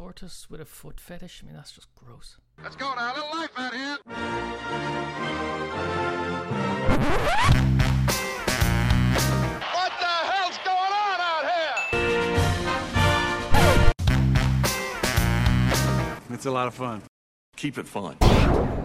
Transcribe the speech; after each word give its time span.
tortoise 0.00 0.48
with 0.48 0.62
a 0.62 0.64
foot 0.64 0.98
fetish. 0.98 1.42
I 1.42 1.46
mean, 1.46 1.54
that's 1.54 1.72
just 1.72 1.94
gross. 1.94 2.38
Let's 2.62 2.74
go 2.74 2.94
now, 2.94 3.12
a 3.12 3.14
little 3.14 3.30
life 3.38 3.50
out 3.58 3.74
here. 3.74 3.98
What 9.74 9.92
the 10.00 10.06
hell's 10.30 10.58
going 10.64 10.92
on 11.04 11.20
out 11.20 11.44
here? 11.52 11.74
It's 16.30 16.46
a 16.46 16.50
lot 16.50 16.66
of 16.66 16.72
fun. 16.72 17.02
Keep 17.56 17.76
it 17.76 17.86
fun. 17.86 18.16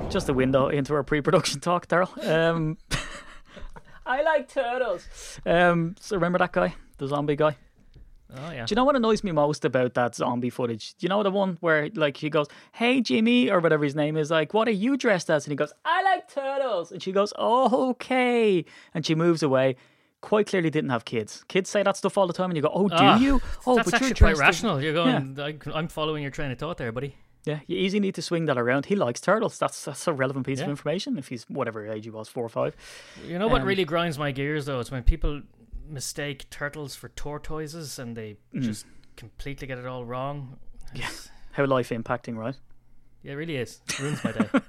Just 0.10 0.28
a 0.28 0.34
window 0.34 0.68
into 0.68 0.94
our 0.96 1.04
pre-production 1.04 1.62
talk, 1.62 1.88
Daryl. 1.88 2.12
Um, 2.28 2.78
I 4.06 4.22
like 4.22 4.50
turtles. 4.50 5.08
Um, 5.46 5.96
so 5.98 6.18
remember 6.18 6.40
that 6.40 6.52
guy, 6.52 6.76
the 6.98 7.08
zombie 7.08 7.38
guy? 7.38 7.56
Oh 8.38 8.52
yeah. 8.52 8.66
Do 8.66 8.72
you 8.72 8.76
know 8.76 8.84
what 8.86 8.96
annoys 8.96 9.24
me 9.24 9.32
most 9.32 9.66
about 9.66 9.94
that 9.96 10.16
zombie 10.16 10.50
footage? 10.50 10.96
Do 10.98 11.06
you 11.06 11.10
know 11.10 11.24
the 11.24 11.32
one 11.32 11.58
where 11.62 11.90
like 11.96 12.18
he 12.18 12.30
goes, 12.30 12.48
"Hey 12.74 13.02
Jimmy" 13.02 13.50
or 13.50 13.60
whatever 13.60 13.84
his 13.84 13.96
name 13.96 14.18
is, 14.18 14.30
like, 14.32 14.54
"What 14.54 14.68
are 14.68 14.72
you 14.72 14.98
dressed 14.98 15.30
as?" 15.30 15.46
And 15.46 15.52
he 15.52 15.56
goes, 15.56 15.74
"I 15.86 16.02
like 16.04 16.28
turtles," 16.34 16.92
and 16.92 17.02
she 17.02 17.12
goes, 17.12 17.34
"Oh, 17.38 17.90
okay," 17.92 18.66
and 18.94 19.06
she 19.06 19.16
moves 19.16 19.42
away. 19.44 19.76
Quite 20.22 20.48
clearly, 20.48 20.72
didn't 20.72 20.90
have 20.90 21.06
kids. 21.06 21.44
Kids 21.48 21.70
say 21.70 21.84
that 21.84 21.98
stuff 21.98 22.18
all 22.18 22.26
the 22.26 22.34
time, 22.34 22.50
and 22.50 22.56
you 22.58 22.64
go, 22.64 22.72
"Oh, 22.74 22.88
do 22.88 22.96
Ah, 22.98 23.18
you?" 23.20 23.42
Oh, 23.68 23.76
That's 23.76 23.92
but 23.92 24.00
you're 24.02 24.10
actually 24.10 24.26
quite 24.28 24.36
dressed 24.36 24.40
rational. 24.64 24.82
You're 24.82 24.94
going. 24.94 25.40
I, 25.40 25.56
I'm 25.74 25.88
following 25.88 26.24
your 26.24 26.32
train 26.32 26.52
of 26.52 26.58
thought 26.58 26.78
there, 26.78 26.92
buddy. 26.92 27.16
Yeah, 27.46 27.60
you 27.68 27.78
easily 27.78 28.00
need 28.00 28.16
to 28.16 28.24
swing 28.24 28.46
that 28.46 28.58
around. 28.58 28.88
He 28.88 28.96
likes 28.96 29.22
turtles. 29.22 29.60
That's 29.60 29.86
that's 29.86 30.08
a 30.08 30.14
relevant 30.14 30.48
piece 30.48 30.62
of 30.62 30.68
information. 30.68 31.20
If 31.20 31.28
he's 31.28 31.44
whatever 31.44 31.86
age 31.86 32.06
he 32.06 32.10
was, 32.10 32.28
four 32.28 32.44
or 32.44 32.50
five. 32.50 32.76
You 33.28 33.38
know 33.38 33.48
what 33.48 33.62
Um, 33.62 33.68
really 33.68 33.86
grinds 33.86 34.18
my 34.18 34.32
gears 34.32 34.66
though? 34.66 34.80
It's 34.80 34.90
when 34.90 35.04
people 35.04 35.44
mistake 35.88 36.50
turtles 36.50 36.96
for 36.96 37.10
tortoises 37.10 38.00
and 38.00 38.16
they 38.16 38.38
Mm. 38.54 38.62
just 38.64 38.86
completely 39.16 39.68
get 39.68 39.78
it 39.78 39.86
all 39.86 40.06
wrong. 40.06 40.58
Yeah. 40.94 41.06
It's- 41.06 41.30
How 41.54 41.66
life 41.66 41.90
impacting, 41.90 42.36
right? 42.38 42.56
yeah, 43.24 43.32
it 43.32 43.36
really 43.36 43.56
is. 43.58 43.82
It 43.90 44.00
ruins 44.00 44.24
my 44.24 44.32
day. 44.32 44.50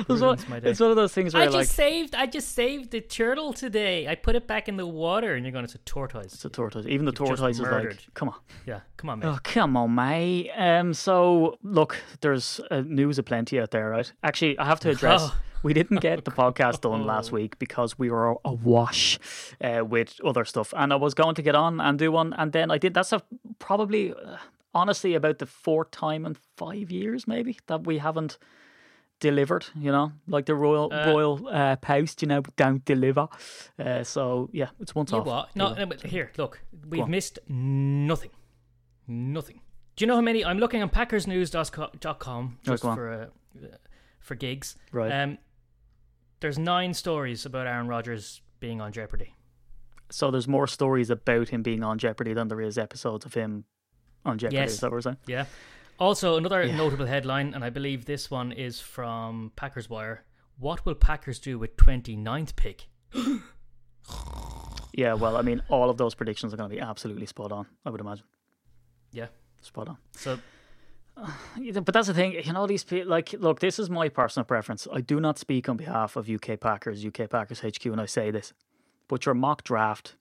It's 0.00 0.08
one, 0.08 0.20
Ruins 0.20 0.48
my 0.48 0.60
day. 0.60 0.70
it's 0.70 0.78
one 0.80 0.90
of 0.90 0.96
those 0.96 1.12
things 1.12 1.34
where 1.34 1.42
I 1.42 1.46
just 1.46 1.56
like, 1.56 1.66
saved. 1.66 2.14
I 2.14 2.26
just 2.26 2.54
saved 2.54 2.90
the 2.92 3.00
turtle 3.00 3.52
today. 3.52 4.06
I 4.06 4.14
put 4.14 4.36
it 4.36 4.46
back 4.46 4.68
in 4.68 4.76
the 4.76 4.86
water, 4.86 5.34
and 5.34 5.44
you're 5.44 5.50
going. 5.52 5.64
It's 5.64 5.74
a 5.74 5.78
tortoise. 5.78 6.34
it's 6.34 6.44
a 6.44 6.48
tortoise. 6.50 6.86
Even 6.86 7.04
the 7.04 7.10
You've 7.10 7.16
tortoise 7.28 7.56
is 7.56 7.60
murdered. 7.62 7.92
like, 7.96 8.14
come 8.14 8.28
on. 8.28 8.36
yeah, 8.66 8.80
come 8.96 9.10
on, 9.10 9.18
mate. 9.20 9.26
Oh, 9.26 9.38
come 9.42 9.76
on, 9.76 9.94
mate. 9.94 10.50
Um, 10.56 10.94
so 10.94 11.58
look, 11.62 11.96
there's 12.20 12.60
uh, 12.70 12.82
news 12.86 13.18
aplenty 13.18 13.58
out 13.58 13.70
there, 13.72 13.88
right? 13.90 14.12
Actually, 14.22 14.56
I 14.58 14.66
have 14.66 14.78
to 14.80 14.90
address. 14.90 15.22
Oh. 15.24 15.36
We 15.62 15.74
didn't 15.74 16.00
get 16.00 16.24
the 16.24 16.30
podcast 16.30 16.80
done 16.82 17.04
last 17.04 17.32
week 17.32 17.58
because 17.58 17.98
we 17.98 18.10
were 18.10 18.36
awash 18.44 19.18
uh, 19.60 19.84
with 19.84 20.20
other 20.24 20.44
stuff, 20.44 20.72
and 20.76 20.92
I 20.92 20.96
was 20.96 21.14
going 21.14 21.34
to 21.34 21.42
get 21.42 21.54
on 21.54 21.80
and 21.80 21.98
do 21.98 22.12
one, 22.12 22.32
and 22.34 22.52
then 22.52 22.70
I 22.70 22.78
did. 22.78 22.94
That's 22.94 23.12
a, 23.12 23.22
probably, 23.58 24.12
uh, 24.12 24.36
honestly, 24.74 25.14
about 25.14 25.38
the 25.38 25.46
fourth 25.46 25.90
time 25.90 26.24
in 26.26 26.36
five 26.56 26.90
years, 26.90 27.26
maybe 27.26 27.58
that 27.66 27.86
we 27.86 27.98
haven't 27.98 28.38
delivered. 29.20 29.66
You 29.74 29.90
know, 29.90 30.12
like 30.28 30.46
the 30.46 30.54
royal 30.54 30.92
Uh, 30.92 31.12
royal 31.12 31.48
uh, 31.48 31.76
post. 31.76 32.22
You 32.22 32.28
know, 32.28 32.42
don't 32.56 32.84
deliver. 32.84 33.28
Uh, 33.78 34.04
so 34.04 34.48
yeah, 34.52 34.68
it's 34.80 34.94
once 34.94 35.12
off. 35.12 35.26
what? 35.26 35.56
No, 35.56 35.74
no, 35.74 35.86
but 35.86 36.02
here, 36.02 36.30
look. 36.38 36.60
We've 36.88 37.08
missed 37.08 37.38
nothing. 37.48 38.30
Nothing. 39.08 39.60
Do 39.96 40.04
you 40.04 40.06
know 40.06 40.14
how 40.14 40.20
many? 40.20 40.44
I'm 40.44 40.58
looking 40.58 40.82
on 40.82 40.90
PackersNews.com 40.90 42.58
just 42.62 42.84
on. 42.84 42.96
for 42.96 43.10
uh, 43.12 43.66
for 44.20 44.36
gigs. 44.36 44.76
Right. 44.92 45.10
Um, 45.10 45.38
there's 46.40 46.58
nine 46.58 46.94
stories 46.94 47.44
about 47.46 47.66
Aaron 47.66 47.88
Rodgers 47.88 48.40
being 48.60 48.80
on 48.80 48.92
Jeopardy. 48.92 49.34
So 50.10 50.30
there's 50.30 50.48
more 50.48 50.66
stories 50.66 51.10
about 51.10 51.48
him 51.50 51.62
being 51.62 51.82
on 51.84 51.98
Jeopardy 51.98 52.32
than 52.32 52.48
there 52.48 52.60
is 52.60 52.78
episodes 52.78 53.26
of 53.26 53.34
him 53.34 53.64
on 54.24 54.38
Jeopardy. 54.38 54.56
Yes. 54.56 54.72
Is 54.72 54.80
that 54.80 54.86
what 54.86 54.92
we're 54.92 55.00
saying? 55.02 55.18
Yeah. 55.26 55.44
Also, 55.98 56.36
another 56.36 56.62
Yeah. 56.62 56.76
notable 56.76 57.06
headline, 57.06 57.54
and 57.54 57.64
I 57.64 57.70
believe 57.70 58.04
this 58.04 58.30
one 58.30 58.52
is 58.52 58.80
from 58.80 59.52
Packers 59.56 59.90
Wire. 59.90 60.24
What 60.58 60.84
will 60.86 60.94
Packers 60.94 61.38
do 61.38 61.58
with 61.58 61.76
29th 61.76 62.56
pick? 62.56 62.88
Yeah, 64.94 65.14
well, 65.14 65.36
I 65.36 65.42
mean, 65.42 65.62
all 65.68 65.90
of 65.90 65.96
those 65.96 66.16
predictions 66.16 66.52
are 66.52 66.56
going 66.56 66.68
to 66.70 66.74
be 66.74 66.80
absolutely 66.80 67.26
spot 67.26 67.52
on, 67.52 67.66
I 67.86 67.90
would 67.90 68.00
imagine. 68.00 68.24
Yeah. 69.12 69.26
Spot 69.60 69.86
on. 69.88 69.98
So 70.12 70.40
But 71.84 71.92
that's 71.94 72.06
the 72.08 72.14
thing, 72.14 72.32
you 72.32 72.52
know, 72.52 72.66
these 72.66 72.84
people, 72.84 73.08
like, 73.10 73.32
look, 73.34 73.60
this 73.60 73.78
is 73.78 73.90
my 73.90 74.08
personal 74.08 74.44
preference. 74.44 74.86
I 74.92 75.00
do 75.00 75.20
not 75.20 75.38
speak 75.38 75.68
on 75.68 75.76
behalf 75.76 76.16
of 76.16 76.28
UK 76.30 76.60
Packers, 76.60 77.04
UK 77.04 77.28
Packers 77.28 77.60
HQ, 77.60 77.86
and 77.86 78.00
I 78.00 78.06
say 78.06 78.30
this. 78.30 78.52
But 79.08 79.26
your 79.26 79.34
mock 79.34 79.64
draft, 79.64 80.16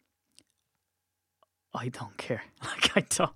I 1.74 1.90
don't 1.90 2.18
care. 2.18 2.44
Like, 2.63 2.97
I 2.97 3.02
don't. 3.16 3.34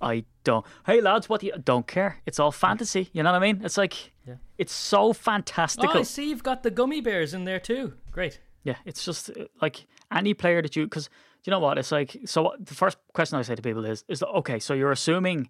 I 0.00 0.24
don't. 0.44 0.66
Hey, 0.86 1.00
lads, 1.00 1.28
what 1.28 1.40
do 1.40 1.46
you. 1.46 1.52
Don't 1.64 1.86
care. 1.86 2.16
It's 2.26 2.40
all 2.40 2.50
fantasy. 2.52 3.08
You 3.12 3.22
know 3.22 3.30
what 3.32 3.42
I 3.42 3.52
mean? 3.52 3.60
It's 3.64 3.76
like, 3.78 4.12
Yeah. 4.26 4.34
it's 4.58 4.72
so 4.72 5.08
Oh, 5.08 5.12
fantastical. 5.12 5.98
I 5.98 6.02
see 6.02 6.28
you've 6.30 6.42
got 6.42 6.62
the 6.62 6.70
gummy 6.70 7.00
bears 7.00 7.32
in 7.34 7.44
there 7.44 7.60
too. 7.60 7.94
Great. 8.10 8.40
Yeah, 8.64 8.76
it's 8.84 9.04
just 9.04 9.30
uh, 9.30 9.44
like 9.62 9.86
any 10.10 10.34
player 10.34 10.60
that 10.62 10.74
you 10.74 10.84
because 10.86 11.08
you 11.44 11.52
know 11.52 11.60
what 11.60 11.78
it's 11.78 11.92
like. 11.92 12.16
So 12.24 12.42
what- 12.42 12.66
the 12.66 12.74
first 12.74 12.98
question 13.14 13.38
I 13.38 13.42
say 13.42 13.54
to 13.54 13.62
people 13.62 13.84
is 13.84 14.04
is 14.08 14.22
okay. 14.22 14.58
So 14.58 14.74
you're 14.74 14.90
assuming 14.90 15.48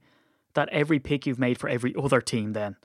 that 0.57 0.69
every 0.71 0.99
pick 0.99 1.25
you've 1.27 1.39
made 1.39 1.57
for 1.59 1.69
every 1.69 1.95
other 1.97 2.21
team 2.21 2.53
then 2.53 2.77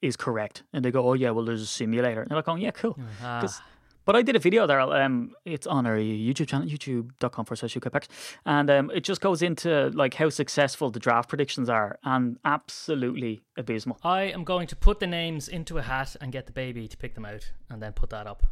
is 0.00 0.16
correct, 0.16 0.62
and 0.72 0.84
they 0.84 0.90
go, 0.90 1.06
oh 1.08 1.12
yeah, 1.14 1.30
well 1.30 1.44
there's 1.44 1.60
a 1.62 1.66
simulator. 1.66 2.22
And 2.22 2.30
they're 2.30 2.38
like, 2.38 2.48
oh 2.48 2.56
yeah, 2.56 2.70
cool. 2.72 2.98
'Cause- 3.20 3.60
But 4.04 4.16
I 4.16 4.22
did 4.22 4.36
a 4.36 4.38
video 4.38 4.66
there. 4.66 4.80
Um, 4.80 5.34
it's 5.44 5.66
on 5.66 5.84
our 5.86 5.96
YouTube 5.98 6.46
channel, 6.48 6.66
youtube.com 6.66 7.44
for 7.44 7.54
slash 7.56 7.76
UK 7.76 7.92
Packers. 7.92 8.08
And 8.46 8.70
um, 8.70 8.90
it 8.94 9.04
just 9.04 9.20
goes 9.20 9.42
into 9.42 9.90
like 9.90 10.14
how 10.14 10.30
successful 10.30 10.90
the 10.90 10.98
draft 10.98 11.28
predictions 11.28 11.68
are 11.68 11.98
and 12.04 12.38
absolutely 12.42 13.42
abysmal. 13.58 13.98
I 14.02 14.22
am 14.22 14.44
going 14.44 14.66
to 14.68 14.76
put 14.76 14.98
the 15.00 15.06
names 15.06 15.46
into 15.46 15.76
a 15.76 15.82
hat 15.82 16.16
and 16.22 16.32
get 16.32 16.46
the 16.46 16.52
baby 16.52 16.88
to 16.88 16.96
pick 16.96 17.14
them 17.16 17.26
out, 17.26 17.52
and 17.68 17.82
then 17.82 17.92
put 17.92 18.08
that 18.08 18.26
up. 18.26 18.46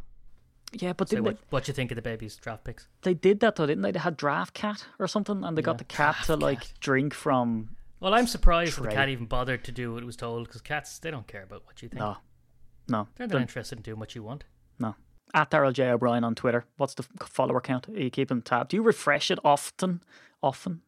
Yeah, 0.73 0.93
but 0.93 1.11
what, 1.13 1.23
they, 1.23 1.37
what 1.49 1.67
you 1.67 1.73
think 1.73 1.91
of 1.91 1.95
the 1.95 2.01
baby's 2.03 2.35
draft 2.35 2.63
picks. 2.65 2.87
they 3.01 3.13
did 3.15 3.39
that 3.39 3.55
though, 3.55 3.65
didn't 3.65 3.81
they? 3.83 3.91
They 3.93 3.99
had 3.99 4.15
Draft 4.17 4.53
Cat 4.53 4.85
or 4.99 5.07
something, 5.07 5.43
and 5.43 5.57
they 5.57 5.61
got 5.63 5.77
the 5.79 5.85
cat 5.85 6.17
to 6.25 6.35
like 6.35 6.59
Cat. 6.61 6.73
drink 6.81 7.13
from 7.15 7.69
Well, 7.99 8.13
I'm 8.13 8.27
surprised 8.27 8.77
that 8.77 8.83
the 8.83 8.89
cat 8.89 9.09
even 9.09 9.25
bothered 9.25 9.63
to 9.65 9.71
do 9.71 9.93
what 9.93 10.03
it 10.03 10.05
was 10.05 10.15
told 10.15 10.47
because 10.47 10.61
cats 10.61 10.99
they 10.99 11.09
don't 11.11 11.27
care 11.27 11.43
about 11.43 11.65
what 11.65 11.81
you 11.81 11.89
think. 11.89 11.99
No, 11.99 12.17
no, 12.87 13.07
They're 13.15 13.27
not 13.27 13.41
interested 13.41 13.79
in 13.79 13.83
doing 13.83 13.99
what 13.99 14.15
you 14.15 14.23
want. 14.23 14.43
no. 14.79 14.95
At 15.33 15.51
Daryl 15.51 15.73
J 15.73 15.89
O'Brien 15.89 16.23
on 16.23 16.35
Twitter. 16.35 16.63
What's 16.77 16.93
the 16.93 17.03
follower 17.25 17.59
count? 17.59 17.89
Are 17.89 17.99
you 17.99 18.09
keeping 18.09 18.41
tab? 18.41 18.69
Do 18.69 18.77
you 18.77 18.81
refresh 18.81 19.29
it 19.29 19.39
often, 19.43 20.01
often, 20.41 20.81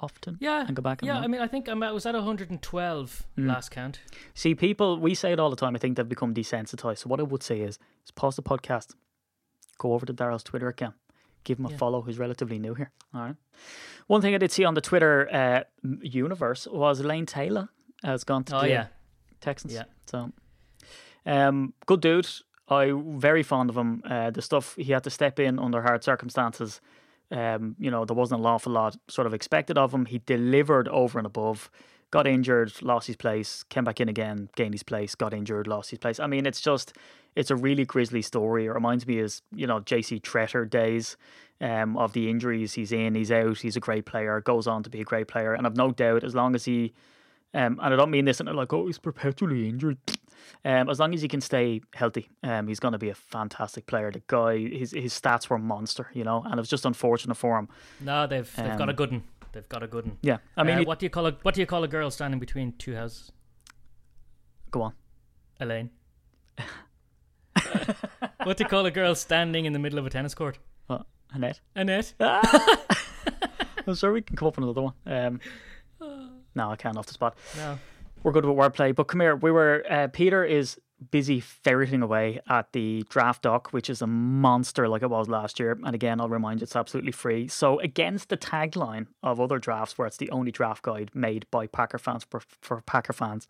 often? 0.00 0.36
Yeah, 0.40 0.66
and 0.66 0.74
go 0.74 0.82
back. 0.82 1.00
And 1.00 1.06
yeah. 1.06 1.20
I 1.20 1.28
mean, 1.28 1.40
I 1.40 1.46
think 1.46 1.68
I'm, 1.68 1.80
I 1.80 1.92
was 1.92 2.04
at 2.04 2.14
112 2.14 3.26
Mm. 3.38 3.46
last 3.46 3.70
count. 3.70 4.00
See, 4.34 4.54
people, 4.56 4.98
we 4.98 5.14
say 5.14 5.32
it 5.32 5.38
all 5.38 5.48
the 5.48 5.54
time. 5.56 5.76
I 5.76 5.78
think 5.78 5.96
they've 5.96 6.08
become 6.08 6.34
desensitized. 6.34 6.98
So 6.98 7.08
what 7.08 7.20
I 7.20 7.22
would 7.22 7.44
say 7.44 7.60
is, 7.60 7.78
is 8.04 8.10
pause 8.10 8.34
the 8.34 8.42
podcast, 8.42 8.94
go 9.78 9.92
over 9.92 10.04
to 10.06 10.12
Daryl's 10.12 10.42
Twitter 10.42 10.66
account, 10.66 10.94
give 11.44 11.58
him 11.58 11.66
a 11.66 11.70
Yeah. 11.70 11.76
follow. 11.76 12.02
Who's 12.02 12.18
relatively 12.18 12.58
new 12.58 12.74
here. 12.74 12.90
All 13.14 13.20
right. 13.22 13.36
One 14.06 14.20
thing 14.20 14.34
I 14.34 14.38
did 14.38 14.50
see 14.52 14.64
on 14.64 14.74
the 14.74 14.80
Twitter 14.80 15.28
uh, 15.32 15.62
universe 16.02 16.66
was 16.70 17.00
Lane 17.00 17.26
Taylor 17.26 17.68
has 18.02 18.24
gone 18.24 18.44
to 18.44 18.56
Oh 18.56 18.60
the 18.60 18.68
yeah, 18.68 18.86
Texans. 19.40 19.72
Yeah. 19.74 19.84
So, 20.06 20.32
um, 21.26 21.72
good 21.86 22.00
dude. 22.00 22.28
I 22.68 22.92
very 22.94 23.42
fond 23.42 23.70
of 23.70 23.76
him. 23.76 24.02
Uh, 24.04 24.30
the 24.30 24.42
stuff 24.42 24.74
he 24.76 24.92
had 24.92 25.04
to 25.04 25.10
step 25.10 25.38
in 25.38 25.58
under 25.58 25.82
hard 25.82 26.02
circumstances. 26.04 26.80
Um, 27.30 27.76
you 27.78 27.90
know, 27.90 28.04
there 28.04 28.16
wasn't 28.16 28.40
an 28.40 28.46
awful 28.46 28.72
lot 28.72 28.96
sort 29.08 29.26
of 29.26 29.34
expected 29.34 29.76
of 29.78 29.92
him. 29.92 30.06
He 30.06 30.18
delivered 30.18 30.88
over 30.88 31.18
and 31.18 31.26
above. 31.26 31.70
Got 32.10 32.26
injured, 32.26 32.80
lost 32.82 33.06
his 33.08 33.16
place, 33.16 33.64
came 33.64 33.82
back 33.84 34.00
in 34.00 34.08
again, 34.08 34.48
gained 34.54 34.72
his 34.74 34.82
place, 34.84 35.14
got 35.16 35.34
injured, 35.34 35.66
lost 35.66 35.90
his 35.90 35.98
place. 35.98 36.20
I 36.20 36.26
mean, 36.28 36.46
it's 36.46 36.60
just, 36.60 36.92
it's 37.36 37.50
a 37.50 37.56
really 37.56 37.84
grisly 37.84 38.22
story. 38.22 38.66
It 38.66 38.70
reminds 38.70 39.06
me 39.06 39.18
of, 39.20 39.40
you 39.54 39.66
know, 39.66 39.80
JC 39.80 40.20
Tretter 40.20 40.68
days 40.68 41.16
um, 41.60 41.96
of 41.96 42.12
the 42.12 42.30
injuries. 42.30 42.74
He's 42.74 42.92
in, 42.92 43.14
he's 43.14 43.32
out, 43.32 43.58
he's 43.58 43.76
a 43.76 43.80
great 43.80 44.06
player, 44.06 44.40
goes 44.40 44.66
on 44.66 44.82
to 44.84 44.90
be 44.90 45.00
a 45.00 45.04
great 45.04 45.28
player. 45.28 45.52
And 45.54 45.66
I've 45.66 45.76
no 45.76 45.90
doubt, 45.90 46.24
as 46.24 46.34
long 46.34 46.54
as 46.54 46.64
he, 46.64 46.92
um, 47.52 47.78
and 47.82 47.92
I 47.94 47.96
don't 47.96 48.10
mean 48.10 48.24
this 48.24 48.40
and 48.40 48.52
like, 48.54 48.72
oh, 48.72 48.86
he's 48.86 48.98
perpetually 48.98 49.68
injured. 49.68 49.98
Um, 50.64 50.90
as 50.90 50.98
long 51.00 51.14
as 51.14 51.22
he 51.22 51.28
can 51.28 51.40
stay 51.40 51.80
healthy, 51.94 52.28
um, 52.42 52.68
he's 52.68 52.80
going 52.80 52.92
to 52.92 52.98
be 52.98 53.08
a 53.08 53.14
fantastic 53.14 53.86
player. 53.86 54.10
The 54.10 54.22
guy, 54.26 54.58
his 54.58 54.92
his 54.92 55.18
stats 55.18 55.48
were 55.48 55.58
monster, 55.58 56.08
you 56.12 56.22
know, 56.24 56.42
and 56.44 56.54
it 56.54 56.60
was 56.60 56.68
just 56.68 56.84
unfortunate 56.84 57.36
for 57.36 57.58
him. 57.58 57.68
no, 58.00 58.26
they've 58.26 58.50
they've 58.56 58.76
got 58.76 58.88
a 58.88 58.92
Um, 58.92 58.96
good 58.96 59.10
one. 59.12 59.22
They've 59.52 59.68
got 59.68 59.82
a 59.82 59.86
good 59.86 60.04
one. 60.06 60.18
Yeah, 60.20 60.38
I 60.56 60.62
mean, 60.64 60.80
Uh, 60.80 60.82
what 60.84 60.98
do 60.98 61.06
you 61.06 61.10
call 61.10 61.26
a 61.26 61.32
what 61.42 61.54
do 61.54 61.60
you 61.60 61.66
call 61.66 61.82
a 61.84 61.88
girl 61.88 62.10
standing 62.10 62.40
between 62.40 62.72
two 62.72 62.94
houses? 62.94 63.32
go 64.70 64.82
on. 64.82 64.92
Elaine. 65.60 65.90
what 68.44 68.56
do 68.56 68.64
you 68.64 68.68
call 68.68 68.86
a 68.86 68.90
girl 68.90 69.14
standing 69.14 69.64
in 69.64 69.72
the 69.72 69.78
middle 69.78 69.98
of 69.98 70.06
a 70.06 70.10
tennis 70.10 70.34
court? 70.34 70.58
What? 70.86 71.06
Annette. 71.32 71.60
Annette. 71.74 72.14
I'm 72.20 73.94
sure 73.94 74.12
we 74.12 74.22
can 74.22 74.36
come 74.36 74.48
up 74.48 74.56
with 74.56 74.64
another 74.64 74.82
one. 74.82 74.94
Um, 75.06 75.40
no, 76.54 76.70
I 76.70 76.76
can't 76.76 76.96
off 76.96 77.06
the 77.06 77.14
spot. 77.14 77.36
No. 77.56 77.78
We're 78.22 78.32
good 78.32 78.46
with 78.46 78.56
wordplay, 78.56 78.94
but 78.94 79.04
come 79.04 79.20
here. 79.20 79.36
We 79.36 79.50
were 79.50 79.84
uh, 79.88 80.08
Peter 80.08 80.44
is 80.44 80.78
busy 81.10 81.40
ferreting 81.40 82.02
away 82.02 82.40
at 82.48 82.72
the 82.72 83.04
draft 83.08 83.42
doc, 83.42 83.72
which 83.72 83.90
is 83.90 84.02
a 84.02 84.06
monster 84.06 84.88
like 84.88 85.02
it 85.02 85.10
was 85.10 85.28
last 85.28 85.60
year. 85.60 85.78
And 85.84 85.94
again, 85.94 86.20
I'll 86.20 86.28
remind 86.28 86.60
you, 86.60 86.64
it's 86.64 86.76
absolutely 86.76 87.12
free. 87.12 87.48
So, 87.48 87.78
against 87.80 88.28
the 88.28 88.36
tagline 88.36 89.06
of 89.22 89.40
other 89.40 89.58
drafts, 89.58 89.98
where 89.98 90.06
it's 90.06 90.16
the 90.16 90.30
only 90.30 90.50
draft 90.50 90.82
guide 90.82 91.10
made 91.14 91.46
by 91.50 91.66
Packer 91.66 91.98
fans 91.98 92.24
for, 92.28 92.40
for 92.60 92.80
Packer 92.82 93.12
fans, 93.12 93.46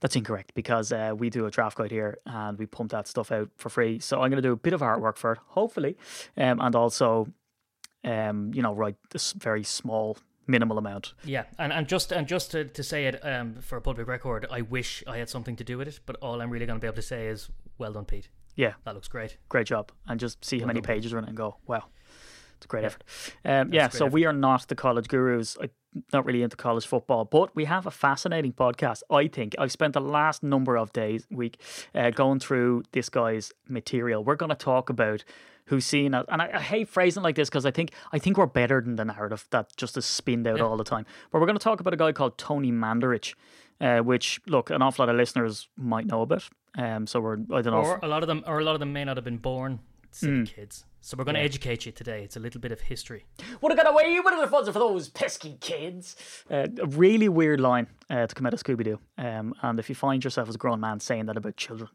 that's 0.00 0.16
incorrect 0.16 0.52
because 0.54 0.92
uh, 0.92 1.14
we 1.16 1.30
do 1.30 1.46
a 1.46 1.50
draft 1.50 1.76
guide 1.78 1.90
here 1.90 2.18
and 2.26 2.58
we 2.58 2.66
pump 2.66 2.90
that 2.90 3.06
stuff 3.06 3.30
out 3.30 3.48
for 3.56 3.68
free. 3.68 3.98
So, 3.98 4.16
I'm 4.22 4.30
going 4.30 4.42
to 4.42 4.48
do 4.48 4.52
a 4.52 4.56
bit 4.56 4.72
of 4.72 4.80
artwork 4.80 5.16
for 5.16 5.32
it, 5.32 5.38
hopefully, 5.48 5.96
um, 6.36 6.60
and 6.60 6.74
also, 6.74 7.28
um, 8.04 8.52
you 8.54 8.62
know, 8.62 8.74
write 8.74 8.96
this 9.10 9.32
very 9.32 9.62
small 9.62 10.16
minimal 10.46 10.78
amount. 10.78 11.14
Yeah, 11.24 11.44
and, 11.58 11.72
and 11.72 11.86
just 11.86 12.12
and 12.12 12.26
just 12.26 12.50
to, 12.52 12.64
to 12.64 12.82
say 12.82 13.06
it 13.06 13.20
um, 13.24 13.56
for 13.60 13.76
a 13.76 13.80
public 13.80 14.08
record, 14.08 14.46
I 14.50 14.62
wish 14.62 15.04
I 15.06 15.18
had 15.18 15.28
something 15.28 15.56
to 15.56 15.64
do 15.64 15.78
with 15.78 15.88
it, 15.88 16.00
but 16.06 16.16
all 16.16 16.40
I'm 16.40 16.50
really 16.50 16.66
going 16.66 16.78
to 16.78 16.82
be 16.82 16.88
able 16.88 16.96
to 16.96 17.02
say 17.02 17.26
is, 17.28 17.50
well 17.78 17.92
done, 17.92 18.04
Pete. 18.06 18.28
Yeah, 18.56 18.74
That 18.84 18.94
looks 18.94 19.08
great. 19.08 19.36
great 19.48 19.66
job. 19.66 19.92
And 20.06 20.18
just 20.18 20.44
see 20.44 20.58
how 20.58 20.66
many 20.66 20.80
done. 20.80 20.94
pages 20.94 21.12
are 21.14 21.18
in 21.18 21.24
it 21.24 21.28
and 21.28 21.36
go, 21.36 21.56
wow, 21.66 21.84
it's 22.60 22.66
a 22.66 22.68
great 22.68 22.82
Yeah. 22.82 22.86
effort. 22.86 23.04
Um, 23.44 23.72
yeah, 23.72 23.88
so 23.88 24.04
we 24.06 24.26
are 24.26 24.32
not 24.34 24.68
the 24.68 24.74
college 24.74 25.08
gurus. 25.08 25.56
I'm 25.60 25.70
not 26.12 26.26
really 26.26 26.42
into 26.42 26.56
college 26.56 26.86
football, 26.86 27.24
but 27.24 27.56
we 27.56 27.64
have 27.64 27.86
a 27.86 27.90
fascinating 27.90 28.52
podcast. 28.52 29.02
I 29.10 29.28
think 29.28 29.54
I've 29.58 29.72
spent 29.72 29.94
the 29.94 30.00
last 30.00 30.42
number 30.42 30.76
of 30.76 30.92
days, 30.92 31.26
week, 31.30 31.58
uh, 31.94 32.10
going 32.10 32.38
through 32.38 32.82
this 32.92 33.08
guy's 33.08 33.52
material. 33.68 34.22
We're 34.22 34.36
going 34.36 34.50
to 34.50 34.54
talk 34.54 34.90
about 34.90 35.24
who's 35.66 35.86
seen 35.86 36.12
it, 36.14 36.26
and 36.28 36.42
I, 36.42 36.50
I 36.54 36.60
hate 36.60 36.88
phrasing 36.88 37.22
like 37.22 37.34
this 37.36 37.48
because 37.48 37.64
I 37.64 37.70
think 37.70 37.92
I 38.12 38.18
think 38.18 38.36
we're 38.36 38.46
better 38.46 38.80
than 38.80 38.96
the 38.96 39.04
narrative 39.04 39.46
that 39.50 39.74
just 39.76 39.96
is 39.96 40.04
spinned 40.04 40.46
out 40.46 40.60
all 40.60 40.76
the 40.76 40.84
time. 40.84 41.06
But 41.30 41.40
we're 41.40 41.46
going 41.46 41.58
to 41.58 41.64
talk 41.64 41.80
about 41.80 41.94
a 41.94 41.96
guy 41.96 42.12
called 42.12 42.36
Tony 42.38 42.70
Mandarich, 42.72 43.34
uh, 43.80 43.98
which 44.00 44.40
look 44.46 44.68
an 44.70 44.82
awful 44.82 45.04
lot 45.06 45.10
of 45.10 45.16
listeners 45.16 45.68
might 45.76 46.06
know 46.06 46.22
about. 46.22 46.48
Um, 46.76 47.06
so 47.06 47.20
we're 47.20 47.38
I 47.52 47.62
don't 47.62 47.66
know. 47.72 47.94
if- 47.94 48.02
a 48.02 48.06
lot 48.06 48.22
of 48.22 48.26
them, 48.28 48.44
or 48.46 48.58
a 48.60 48.64
lot 48.64 48.74
of 48.74 48.80
them 48.80 48.92
may 48.92 49.04
not 49.04 49.16
have 49.16 49.24
been 49.24 49.38
born 49.38 49.80
silly 50.12 50.44
kids. 50.46 50.84
So 51.02 51.16
we're 51.16 51.24
going 51.24 51.34
to 51.36 51.40
educate 51.40 51.86
you 51.86 51.92
today. 51.92 52.22
It's 52.22 52.36
a 52.36 52.40
little 52.40 52.60
bit 52.60 52.72
of 52.72 52.80
history. 52.80 53.24
Would 53.60 53.72
have 53.72 53.78
got 53.84 53.90
away 53.90 54.20
with 54.20 54.32
it 54.34 54.38
if 54.38 54.44
it 54.48 54.52
wasn't 54.52 54.74
for 54.74 54.78
those 54.80 55.08
pesky 55.08 55.56
kids. 55.60 56.16
Uh, 56.50 56.66
a 56.80 56.86
really 56.86 57.28
weird 57.28 57.60
line 57.60 57.86
uh, 58.10 58.26
to 58.26 58.34
come 58.34 58.46
out 58.46 58.52
of 58.54 58.62
Scooby 58.62 58.84
Doo. 58.84 58.98
Um, 59.16 59.54
and 59.62 59.78
if 59.78 59.88
you 59.88 59.94
find 59.94 60.22
yourself 60.22 60.48
as 60.48 60.54
a 60.54 60.58
grown 60.58 60.80
man 60.80 61.00
saying 61.00 61.26
that 61.26 61.36
about 61.36 61.56
children, 61.56 61.88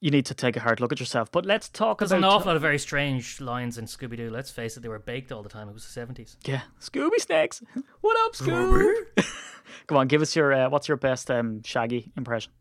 you 0.00 0.10
need 0.10 0.26
to 0.26 0.34
take 0.34 0.56
a 0.56 0.60
hard 0.60 0.80
look 0.80 0.90
at 0.90 0.98
yourself. 0.98 1.30
But 1.30 1.46
let's 1.46 1.68
talk 1.68 2.00
There's 2.00 2.10
about 2.10 2.18
an 2.18 2.24
awful 2.24 2.48
lot 2.48 2.56
of 2.56 2.62
very 2.62 2.78
strange 2.78 3.40
lines 3.40 3.78
in 3.78 3.84
Scooby 3.84 4.16
Doo. 4.16 4.30
Let's 4.30 4.50
face 4.50 4.76
it, 4.76 4.80
they 4.80 4.88
were 4.88 4.98
baked 4.98 5.30
all 5.30 5.44
the 5.44 5.48
time. 5.48 5.68
It 5.68 5.74
was 5.74 5.86
the 5.86 6.00
70s. 6.00 6.36
yeah, 6.44 6.62
Scooby 6.80 7.18
snacks. 7.18 7.62
What 8.00 8.16
up, 8.26 8.32
Scooby? 8.34 8.94
Come 9.86 9.98
on, 9.98 10.08
give 10.08 10.20
us 10.20 10.34
your 10.34 10.52
uh, 10.52 10.68
what's 10.68 10.88
your 10.88 10.96
best 10.96 11.30
um, 11.30 11.62
Shaggy 11.62 12.10
impression? 12.16 12.52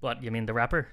What, 0.00 0.22
you 0.22 0.30
mean 0.30 0.46
the 0.46 0.54
rapper? 0.54 0.88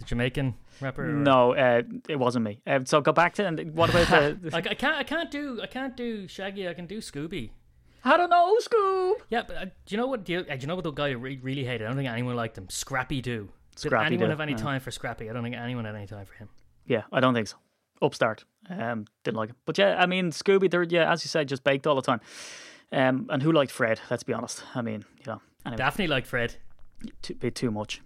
The 0.00 0.06
Jamaican 0.06 0.54
rapper? 0.80 1.04
or- 1.08 1.12
No, 1.12 1.54
uh, 1.54 1.82
it 2.08 2.16
wasn't 2.18 2.44
me. 2.46 2.60
Uh, 2.66 2.80
so 2.84 3.00
go 3.00 3.12
back 3.12 3.34
to 3.34 3.46
and 3.46 3.74
what 3.74 3.90
about 3.90 4.08
the? 4.42 4.50
Like 4.50 4.66
I 4.66 4.74
can't, 4.74 4.96
I 4.96 5.02
can't 5.04 5.30
do, 5.30 5.60
I 5.62 5.66
can't 5.66 5.96
do 5.96 6.26
Shaggy. 6.26 6.68
I 6.68 6.74
can 6.74 6.86
do 6.86 6.98
Scooby. 6.98 7.50
I 8.02 8.16
don't 8.16 8.30
know, 8.30 8.56
Scoob. 8.62 9.16
Yeah, 9.28 9.42
but 9.46 9.56
uh, 9.56 9.64
do 9.66 9.70
you 9.88 9.96
know 9.98 10.06
what? 10.06 10.24
Do 10.24 10.32
you, 10.32 10.38
uh, 10.40 10.44
do 10.56 10.60
you 10.60 10.66
know 10.66 10.74
what 10.74 10.84
the 10.84 10.90
guy 10.90 11.10
re- 11.10 11.38
really 11.42 11.64
hated? 11.64 11.84
I 11.84 11.88
don't 11.88 11.96
think 11.98 12.08
anyone 12.08 12.34
liked 12.34 12.56
him. 12.56 12.68
Scrappy 12.70 13.20
Doo. 13.20 13.50
Did 13.76 13.78
Scrappy 13.88 14.06
anyone 14.06 14.28
Doo, 14.28 14.30
have 14.30 14.40
any 14.40 14.52
yeah. 14.52 14.58
time 14.58 14.80
for 14.80 14.90
Scrappy? 14.90 15.28
I 15.28 15.32
don't 15.34 15.42
think 15.42 15.54
anyone 15.56 15.84
had 15.84 15.94
any 15.94 16.06
time 16.06 16.24
for 16.24 16.34
him. 16.34 16.48
Yeah, 16.86 17.02
I 17.12 17.20
don't 17.20 17.34
think 17.34 17.48
so. 17.48 17.56
Upstart. 18.02 18.44
Um, 18.70 19.04
didn't 19.24 19.36
like 19.36 19.50
him. 19.50 19.56
But 19.66 19.76
yeah, 19.76 19.96
I 20.00 20.06
mean, 20.06 20.30
Scooby, 20.30 20.70
they're, 20.70 20.82
yeah, 20.84 21.12
as 21.12 21.22
you 21.24 21.28
said, 21.28 21.46
just 21.46 21.62
baked 21.62 21.86
all 21.86 21.94
the 21.94 22.00
time. 22.02 22.20
Um, 22.90 23.26
and 23.28 23.42
who 23.42 23.52
liked 23.52 23.70
Fred? 23.70 24.00
Let's 24.10 24.22
be 24.22 24.32
honest. 24.32 24.64
I 24.74 24.80
mean, 24.80 25.04
you 25.18 25.26
know, 25.26 25.42
anyway, 25.66 25.76
Daphne 25.76 26.06
liked 26.06 26.26
Fred. 26.26 26.56
too, 27.20 27.34
bit 27.34 27.54
too 27.54 27.70
much. 27.70 28.00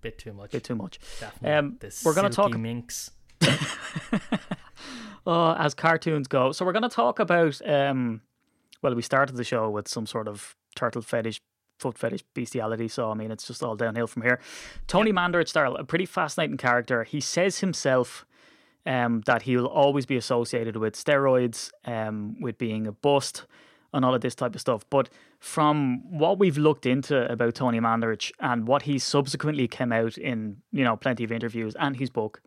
Bit 0.00 0.18
too 0.18 0.32
much. 0.32 0.50
Bit 0.52 0.64
too 0.64 0.76
much. 0.76 0.98
Daphne. 1.20 1.50
Um, 1.50 1.78
we're 2.04 2.14
gonna 2.14 2.30
talk- 2.30 2.56
minx. 2.56 3.10
Oh, 5.26 5.54
as 5.58 5.74
cartoons 5.74 6.28
go. 6.28 6.52
So 6.52 6.64
we're 6.64 6.72
going 6.72 6.84
to 6.84 6.88
talk 6.88 7.18
about. 7.18 7.60
Um, 7.68 8.20
well, 8.82 8.94
we 8.94 9.02
started 9.02 9.36
the 9.36 9.44
show 9.44 9.68
with 9.68 9.88
some 9.88 10.06
sort 10.06 10.28
of 10.28 10.54
turtle 10.76 11.02
fetish, 11.02 11.40
foot 11.80 11.98
fetish 11.98 12.22
bestiality. 12.32 12.86
So 12.86 13.10
I 13.10 13.14
mean, 13.14 13.32
it's 13.32 13.46
just 13.46 13.62
all 13.62 13.74
downhill 13.74 14.06
from 14.06 14.22
here. 14.22 14.40
Tony 14.86 15.12
Mandarich, 15.12 15.48
style, 15.48 15.74
a 15.74 15.84
pretty 15.84 16.06
fascinating 16.06 16.56
character. 16.56 17.02
He 17.02 17.20
says 17.20 17.58
himself 17.58 18.24
um, 18.86 19.22
that 19.26 19.42
he'll 19.42 19.66
always 19.66 20.06
be 20.06 20.16
associated 20.16 20.76
with 20.76 20.94
steroids, 20.94 21.72
um, 21.84 22.40
with 22.40 22.56
being 22.56 22.86
a 22.86 22.92
bust, 22.92 23.46
and 23.92 24.04
all 24.04 24.14
of 24.14 24.20
this 24.20 24.36
type 24.36 24.54
of 24.54 24.60
stuff. 24.60 24.84
But 24.90 25.08
from 25.46 26.02
what 26.10 26.40
we've 26.40 26.58
looked 26.58 26.86
into 26.86 27.30
about 27.30 27.54
Tony 27.54 27.78
Mandarich 27.78 28.32
and 28.40 28.66
what 28.66 28.82
he 28.82 28.98
subsequently 28.98 29.68
came 29.68 29.92
out 29.92 30.18
in, 30.18 30.56
you 30.72 30.82
know, 30.82 30.96
plenty 30.96 31.22
of 31.22 31.30
interviews 31.30 31.76
and 31.78 31.96
his 31.96 32.10
book, 32.10 32.42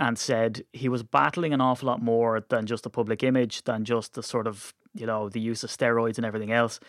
and 0.00 0.18
said 0.18 0.64
he 0.72 0.88
was 0.88 1.04
battling 1.04 1.54
an 1.54 1.60
awful 1.60 1.86
lot 1.86 2.02
more 2.02 2.44
than 2.48 2.66
just 2.66 2.82
the 2.82 2.90
public 2.90 3.22
image, 3.22 3.62
than 3.62 3.84
just 3.84 4.14
the 4.14 4.22
sort 4.22 4.48
of, 4.48 4.74
you 4.94 5.06
know, 5.06 5.28
the 5.28 5.38
use 5.38 5.62
of 5.62 5.70
steroids 5.70 6.16
and 6.16 6.26
everything 6.26 6.50
else. 6.50 6.80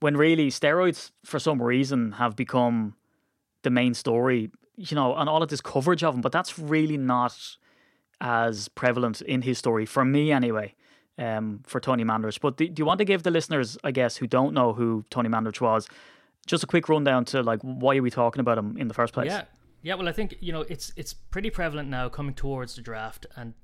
When 0.00 0.18
really 0.18 0.50
steroids, 0.50 1.12
for 1.24 1.38
some 1.38 1.62
reason, 1.62 2.12
have 2.12 2.36
become 2.36 2.94
the 3.62 3.70
main 3.70 3.94
story, 3.94 4.50
you 4.76 4.94
know, 4.94 5.16
and 5.16 5.30
all 5.30 5.42
of 5.42 5.48
this 5.48 5.62
coverage 5.62 6.04
of 6.04 6.12
them, 6.12 6.20
but 6.20 6.30
that's 6.30 6.58
really 6.58 6.98
not 6.98 7.56
as 8.20 8.68
prevalent 8.68 9.22
in 9.22 9.40
his 9.40 9.56
story, 9.56 9.86
for 9.86 10.04
me 10.04 10.30
anyway, 10.30 10.74
um, 11.20 11.60
for 11.66 11.78
Tony 11.78 12.04
Mandarich. 12.04 12.40
But 12.40 12.56
do, 12.56 12.66
do 12.66 12.80
you 12.80 12.86
want 12.86 12.98
to 12.98 13.04
give 13.04 13.22
the 13.22 13.30
listeners, 13.30 13.78
I 13.84 13.92
guess, 13.92 14.16
who 14.16 14.26
don't 14.26 14.52
know 14.54 14.72
who 14.72 15.04
Tony 15.10 15.28
Mandarich 15.28 15.60
was, 15.60 15.86
just 16.46 16.64
a 16.64 16.66
quick 16.66 16.88
rundown 16.88 17.24
to 17.26 17.42
like 17.42 17.60
why 17.60 17.96
are 17.96 18.02
we 18.02 18.10
talking 18.10 18.40
about 18.40 18.58
him 18.58 18.76
in 18.76 18.88
the 18.88 18.94
first 18.94 19.12
place? 19.12 19.30
Yeah. 19.30 19.44
Yeah, 19.82 19.94
well, 19.94 20.10
I 20.10 20.12
think 20.12 20.36
you 20.40 20.52
know 20.52 20.60
it's 20.68 20.92
it's 20.94 21.14
pretty 21.14 21.48
prevalent 21.48 21.88
now 21.88 22.10
coming 22.10 22.34
towards 22.34 22.74
the 22.76 22.82
draft, 22.82 23.24
and 23.34 23.54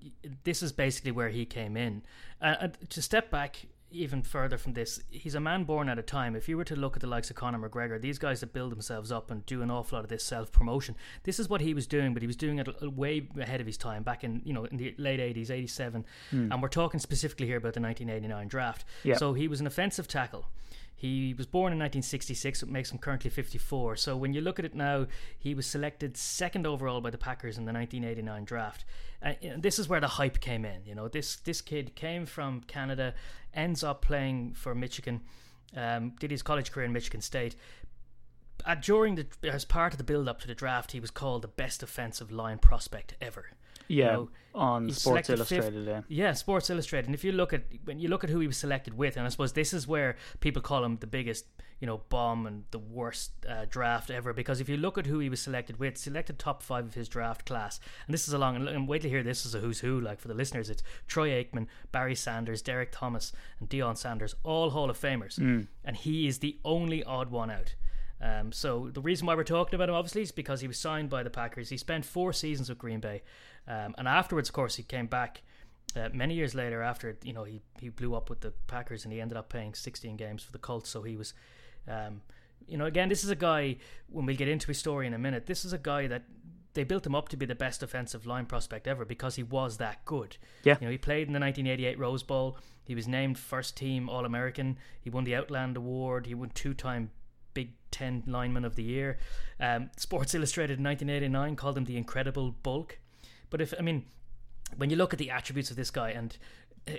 this 0.44 0.62
is 0.62 0.72
basically 0.72 1.10
where 1.10 1.28
he 1.28 1.44
came 1.44 1.76
in. 1.76 2.04
Uh, 2.40 2.54
and 2.58 2.78
to 2.88 3.02
step 3.02 3.30
back 3.30 3.66
even 3.90 4.22
further 4.22 4.58
from 4.58 4.72
this, 4.72 5.00
he's 5.10 5.34
a 5.34 5.40
man 5.40 5.64
born 5.64 5.88
at 5.88 5.98
a 5.98 6.02
time. 6.02 6.34
If 6.34 6.48
you 6.48 6.56
were 6.56 6.64
to 6.64 6.76
look 6.76 6.96
at 6.96 7.00
the 7.00 7.06
likes 7.06 7.30
of 7.30 7.36
Conor 7.36 7.68
McGregor, 7.68 8.00
these 8.00 8.18
guys 8.18 8.40
that 8.40 8.52
build 8.52 8.72
themselves 8.72 9.12
up 9.12 9.30
and 9.30 9.44
do 9.46 9.62
an 9.62 9.70
awful 9.70 9.96
lot 9.96 10.04
of 10.04 10.08
this 10.08 10.24
self 10.24 10.52
promotion, 10.52 10.96
this 11.22 11.38
is 11.38 11.48
what 11.48 11.60
he 11.60 11.74
was 11.74 11.86
doing, 11.86 12.12
but 12.12 12.22
he 12.22 12.26
was 12.26 12.36
doing 12.36 12.58
it 12.58 12.68
way 12.94 13.28
ahead 13.38 13.60
of 13.60 13.66
his 13.66 13.76
time 13.76 14.02
back 14.02 14.24
in 14.24 14.42
you 14.44 14.52
know 14.52 14.64
in 14.64 14.76
the 14.76 14.94
late 14.98 15.20
eighties, 15.20 15.50
eighty 15.50 15.66
seven, 15.66 16.04
hmm. 16.30 16.50
and 16.50 16.62
we're 16.62 16.68
talking 16.68 17.00
specifically 17.00 17.46
here 17.46 17.58
about 17.58 17.74
the 17.74 17.80
nineteen 17.80 18.10
eighty 18.10 18.28
nine 18.28 18.48
draft. 18.48 18.84
Yeah. 19.04 19.16
So 19.16 19.32
he 19.34 19.48
was 19.48 19.60
an 19.60 19.66
offensive 19.66 20.08
tackle. 20.08 20.46
He 20.98 21.34
was 21.34 21.46
born 21.46 21.74
in 21.74 21.78
1966, 21.78 22.62
which 22.62 22.70
makes 22.70 22.90
him 22.90 22.96
currently 22.96 23.28
54. 23.28 23.96
So 23.96 24.16
when 24.16 24.32
you 24.32 24.40
look 24.40 24.58
at 24.58 24.64
it 24.64 24.74
now, 24.74 25.06
he 25.38 25.54
was 25.54 25.66
selected 25.66 26.16
second 26.16 26.66
overall 26.66 27.02
by 27.02 27.10
the 27.10 27.18
Packers 27.18 27.58
in 27.58 27.66
the 27.66 27.72
1989 27.72 28.44
draft. 28.46 28.86
Uh, 29.22 29.34
and 29.42 29.62
this 29.62 29.78
is 29.78 29.88
where 29.88 30.00
the 30.00 30.08
hype 30.08 30.40
came 30.40 30.64
in. 30.64 30.86
You 30.86 30.94
know, 30.94 31.08
this 31.08 31.36
this 31.36 31.60
kid 31.60 31.94
came 31.96 32.24
from 32.24 32.62
Canada, 32.62 33.14
ends 33.52 33.84
up 33.84 34.00
playing 34.00 34.54
for 34.54 34.74
Michigan, 34.74 35.20
um, 35.76 36.14
did 36.18 36.30
his 36.30 36.42
college 36.42 36.72
career 36.72 36.86
in 36.86 36.94
Michigan 36.94 37.20
State. 37.20 37.56
Uh, 38.64 38.74
during 38.74 39.16
the 39.16 39.26
as 39.44 39.66
part 39.66 39.92
of 39.92 39.98
the 39.98 40.04
build 40.04 40.28
up 40.28 40.40
to 40.40 40.46
the 40.46 40.54
draft, 40.54 40.92
he 40.92 41.00
was 41.00 41.10
called 41.10 41.42
the 41.42 41.48
best 41.48 41.82
offensive 41.82 42.32
line 42.32 42.58
prospect 42.58 43.14
ever. 43.20 43.50
Yeah, 43.88 44.12
know, 44.12 44.30
on 44.54 44.90
Sports 44.90 45.26
selected 45.28 45.38
fifth- 45.46 45.52
Illustrated. 45.72 45.86
yeah. 45.86 46.26
Yeah, 46.26 46.32
Sports 46.32 46.70
Illustrated. 46.70 47.06
And 47.06 47.14
if 47.14 47.24
you 47.24 47.32
look 47.32 47.52
at 47.52 47.64
when 47.84 47.98
you 47.98 48.08
look 48.08 48.24
at 48.24 48.30
who 48.30 48.40
he 48.40 48.46
was 48.46 48.56
selected 48.56 48.94
with, 48.94 49.16
and 49.16 49.26
I 49.26 49.28
suppose 49.28 49.52
this 49.52 49.72
is 49.72 49.86
where 49.86 50.16
people 50.40 50.62
call 50.62 50.84
him 50.84 50.96
the 50.98 51.06
biggest, 51.06 51.44
you 51.78 51.86
know, 51.86 52.00
bomb 52.08 52.46
and 52.46 52.64
the 52.70 52.78
worst 52.78 53.32
uh, 53.48 53.66
draft 53.68 54.10
ever. 54.10 54.32
Because 54.32 54.60
if 54.60 54.68
you 54.68 54.76
look 54.76 54.96
at 54.98 55.06
who 55.06 55.18
he 55.18 55.28
was 55.28 55.40
selected 55.40 55.78
with, 55.78 55.98
selected 55.98 56.38
top 56.38 56.62
five 56.62 56.86
of 56.86 56.94
his 56.94 57.08
draft 57.08 57.44
class, 57.44 57.78
and 58.06 58.14
this 58.14 58.26
is 58.26 58.34
a 58.34 58.38
long. 58.38 58.56
And 58.66 58.88
wait 58.88 59.02
to 59.02 59.08
hear 59.08 59.22
this 59.22 59.44
is 59.44 59.54
a 59.54 59.60
who's 59.60 59.80
who. 59.80 60.00
Like 60.00 60.20
for 60.20 60.28
the 60.28 60.34
listeners, 60.34 60.70
it's 60.70 60.82
Troy 61.06 61.30
Aikman, 61.30 61.66
Barry 61.92 62.14
Sanders, 62.14 62.62
Derrick 62.62 62.90
Thomas, 62.92 63.32
and 63.60 63.68
Deion 63.68 63.96
Sanders, 63.96 64.34
all 64.42 64.70
Hall 64.70 64.88
of 64.90 64.98
Famers, 64.98 65.38
and 65.84 65.96
he 65.96 66.26
is 66.26 66.38
the 66.38 66.58
only 66.64 67.04
odd 67.04 67.30
one 67.30 67.50
out. 67.50 67.74
Um, 68.18 68.50
so 68.50 68.88
the 68.90 69.02
reason 69.02 69.26
why 69.26 69.34
we're 69.34 69.44
talking 69.44 69.74
about 69.74 69.90
him, 69.90 69.94
obviously, 69.94 70.22
is 70.22 70.32
because 70.32 70.62
he 70.62 70.66
was 70.66 70.78
signed 70.78 71.10
by 71.10 71.22
the 71.22 71.28
Packers. 71.28 71.68
He 71.68 71.76
spent 71.76 72.06
four 72.06 72.32
seasons 72.32 72.70
with 72.70 72.78
Green 72.78 72.98
Bay, 72.98 73.22
um, 73.68 73.94
and 73.98 74.08
afterwards, 74.08 74.48
of 74.48 74.54
course, 74.54 74.76
he 74.76 74.82
came 74.82 75.06
back. 75.06 75.42
Uh, 75.94 76.08
many 76.12 76.34
years 76.34 76.54
later, 76.54 76.82
after 76.82 77.16
you 77.22 77.32
know 77.32 77.44
he, 77.44 77.62
he 77.80 77.88
blew 77.88 78.14
up 78.14 78.28
with 78.28 78.40
the 78.40 78.52
Packers, 78.66 79.04
and 79.04 79.12
he 79.12 79.20
ended 79.20 79.36
up 79.36 79.48
playing 79.48 79.74
16 79.74 80.16
games 80.16 80.42
for 80.42 80.52
the 80.52 80.58
Colts. 80.58 80.90
So 80.90 81.02
he 81.02 81.16
was, 81.16 81.32
um, 81.88 82.20
you 82.66 82.76
know, 82.76 82.84
again, 82.86 83.08
this 83.08 83.24
is 83.24 83.30
a 83.30 83.36
guy. 83.36 83.76
When 84.08 84.26
we 84.26 84.36
get 84.36 84.48
into 84.48 84.68
his 84.68 84.78
story 84.78 85.06
in 85.06 85.14
a 85.14 85.18
minute, 85.18 85.46
this 85.46 85.64
is 85.64 85.72
a 85.72 85.78
guy 85.78 86.06
that 86.06 86.24
they 86.76 86.84
built 86.84 87.06
him 87.06 87.14
up 87.14 87.28
to 87.30 87.36
be 87.36 87.46
the 87.46 87.54
best 87.54 87.82
offensive 87.82 88.26
line 88.26 88.44
prospect 88.44 88.86
ever 88.86 89.04
because 89.04 89.34
he 89.36 89.42
was 89.42 89.78
that 89.78 90.04
good. 90.04 90.36
Yeah. 90.62 90.76
You 90.80 90.86
know, 90.86 90.90
he 90.92 90.98
played 90.98 91.26
in 91.26 91.32
the 91.32 91.40
1988 91.40 91.98
Rose 91.98 92.22
Bowl. 92.22 92.58
He 92.84 92.94
was 92.94 93.08
named 93.08 93.38
first 93.38 93.76
team 93.76 94.08
All 94.08 94.24
American. 94.26 94.78
He 95.00 95.10
won 95.10 95.24
the 95.24 95.34
Outland 95.34 95.76
Award. 95.76 96.26
He 96.26 96.34
won 96.34 96.50
two 96.50 96.74
time 96.74 97.10
Big 97.54 97.72
Ten 97.90 98.22
Lineman 98.26 98.66
of 98.66 98.76
the 98.76 98.82
Year. 98.82 99.18
Um, 99.58 99.90
Sports 99.96 100.34
Illustrated 100.34 100.78
in 100.78 100.84
1989 100.84 101.56
called 101.56 101.78
him 101.78 101.86
the 101.86 101.96
Incredible 101.96 102.50
Bulk. 102.62 102.98
But 103.50 103.60
if 103.60 103.74
I 103.78 103.82
mean, 103.82 104.06
when 104.76 104.90
you 104.90 104.96
look 104.96 105.12
at 105.12 105.18
the 105.18 105.30
attributes 105.30 105.70
of 105.70 105.76
this 105.76 105.90
guy, 105.90 106.10
and 106.10 106.36
uh, 106.88 106.92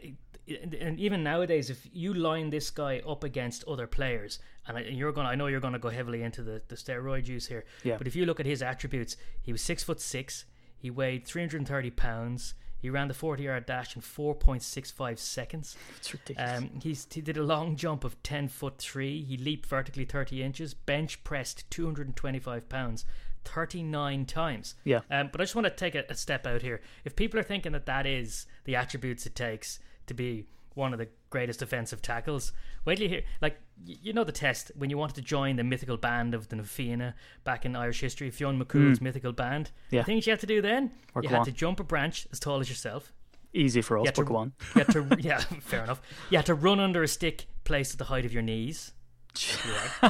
and 0.80 1.00
even 1.00 1.24
nowadays, 1.24 1.70
if 1.70 1.88
you 1.92 2.14
line 2.14 2.50
this 2.50 2.70
guy 2.70 3.02
up 3.08 3.24
against 3.24 3.66
other 3.66 3.86
players, 3.86 4.40
and 4.66 4.80
you're 4.86 5.12
going, 5.12 5.26
to 5.26 5.32
I 5.32 5.36
know 5.36 5.48
you're 5.48 5.60
going 5.60 5.74
to 5.74 5.80
go 5.80 5.90
heavily 5.90 6.24
into 6.24 6.42
the 6.42 6.62
the 6.68 6.76
steroid 6.76 7.28
use 7.28 7.48
here, 7.48 7.66
Yeah. 7.84 7.98
But 7.98 8.08
if 8.08 8.16
you 8.16 8.26
look 8.26 8.40
at 8.40 8.46
his 8.46 8.62
attributes, 8.62 9.18
he 9.42 9.52
was 9.52 9.62
six 9.62 9.84
foot 9.84 10.00
six. 10.00 10.46
He 10.78 10.90
weighed 10.90 11.26
330 11.26 11.92
pounds. 11.92 12.54
He 12.80 12.92
ran 12.92 13.08
the 13.08 13.14
40 13.16 13.44
yard 13.44 13.66
dash 13.66 13.96
in 13.96 14.04
4.65 14.04 15.18
seconds. 15.18 15.76
It's 15.98 16.14
ridiculous. 16.14 16.58
Um, 16.58 16.70
he's, 16.82 17.08
he 17.12 17.22
did 17.22 17.38
a 17.38 17.44
long 17.44 17.76
jump 17.76 18.04
of 18.04 18.22
10 18.22 18.48
foot 18.50 18.78
3. 18.78 19.24
He 19.24 19.36
leaped 19.36 19.68
vertically 19.68 20.06
30 20.06 20.44
inches, 20.44 20.76
bench 20.76 21.24
pressed 21.24 21.70
225 21.72 22.70
pounds 22.70 23.06
39 23.48 24.26
times. 24.26 24.76
Yeah. 24.84 25.02
Um, 25.12 25.30
but 25.32 25.42
I 25.42 25.44
just 25.44 25.56
want 25.56 25.66
to 25.66 25.72
take 25.72 25.96
a, 25.96 26.04
a 26.10 26.16
step 26.16 26.46
out 26.48 26.62
here. 26.62 26.82
If 27.06 27.16
people 27.16 27.40
are 27.40 27.44
thinking 27.44 27.72
that 27.74 27.86
that 27.86 28.06
is 28.06 28.46
the 28.66 28.76
attributes 28.76 29.26
it 29.26 29.36
takes 29.36 29.80
to 30.08 30.14
be 30.14 30.48
one 30.74 30.94
of 30.94 31.00
the 31.00 31.08
greatest 31.32 31.60
defensive 31.60 32.02
tackles, 32.02 32.52
wait 32.86 32.96
till 32.98 33.04
you 33.06 33.10
hear. 33.10 33.24
Like, 33.42 33.60
y- 33.88 33.96
you 34.02 34.14
know 34.14 34.24
the 34.24 34.32
test 34.32 34.72
when 34.76 34.90
you 34.92 34.98
wanted 34.98 35.16
to 35.16 35.22
join 35.24 35.56
the 35.56 35.64
mythical 35.64 35.98
band 35.98 36.34
of 36.36 36.50
the 36.50 36.56
Na 36.56 36.64
Fianna 36.64 37.16
back 37.44 37.66
in 37.66 37.76
Irish 37.76 38.00
history, 38.02 38.30
Fionn 38.30 38.62
McCool's 38.64 39.02
mythical 39.02 39.32
band. 39.34 39.72
Yeah. 39.90 40.02
The 40.02 40.06
things 40.06 40.28
you 40.28 40.32
had 40.32 40.40
to 40.42 40.46
do 40.46 40.62
then, 40.62 40.92
Or 41.16 41.24
you 41.24 41.30
had 41.30 41.40
on. 41.40 41.46
to 41.46 41.52
jump 41.52 41.80
a 41.80 41.84
branch 41.84 42.28
as 42.32 42.40
tall 42.40 42.60
as 42.60 42.70
yourself. 42.70 43.12
Easy 43.54 43.82
for 43.82 43.98
us, 43.98 44.06
but 44.06 44.16
to, 44.16 44.24
go 44.24 44.36
on. 44.36 44.54
you 44.76 44.84
had 44.84 44.92
to, 44.94 45.08
yeah, 45.20 45.40
fair 45.62 45.84
enough. 45.84 46.02
You 46.30 46.38
had 46.38 46.46
to 46.46 46.54
run 46.54 46.80
under 46.80 47.02
a 47.02 47.08
stick 47.08 47.48
placed 47.64 47.94
at 47.94 47.98
the 47.98 48.06
height 48.06 48.26
of 48.26 48.32
your 48.34 48.44
knees. 48.44 48.92
Yeah. 49.68 50.10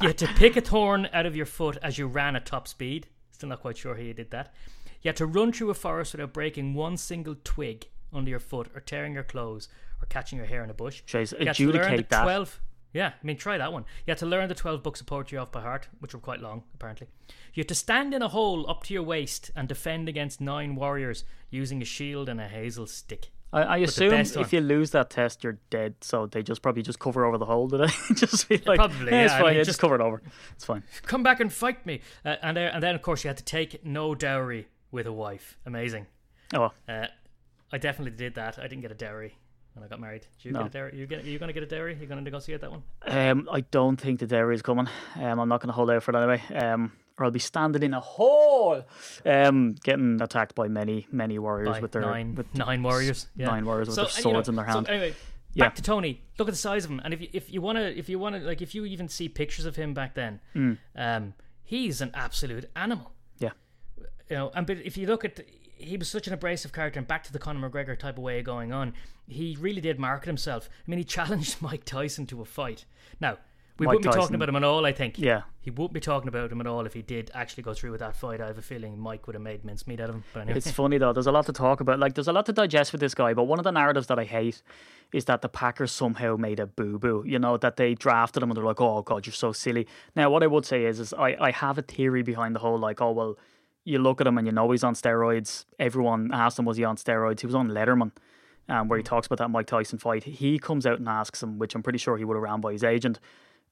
you 0.00 0.08
had 0.08 0.18
to 0.18 0.26
pick 0.28 0.56
a 0.56 0.60
thorn 0.60 1.08
out 1.12 1.26
of 1.26 1.36
your 1.36 1.46
foot 1.46 1.78
as 1.82 1.98
you 1.98 2.06
ran 2.06 2.36
at 2.36 2.46
top 2.46 2.68
speed. 2.68 3.08
Still 3.30 3.48
not 3.48 3.60
quite 3.60 3.76
sure 3.76 3.94
how 3.94 4.00
you 4.02 4.14
did 4.14 4.30
that. 4.30 4.54
You 5.02 5.08
had 5.08 5.16
to 5.16 5.26
run 5.26 5.52
through 5.52 5.70
a 5.70 5.74
forest 5.74 6.12
without 6.12 6.32
breaking 6.32 6.74
one 6.74 6.96
single 6.96 7.36
twig 7.44 7.86
under 8.12 8.30
your 8.30 8.40
foot 8.40 8.68
or 8.74 8.80
tearing 8.80 9.14
your 9.14 9.22
clothes 9.22 9.68
or 10.00 10.06
catching 10.06 10.38
your 10.38 10.46
hair 10.46 10.64
in 10.64 10.70
a 10.70 10.74
bush. 10.74 11.02
Jeez, 11.06 11.38
You 11.38 11.46
had 11.46 11.56
to 11.56 11.64
learn 11.64 11.72
the 11.72 11.78
adjudicate 11.80 12.08
that. 12.10 12.22
12 12.22 12.60
yeah, 12.94 13.08
I 13.08 13.26
mean, 13.26 13.36
try 13.36 13.58
that 13.58 13.72
one. 13.72 13.84
You 14.06 14.12
had 14.12 14.18
to 14.18 14.26
learn 14.26 14.48
the 14.48 14.54
12 14.54 14.84
books 14.84 15.00
of 15.00 15.08
poetry 15.08 15.36
off 15.36 15.50
by 15.50 15.62
heart, 15.62 15.88
which 15.98 16.14
were 16.14 16.20
quite 16.20 16.40
long, 16.40 16.62
apparently. 16.74 17.08
You 17.52 17.62
had 17.62 17.68
to 17.68 17.74
stand 17.74 18.14
in 18.14 18.22
a 18.22 18.28
hole 18.28 18.70
up 18.70 18.84
to 18.84 18.94
your 18.94 19.02
waist 19.02 19.50
and 19.56 19.66
defend 19.66 20.08
against 20.08 20.40
nine 20.40 20.76
warriors 20.76 21.24
using 21.50 21.82
a 21.82 21.84
shield 21.84 22.28
and 22.28 22.40
a 22.40 22.46
hazel 22.46 22.86
stick. 22.86 23.32
I, 23.54 23.62
I 23.62 23.76
assume 23.78 24.12
if 24.14 24.36
one. 24.36 24.46
you 24.50 24.60
lose 24.60 24.90
that 24.90 25.10
test, 25.10 25.44
you're 25.44 25.58
dead. 25.70 25.94
So 26.00 26.26
they 26.26 26.42
just 26.42 26.60
probably 26.60 26.82
just 26.82 26.98
cover 26.98 27.24
over 27.24 27.38
the 27.38 27.44
hole. 27.46 27.68
Did 27.68 27.80
they 27.80 27.86
just 28.14 28.48
be 28.48 28.58
like, 28.66 28.76
probably, 28.78 29.12
"Eh, 29.12 29.24
it's 29.24 29.32
yeah, 29.32 29.42
I 29.42 29.46
mean, 29.46 29.56
yeah, 29.56 29.62
just- 29.62 29.78
cover 29.80 29.94
it 29.94 30.00
over. 30.00 30.20
It's 30.54 30.64
fine. 30.64 30.82
Come 31.02 31.22
back 31.22 31.40
and 31.40 31.52
fight 31.52 31.86
me. 31.86 32.00
Uh, 32.24 32.36
and, 32.42 32.58
uh, 32.58 32.70
and 32.74 32.82
then, 32.82 32.94
of 32.94 33.02
course, 33.02 33.24
you 33.24 33.28
had 33.28 33.36
to 33.38 33.44
take 33.44 33.84
no 33.84 34.14
dowry 34.14 34.66
with 34.90 35.06
a 35.06 35.12
wife. 35.12 35.56
Amazing. 35.66 36.06
Oh, 36.52 36.72
Uh, 36.88 37.06
I 37.72 37.78
definitely 37.78 38.16
did 38.16 38.34
that. 38.34 38.58
I 38.58 38.62
didn't 38.68 38.82
get 38.82 38.90
a 38.92 38.94
dowry 38.94 39.36
when 39.74 39.84
I 39.84 39.88
got 39.88 39.98
married. 40.00 40.26
Did 40.38 40.44
you 40.44 40.52
No. 40.52 40.60
get 40.60 40.66
a 40.66 40.70
dowry? 40.70 40.96
You 40.96 41.06
get? 41.06 41.24
Are 41.24 41.28
you 41.28 41.38
going 41.38 41.48
to 41.48 41.52
get 41.52 41.62
a 41.62 41.66
dowry? 41.66 41.96
You 42.00 42.06
going 42.06 42.18
to 42.18 42.24
negotiate 42.24 42.60
that 42.60 42.70
one? 42.70 42.82
um, 43.06 43.48
I 43.52 43.60
don't 43.60 43.96
think 44.00 44.20
the 44.20 44.26
dairy 44.26 44.54
is 44.54 44.62
coming. 44.62 44.88
Um, 45.16 45.40
I'm 45.40 45.48
not 45.48 45.60
going 45.60 45.68
to 45.68 45.72
hold 45.74 45.90
out 45.90 46.02
for 46.02 46.12
it 46.12 46.16
anyway. 46.16 46.42
Um, 46.64 46.92
or 47.18 47.24
I'll 47.26 47.30
be 47.30 47.38
standing 47.38 47.82
in 47.82 47.94
a 47.94 48.00
hole, 48.00 48.84
um, 49.24 49.72
getting 49.84 50.20
attacked 50.20 50.54
by 50.54 50.68
many, 50.68 51.06
many 51.12 51.38
warriors 51.38 51.68
By 51.76 51.80
with 51.80 51.92
their 51.92 52.02
nine, 52.02 52.34
with 52.34 52.52
nine 52.54 52.82
warriors. 52.82 53.28
Yeah. 53.36 53.46
nine 53.46 53.64
warriors 53.64 53.88
with 53.88 53.96
their 53.96 54.04
and, 54.06 54.16
you 54.16 54.24
know, 54.24 54.30
swords 54.32 54.48
in 54.48 54.56
their 54.56 54.64
hand. 54.64 54.86
So 54.86 54.92
anyway, 54.92 55.14
Yeah. 55.52 55.64
back 55.66 55.76
to 55.76 55.82
Tony. 55.82 56.22
Look 56.38 56.48
at 56.48 56.52
the 56.52 56.58
size 56.58 56.84
of 56.84 56.90
him, 56.90 57.00
and 57.04 57.14
if 57.14 57.20
you, 57.20 57.28
if 57.32 57.52
you 57.52 57.60
want 57.60 57.78
to, 57.78 57.96
if 57.96 58.08
you 58.08 58.18
want 58.18 58.34
to, 58.36 58.40
like, 58.42 58.60
if 58.60 58.74
you 58.74 58.84
even 58.84 59.08
see 59.08 59.28
pictures 59.28 59.64
of 59.66 59.76
him 59.76 59.94
back 59.94 60.14
then, 60.14 60.40
Mm. 60.54 60.78
um, 60.96 61.34
he's 61.62 62.00
an 62.00 62.10
absolute 62.14 62.68
animal. 62.74 63.12
yeah, 63.38 63.50
you 64.28 64.36
know, 64.36 64.50
and 64.54 64.66
but 64.66 64.78
if 64.78 64.96
you 64.96 65.06
look 65.06 65.24
at, 65.24 65.40
he 65.76 65.96
was 65.96 66.08
such 66.08 66.26
an 66.26 66.32
abrasive 66.32 66.72
character, 66.72 66.98
and 66.98 67.06
back 67.06 67.22
to 67.24 67.32
the 67.32 67.38
Conor 67.38 67.68
McGregor 67.70 67.96
type 67.96 68.16
of 68.18 68.24
way 68.24 68.40
of 68.40 68.44
going 68.44 68.72
on, 68.72 68.94
he 69.28 69.56
really 69.60 69.80
did 69.80 70.00
market 70.00 70.26
himself. 70.26 70.68
I 70.86 70.90
mean, 70.90 70.98
he 70.98 71.04
challenged 71.18 71.62
Mike 71.62 71.84
Tyson 71.84 72.26
to 72.26 72.40
a 72.42 72.44
fight. 72.44 72.84
Now, 73.20 73.38
we 73.78 73.86
Mike 73.86 73.96
wouldn't 73.96 74.14
be 74.14 74.20
talking 74.20 74.34
about 74.36 74.48
him 74.48 74.56
at 74.56 74.64
all. 74.64 74.86
I 74.86 74.92
think. 74.92 75.18
yeah. 75.18 75.42
He 75.60 75.70
won't 75.70 75.94
be 75.94 76.00
talking 76.00 76.28
about 76.28 76.52
him 76.52 76.60
at 76.60 76.66
all 76.66 76.84
if 76.84 76.92
he 76.92 77.00
did 77.00 77.30
actually 77.32 77.62
go 77.62 77.72
through 77.72 77.90
with 77.90 78.00
that 78.00 78.14
fight. 78.14 78.38
I 78.40 78.46
have 78.48 78.58
a 78.58 78.62
feeling 78.62 78.98
Mike 78.98 79.26
would 79.26 79.34
have 79.34 79.42
made 79.42 79.64
mincemeat 79.64 79.98
out 79.98 80.10
of 80.10 80.16
him. 80.16 80.24
But 80.34 80.40
anyway, 80.40 80.58
It's 80.58 80.70
funny 80.70 80.98
though. 80.98 81.14
There's 81.14 81.26
a 81.26 81.32
lot 81.32 81.46
to 81.46 81.54
talk 81.54 81.80
about. 81.80 81.98
Like, 81.98 82.14
there's 82.14 82.28
a 82.28 82.34
lot 82.34 82.44
to 82.46 82.52
digest 82.52 82.92
with 82.92 83.00
this 83.00 83.14
guy. 83.14 83.32
But 83.32 83.44
one 83.44 83.58
of 83.58 83.64
the 83.64 83.72
narratives 83.72 84.06
that 84.08 84.18
I 84.18 84.24
hate 84.24 84.62
is 85.12 85.24
that 85.24 85.40
the 85.40 85.48
Packers 85.48 85.90
somehow 85.90 86.36
made 86.36 86.60
a 86.60 86.66
boo 86.66 86.98
boo. 86.98 87.24
You 87.26 87.38
know 87.38 87.56
that 87.56 87.76
they 87.76 87.94
drafted 87.94 88.42
him 88.42 88.50
and 88.50 88.56
they're 88.56 88.64
like, 88.64 88.80
"Oh 88.80 89.02
God, 89.02 89.26
you're 89.26 89.32
so 89.32 89.52
silly." 89.52 89.86
Now, 90.14 90.28
what 90.30 90.42
I 90.42 90.48
would 90.48 90.66
say 90.66 90.84
is, 90.84 91.00
is 91.00 91.14
I 91.14 91.36
I 91.40 91.50
have 91.50 91.78
a 91.78 91.82
theory 91.82 92.22
behind 92.22 92.54
the 92.54 92.60
whole 92.60 92.78
like, 92.78 93.00
oh 93.00 93.12
well, 93.12 93.38
you 93.84 93.98
look 93.98 94.20
at 94.20 94.26
him 94.26 94.36
and 94.36 94.46
you 94.46 94.52
know 94.52 94.70
he's 94.70 94.84
on 94.84 94.94
steroids. 94.94 95.64
Everyone 95.78 96.30
asked 96.32 96.58
him 96.58 96.66
was 96.66 96.76
he 96.76 96.84
on 96.84 96.96
steroids. 96.96 97.40
He 97.40 97.46
was 97.46 97.54
on 97.54 97.70
Letterman. 97.70 98.12
Um, 98.66 98.88
where 98.88 98.96
he 98.96 99.02
talks 99.02 99.26
about 99.26 99.36
that 99.38 99.50
Mike 99.50 99.66
Tyson 99.66 99.98
fight, 99.98 100.24
he 100.24 100.58
comes 100.58 100.86
out 100.86 100.98
and 100.98 101.06
asks 101.06 101.42
him, 101.42 101.58
which 101.58 101.74
I'm 101.74 101.82
pretty 101.82 101.98
sure 101.98 102.16
he 102.16 102.24
would 102.24 102.34
have 102.34 102.42
ran 102.42 102.62
by 102.62 102.72
his 102.72 102.82
agent. 102.82 103.20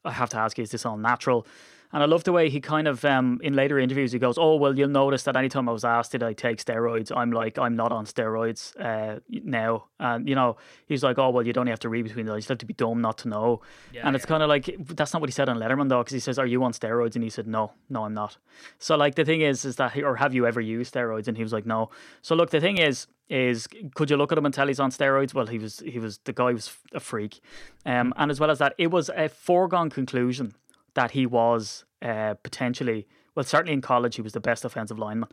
I 0.04 0.12
have 0.12 0.30
to 0.30 0.38
ask 0.38 0.58
you, 0.58 0.62
is 0.62 0.70
this 0.70 0.84
all 0.84 0.96
natural? 0.96 1.46
And 1.92 2.02
I 2.02 2.06
love 2.06 2.24
the 2.24 2.32
way 2.32 2.48
he 2.48 2.60
kind 2.60 2.88
of, 2.88 3.04
um, 3.04 3.38
in 3.42 3.52
later 3.54 3.78
interviews, 3.78 4.12
he 4.12 4.18
goes, 4.18 4.38
Oh, 4.38 4.56
well, 4.56 4.76
you'll 4.76 4.88
notice 4.88 5.24
that 5.24 5.36
anytime 5.36 5.68
I 5.68 5.72
was 5.72 5.84
asked, 5.84 6.12
did 6.12 6.22
I 6.22 6.32
take 6.32 6.58
steroids? 6.58 7.14
I'm 7.14 7.30
like, 7.32 7.58
I'm 7.58 7.76
not 7.76 7.92
on 7.92 8.06
steroids 8.06 8.78
uh, 8.80 9.20
now. 9.28 9.86
And, 10.00 10.28
you 10.28 10.34
know, 10.34 10.56
he's 10.86 11.02
like, 11.02 11.18
Oh, 11.18 11.30
well, 11.30 11.46
you 11.46 11.52
don't 11.52 11.66
have 11.66 11.80
to 11.80 11.88
read 11.88 12.04
between 12.04 12.26
those. 12.26 12.36
You 12.36 12.40
just 12.40 12.48
have 12.48 12.58
to 12.58 12.66
be 12.66 12.74
dumb 12.74 13.00
not 13.00 13.18
to 13.18 13.28
know. 13.28 13.60
Yeah, 13.92 14.06
and 14.06 14.16
it's 14.16 14.24
yeah. 14.24 14.28
kind 14.28 14.42
of 14.42 14.48
like, 14.48 14.74
that's 14.80 15.12
not 15.12 15.20
what 15.20 15.28
he 15.28 15.32
said 15.32 15.48
on 15.48 15.58
Letterman, 15.58 15.88
though, 15.88 15.98
because 15.98 16.14
he 16.14 16.20
says, 16.20 16.38
Are 16.38 16.46
you 16.46 16.62
on 16.64 16.72
steroids? 16.72 17.14
And 17.14 17.22
he 17.22 17.30
said, 17.30 17.46
No, 17.46 17.72
no, 17.90 18.04
I'm 18.04 18.14
not. 18.14 18.38
So, 18.78 18.96
like, 18.96 19.14
the 19.14 19.24
thing 19.24 19.42
is, 19.42 19.64
is 19.64 19.76
that, 19.76 19.96
or 19.98 20.16
have 20.16 20.34
you 20.34 20.46
ever 20.46 20.60
used 20.60 20.94
steroids? 20.94 21.28
And 21.28 21.36
he 21.36 21.42
was 21.42 21.52
like, 21.52 21.66
No. 21.66 21.90
So, 22.22 22.34
look, 22.34 22.50
the 22.50 22.60
thing 22.60 22.78
is, 22.78 23.06
is 23.28 23.66
could 23.94 24.10
you 24.10 24.16
look 24.16 24.30
at 24.32 24.36
him 24.36 24.44
and 24.44 24.54
tell 24.54 24.68
he's 24.68 24.80
on 24.80 24.90
steroids? 24.90 25.32
Well, 25.32 25.46
he 25.46 25.58
was, 25.58 25.80
he 25.80 25.98
was, 25.98 26.18
the 26.24 26.32
guy 26.32 26.52
was 26.52 26.76
a 26.92 27.00
freak. 27.00 27.40
Um, 27.86 28.12
and 28.16 28.30
as 28.30 28.38
well 28.38 28.50
as 28.50 28.58
that, 28.58 28.74
it 28.78 28.90
was 28.90 29.10
a 29.10 29.28
foregone 29.28 29.90
conclusion 29.90 30.54
that 30.94 31.12
he 31.12 31.26
was 31.26 31.84
uh, 32.02 32.34
potentially, 32.42 33.06
well, 33.34 33.44
certainly 33.44 33.72
in 33.72 33.80
college, 33.80 34.16
he 34.16 34.22
was 34.22 34.32
the 34.32 34.40
best 34.40 34.64
offensive 34.64 34.98
lineman. 34.98 35.28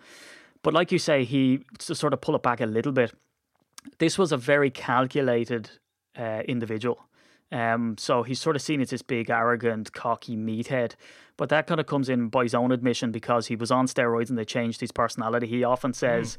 But 0.63 0.73
like 0.73 0.91
you 0.91 0.99
say, 0.99 1.23
he 1.23 1.65
to 1.79 1.95
sort 1.95 2.13
of 2.13 2.21
pull 2.21 2.35
it 2.35 2.43
back 2.43 2.61
a 2.61 2.65
little 2.65 2.91
bit. 2.91 3.13
This 3.97 4.17
was 4.17 4.31
a 4.31 4.37
very 4.37 4.69
calculated 4.69 5.71
uh, 6.17 6.41
individual. 6.47 7.05
Um, 7.51 7.95
so 7.97 8.23
he's 8.23 8.39
sort 8.39 8.55
of 8.55 8.61
seen 8.61 8.81
as 8.81 8.89
this 8.89 9.01
big, 9.01 9.29
arrogant, 9.29 9.93
cocky 9.93 10.35
meathead. 10.35 10.93
But 11.37 11.49
that 11.49 11.67
kind 11.67 11.79
of 11.79 11.87
comes 11.87 12.09
in 12.09 12.27
by 12.27 12.43
his 12.43 12.53
own 12.53 12.71
admission 12.71 13.11
because 13.11 13.47
he 13.47 13.55
was 13.55 13.71
on 13.71 13.87
steroids 13.87 14.29
and 14.29 14.37
they 14.37 14.45
changed 14.45 14.81
his 14.81 14.91
personality. 14.91 15.47
He 15.47 15.63
often 15.63 15.93
says 15.93 16.37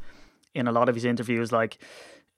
in 0.54 0.68
a 0.68 0.72
lot 0.72 0.88
of 0.88 0.94
his 0.94 1.04
interviews, 1.04 1.50
like, 1.50 1.78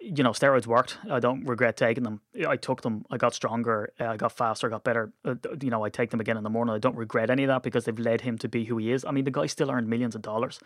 you 0.03 0.25
know, 0.25 0.31
steroids 0.31 0.67
worked. 0.67 0.99
I 1.09 1.21
don't 1.21 1.45
regret 1.45 1.77
taking 1.77 2.03
them. 2.03 2.21
I 2.47 2.57
took 2.57 2.83
them. 2.83 3.05
I 3.11 3.17
got 3.17 3.35
stronger. 3.35 3.93
uh, 4.01 4.07
I 4.07 4.17
got 4.17 4.33
faster. 4.33 4.67
I 4.67 4.71
got 4.71 4.83
better. 4.83 5.13
Uh, 5.25 5.37
you 5.61 5.71
know, 5.71 5.85
I 5.85 5.91
take 5.91 6.11
them 6.11 6.21
again 6.21 6.37
in 6.37 6.43
the 6.43 6.51
morning. 6.51 6.75
I 6.75 6.79
don't 6.79 6.97
regret 6.97 7.31
any 7.31 7.45
of 7.45 7.49
that 7.49 7.63
because 7.63 7.85
they've 7.85 7.99
led 7.99 8.23
him 8.23 8.37
to 8.39 8.49
be 8.49 8.65
who 8.65 8.79
he 8.79 8.91
is. 8.91 9.05
I 9.05 9.13
mean, 9.13 9.25
the 9.25 9.31
guy 9.31 9.47
still 9.47 9.71
earned 9.71 9.89
millions 9.89 10.15
of 10.15 10.23
dollars. 10.23 10.59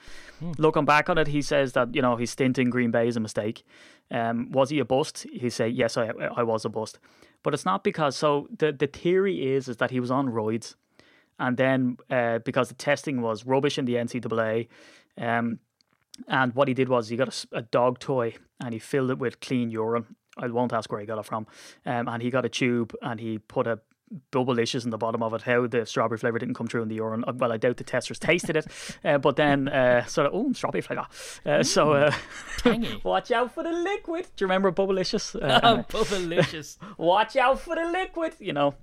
Looking 0.58 0.84
back 0.84 1.10
on 1.10 1.18
it, 1.18 1.28
he 1.28 1.42
says 1.42 1.72
that 1.72 1.94
you 1.94 2.02
know 2.02 2.16
his 2.16 2.30
stint 2.30 2.58
in 2.58 2.70
Green 2.70 2.90
Bay 2.90 3.08
is 3.08 3.16
a 3.16 3.20
mistake. 3.20 3.64
Um, 4.10 4.50
was 4.52 4.70
he 4.70 4.78
a 4.78 4.84
bust? 4.84 5.26
He 5.30 5.50
say 5.50 5.68
yes, 5.68 5.96
I 5.96 6.06
I 6.36 6.42
was 6.42 6.64
a 6.64 6.68
bust, 6.68 6.98
but 7.42 7.52
it's 7.52 7.64
not 7.64 7.84
because. 7.84 8.16
So 8.16 8.48
the 8.56 8.72
the 8.72 8.86
theory 8.86 9.54
is 9.54 9.68
is 9.68 9.76
that 9.76 9.90
he 9.90 10.00
was 10.00 10.10
on 10.10 10.28
roids, 10.28 10.74
and 11.38 11.56
then 11.56 11.98
uh, 12.10 12.38
because 12.38 12.68
the 12.68 12.74
testing 12.74 13.20
was 13.20 13.44
rubbish 13.44 13.78
in 13.78 13.84
the 13.84 13.94
NCAA, 13.94 14.68
um, 15.18 15.58
and 16.28 16.54
what 16.54 16.68
he 16.68 16.74
did 16.74 16.88
was 16.88 17.08
he 17.08 17.16
got 17.16 17.44
a 17.52 17.62
dog 17.62 17.98
toy 17.98 18.34
and 18.60 18.72
he 18.72 18.78
filled 18.78 19.10
it 19.10 19.18
with 19.18 19.40
clean 19.40 19.70
urine. 19.70 20.16
I 20.38 20.48
won't 20.48 20.72
ask 20.72 20.90
where 20.90 21.00
he 21.00 21.06
got 21.06 21.18
it 21.18 21.24
from. 21.24 21.46
Um, 21.86 22.08
and 22.08 22.22
he 22.22 22.30
got 22.30 22.44
a 22.44 22.48
tube 22.48 22.94
and 23.02 23.18
he 23.20 23.38
put 23.38 23.66
a 23.66 23.80
bubblicious 24.30 24.84
in 24.84 24.90
the 24.90 24.98
bottom 24.98 25.22
of 25.22 25.34
it. 25.34 25.42
How 25.42 25.66
the 25.66 25.84
strawberry 25.86 26.18
flavour 26.18 26.38
didn't 26.38 26.54
come 26.54 26.66
through 26.66 26.82
in 26.82 26.88
the 26.88 26.94
urine. 26.96 27.24
uh, 27.26 27.32
Well, 27.34 27.52
I 27.52 27.56
doubt 27.56 27.76
the 27.78 27.84
testers 27.84 28.18
tasted 28.20 28.56
it. 28.56 28.66
Uh, 29.04 29.18
but 29.18 29.36
then, 29.36 29.68
uh, 29.68 30.04
sort 30.06 30.26
of, 30.28 30.34
oh, 30.34 30.52
strawberry 30.52 30.82
flavour. 30.82 31.06
Uh, 31.44 31.62
so, 31.62 31.92
uh, 31.92 32.12
tangy. 32.58 33.00
watch 33.04 33.30
out 33.32 33.52
for 33.54 33.62
the 33.64 33.72
liquid. 33.72 34.26
Do 34.36 34.44
you 34.44 34.46
remember 34.46 34.70
bubblicious? 34.72 35.34
Uh, 35.40 35.60
Oh, 35.62 35.84
Bubblicious. 35.88 36.76
watch 36.98 37.36
out 37.36 37.60
for 37.60 37.74
the 37.74 37.84
liquid, 37.90 38.34
you 38.38 38.52
know. 38.52 38.74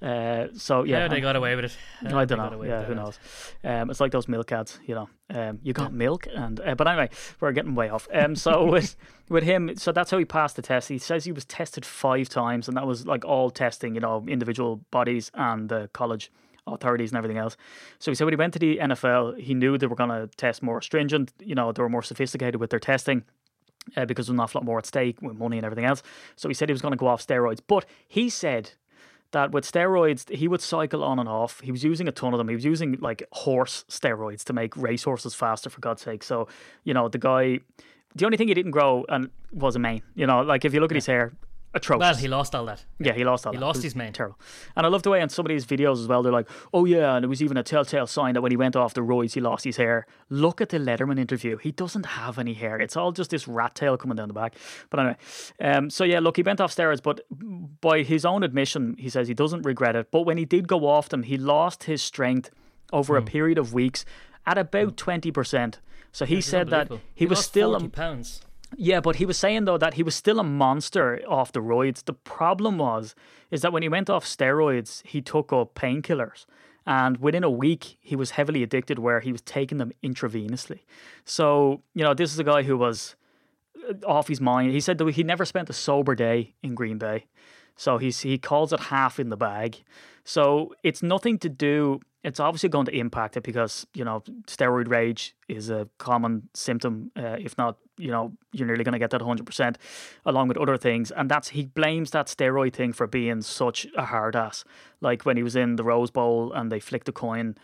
Uh, 0.00 0.46
so, 0.54 0.84
yeah. 0.84 1.02
How 1.02 1.08
they 1.08 1.20
got 1.20 1.34
away 1.36 1.56
with 1.56 1.66
it? 1.66 1.76
How 2.08 2.18
I 2.18 2.24
don't 2.24 2.38
know. 2.38 2.62
Yeah, 2.62 2.84
who 2.84 2.94
knows? 2.94 3.18
Um, 3.64 3.90
it's 3.90 4.00
like 4.00 4.12
those 4.12 4.28
milk 4.28 4.52
ads, 4.52 4.78
you 4.86 4.94
know. 4.94 5.08
Um, 5.30 5.58
you 5.62 5.72
got 5.72 5.92
milk, 5.92 6.28
and 6.32 6.60
uh, 6.60 6.74
but 6.74 6.86
anyway, 6.86 7.10
we're 7.40 7.52
getting 7.52 7.74
way 7.74 7.88
off. 7.88 8.08
Um, 8.12 8.36
so 8.36 8.64
with 8.70 8.96
with 9.28 9.42
him, 9.42 9.76
so 9.76 9.90
that's 9.90 10.10
how 10.10 10.18
he 10.18 10.24
passed 10.24 10.56
the 10.56 10.62
test. 10.62 10.88
He 10.88 10.98
says 10.98 11.24
he 11.24 11.32
was 11.32 11.44
tested 11.44 11.84
five 11.84 12.28
times, 12.28 12.68
and 12.68 12.76
that 12.76 12.86
was 12.86 13.06
like 13.06 13.24
all 13.24 13.50
testing, 13.50 13.94
you 13.94 14.00
know, 14.00 14.24
individual 14.28 14.76
bodies 14.90 15.30
and 15.34 15.68
the 15.68 15.90
college 15.92 16.30
authorities 16.66 17.10
and 17.10 17.18
everything 17.18 17.38
else. 17.38 17.56
So 17.98 18.10
he 18.10 18.14
said 18.14 18.24
when 18.24 18.32
he 18.32 18.38
went 18.38 18.52
to 18.52 18.58
the 18.58 18.78
NFL, 18.78 19.40
he 19.40 19.54
knew 19.54 19.78
they 19.78 19.86
were 19.86 19.96
going 19.96 20.10
to 20.10 20.28
test 20.36 20.62
more 20.62 20.80
stringent. 20.82 21.32
You 21.40 21.54
know, 21.54 21.72
they 21.72 21.82
were 21.82 21.88
more 21.88 22.02
sophisticated 22.02 22.60
with 22.60 22.70
their 22.70 22.80
testing 22.80 23.24
uh, 23.96 24.04
because 24.04 24.26
there's 24.26 24.34
an 24.34 24.40
awful 24.40 24.60
lot 24.60 24.64
more 24.64 24.78
at 24.78 24.86
stake 24.86 25.20
with 25.22 25.36
money 25.36 25.58
and 25.58 25.64
everything 25.64 25.84
else. 25.84 26.02
So 26.36 26.48
he 26.48 26.54
said 26.54 26.68
he 26.68 26.72
was 26.72 26.82
going 26.82 26.92
to 26.92 26.98
go 26.98 27.06
off 27.06 27.26
steroids. 27.26 27.60
But 27.66 27.84
he 28.06 28.28
said 28.28 28.72
that 29.32 29.52
with 29.52 29.70
steroids, 29.70 30.28
he 30.34 30.48
would 30.48 30.60
cycle 30.60 31.04
on 31.04 31.18
and 31.18 31.28
off. 31.28 31.60
He 31.60 31.70
was 31.70 31.84
using 31.84 32.08
a 32.08 32.12
ton 32.12 32.32
of 32.32 32.38
them. 32.38 32.48
He 32.48 32.54
was 32.54 32.64
using 32.64 32.96
like 33.00 33.22
horse 33.32 33.84
steroids 33.88 34.44
to 34.44 34.52
make 34.52 34.76
racehorses 34.76 35.34
faster, 35.34 35.70
for 35.70 35.80
God's 35.80 36.02
sake. 36.02 36.22
So, 36.22 36.48
you 36.84 36.94
know, 36.94 37.08
the 37.08 37.18
guy, 37.18 37.60
the 38.14 38.24
only 38.24 38.36
thing 38.36 38.48
he 38.48 38.54
didn't 38.54 38.72
grow 38.72 39.04
and 39.08 39.30
was 39.52 39.76
a 39.76 39.78
mane. 39.78 40.02
You 40.14 40.26
know, 40.26 40.40
like 40.42 40.64
if 40.64 40.72
you 40.72 40.80
look 40.80 40.92
at 40.92 40.96
his 40.96 41.06
hair, 41.06 41.32
atrocious. 41.74 42.00
Well, 42.00 42.14
he 42.16 42.28
lost 42.28 42.54
all 42.54 42.64
that. 42.66 42.84
Yeah, 42.98 43.12
he 43.12 43.24
lost 43.24 43.46
all 43.46 43.52
that. 43.52 43.56
He 43.58 43.60
that. 43.60 43.66
lost 43.66 43.82
his 43.82 43.94
main. 43.94 44.12
Terrible. 44.12 44.38
And 44.76 44.84
I 44.86 44.88
love 44.88 45.02
the 45.02 45.10
way 45.10 45.20
on 45.20 45.28
some 45.28 45.44
of 45.46 45.50
these 45.50 45.66
videos 45.66 46.00
as 46.00 46.08
well, 46.08 46.22
they're 46.22 46.32
like, 46.32 46.48
oh 46.72 46.84
yeah, 46.84 47.14
and 47.16 47.24
it 47.24 47.28
was 47.28 47.42
even 47.42 47.56
a 47.56 47.62
telltale 47.62 48.06
sign 48.06 48.34
that 48.34 48.42
when 48.42 48.50
he 48.52 48.56
went 48.56 48.76
off 48.76 48.94
the 48.94 49.00
roids, 49.02 49.34
he 49.34 49.40
lost 49.40 49.64
his 49.64 49.76
hair. 49.76 50.06
Look 50.30 50.60
at 50.60 50.70
the 50.70 50.78
Letterman 50.78 51.18
interview. 51.18 51.56
He 51.58 51.70
doesn't 51.72 52.06
have 52.06 52.38
any 52.38 52.54
hair. 52.54 52.78
It's 52.80 52.96
all 52.96 53.12
just 53.12 53.30
this 53.30 53.46
rat 53.46 53.74
tail 53.74 53.96
coming 53.96 54.16
down 54.16 54.28
the 54.28 54.34
back. 54.34 54.54
But 54.90 55.00
anyway, 55.00 55.16
um, 55.60 55.90
so 55.90 56.04
yeah, 56.04 56.20
look, 56.20 56.36
he 56.36 56.42
went 56.42 56.60
off 56.60 56.74
steroids, 56.74 57.02
but 57.02 57.20
by 57.80 58.02
his 58.02 58.24
own 58.24 58.42
admission, 58.42 58.96
he 58.98 59.08
says 59.08 59.28
he 59.28 59.34
doesn't 59.34 59.62
regret 59.62 59.96
it. 59.96 60.10
But 60.10 60.22
when 60.22 60.38
he 60.38 60.44
did 60.44 60.68
go 60.68 60.86
off 60.86 61.08
them, 61.08 61.22
he 61.24 61.36
lost 61.36 61.84
his 61.84 62.02
strength 62.02 62.50
over 62.92 63.18
Hmm. 63.18 63.26
a 63.26 63.30
period 63.30 63.58
of 63.58 63.74
weeks 63.74 64.04
at 64.46 64.56
about 64.56 64.96
20%. 64.96 65.74
So 66.10 66.24
he 66.24 66.40
said 66.40 66.70
that 66.70 66.82
unbelievable. 66.90 67.00
he, 67.14 67.26
was 67.26 67.44
still 67.44 67.72
40 67.72 67.88
pounds. 67.88 68.40
Yeah, 68.76 69.00
but 69.00 69.16
he 69.16 69.26
was 69.26 69.38
saying 69.38 69.64
though 69.64 69.78
that 69.78 69.94
he 69.94 70.02
was 70.02 70.14
still 70.14 70.38
a 70.38 70.44
monster 70.44 71.20
off 71.26 71.52
the 71.52 71.60
roids. 71.60 72.04
The 72.04 72.12
problem 72.12 72.78
was 72.78 73.14
is 73.50 73.62
that 73.62 73.72
when 73.72 73.82
he 73.82 73.88
went 73.88 74.10
off 74.10 74.24
steroids, 74.24 75.04
he 75.06 75.20
took 75.22 75.52
up 75.52 75.74
painkillers. 75.74 76.46
And 76.86 77.18
within 77.18 77.44
a 77.44 77.50
week, 77.50 77.98
he 78.00 78.16
was 78.16 78.30
heavily 78.32 78.62
addicted 78.62 78.98
where 78.98 79.20
he 79.20 79.30
was 79.30 79.42
taking 79.42 79.76
them 79.76 79.92
intravenously. 80.02 80.80
So, 81.24 81.82
you 81.94 82.02
know, 82.02 82.14
this 82.14 82.32
is 82.32 82.38
a 82.38 82.44
guy 82.44 82.62
who 82.62 82.78
was 82.78 83.14
uh, 83.88 83.94
off 84.06 84.28
his 84.28 84.40
mind. 84.40 84.72
He 84.72 84.80
said 84.80 84.96
that 84.96 85.10
he 85.10 85.22
never 85.22 85.44
spent 85.44 85.68
a 85.68 85.74
sober 85.74 86.14
day 86.14 86.54
in 86.62 86.74
Green 86.74 86.96
Bay. 86.96 87.26
So 87.76 87.98
he's 87.98 88.20
he 88.20 88.38
calls 88.38 88.72
it 88.72 88.80
half 88.80 89.20
in 89.20 89.28
the 89.28 89.36
bag. 89.36 89.82
So 90.24 90.74
it's 90.82 91.02
nothing 91.02 91.38
to 91.40 91.48
do. 91.48 92.00
It's 92.24 92.40
obviously 92.40 92.70
going 92.70 92.86
to 92.86 92.96
impact 92.96 93.36
it 93.36 93.42
because 93.42 93.86
you 93.94 94.04
know 94.04 94.22
steroid 94.46 94.88
rage 94.88 95.34
is 95.46 95.70
a 95.70 95.88
common 95.98 96.48
symptom. 96.54 97.12
Uh, 97.16 97.36
if 97.38 97.56
not, 97.56 97.76
you 97.98 98.10
know 98.10 98.32
you're 98.52 98.66
nearly 98.66 98.84
going 98.84 98.92
to 98.92 98.98
get 98.98 99.10
that 99.10 99.20
100 99.20 99.44
percent, 99.44 99.78
along 100.24 100.48
with 100.48 100.56
other 100.56 100.76
things. 100.76 101.10
And 101.10 101.30
that's 101.30 101.48
he 101.50 101.66
blames 101.66 102.10
that 102.12 102.26
steroid 102.26 102.74
thing 102.74 102.92
for 102.92 103.06
being 103.06 103.42
such 103.42 103.86
a 103.96 104.06
hard 104.06 104.36
ass. 104.36 104.64
Like 105.00 105.24
when 105.24 105.36
he 105.36 105.42
was 105.42 105.56
in 105.56 105.76
the 105.76 105.84
Rose 105.84 106.10
Bowl 106.10 106.52
and 106.52 106.70
they 106.70 106.80
flicked 106.80 107.08
a 107.08 107.12
coin. 107.12 107.56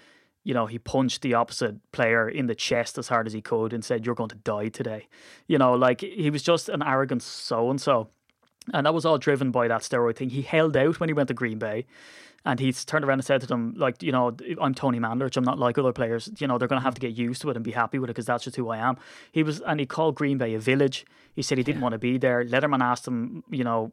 You 0.47 0.53
know, 0.53 0.67
he 0.67 0.79
punched 0.79 1.23
the 1.23 1.33
opposite 1.33 1.77
player 1.91 2.29
in 2.29 2.49
the 2.49 2.55
chest 2.55 2.99
as 2.99 3.09
hard 3.09 3.27
as 3.27 3.33
he 3.33 3.41
could 3.41 3.73
and 3.73 3.83
said, 3.83 4.05
"You're 4.05 4.15
going 4.15 4.29
to 4.29 4.37
die 4.37 4.69
today." 4.69 5.09
You 5.47 5.57
know, 5.57 5.73
like 5.73 6.03
he 6.03 6.29
was 6.29 6.43
just 6.43 6.69
an 6.69 6.83
arrogant 6.83 7.23
so 7.23 7.71
and 7.71 7.81
so. 7.81 8.11
And 8.73 8.87
that 8.87 8.95
was 8.95 9.05
all 9.05 9.19
driven 9.19 9.51
by 9.51 9.69
that 9.69 9.83
steroid 9.83 10.17
thing. 10.17 10.31
He 10.31 10.43
held 10.43 10.77
out 10.77 11.01
when 11.01 11.09
he 11.09 11.15
went 11.15 11.29
to 11.29 11.35
Green 11.35 11.59
Bay. 11.59 11.87
And 12.45 12.61
he's 12.61 12.85
turned 12.85 13.05
around 13.05 13.21
and 13.21 13.25
said 13.25 13.41
to 13.41 13.47
them, 13.47 13.75
like, 13.77 14.03
you 14.03 14.13
know, 14.13 14.37
I'm 14.61 14.75
Tony 14.75 14.99
Mandarich. 15.01 15.37
I'm 15.37 15.45
not 15.45 15.59
like 15.59 15.79
other 15.79 15.93
players. 15.93 16.31
You 16.39 16.47
know, 16.47 16.59
they're 16.59 16.69
going 16.69 16.81
to 16.81 16.85
have 16.85 16.95
to 16.95 17.01
get 17.01 17.13
used 17.13 17.41
to 17.43 17.51
it 17.51 17.57
and 17.57 17.65
be 17.65 17.71
happy 17.73 17.99
with 17.99 18.11
it 18.11 18.13
because 18.13 18.27
that's 18.27 18.45
just 18.45 18.57
who 18.57 18.69
I 18.69 18.79
am. 18.79 18.99
He 19.33 19.43
was, 19.43 19.61
and 19.61 19.81
he 19.81 19.87
called 19.87 20.15
Green 20.15 20.37
Bay 20.37 20.55
a 20.55 20.59
village. 20.59 21.07
He 21.35 21.41
said 21.43 21.57
he 21.57 21.65
didn't 21.65 21.81
want 21.81 21.95
to 21.95 21.99
be 21.99 22.19
there. 22.19 22.45
Letterman 22.45 22.83
asked 22.83 23.09
him, 23.09 23.45
you 23.51 23.65
know, 23.65 23.93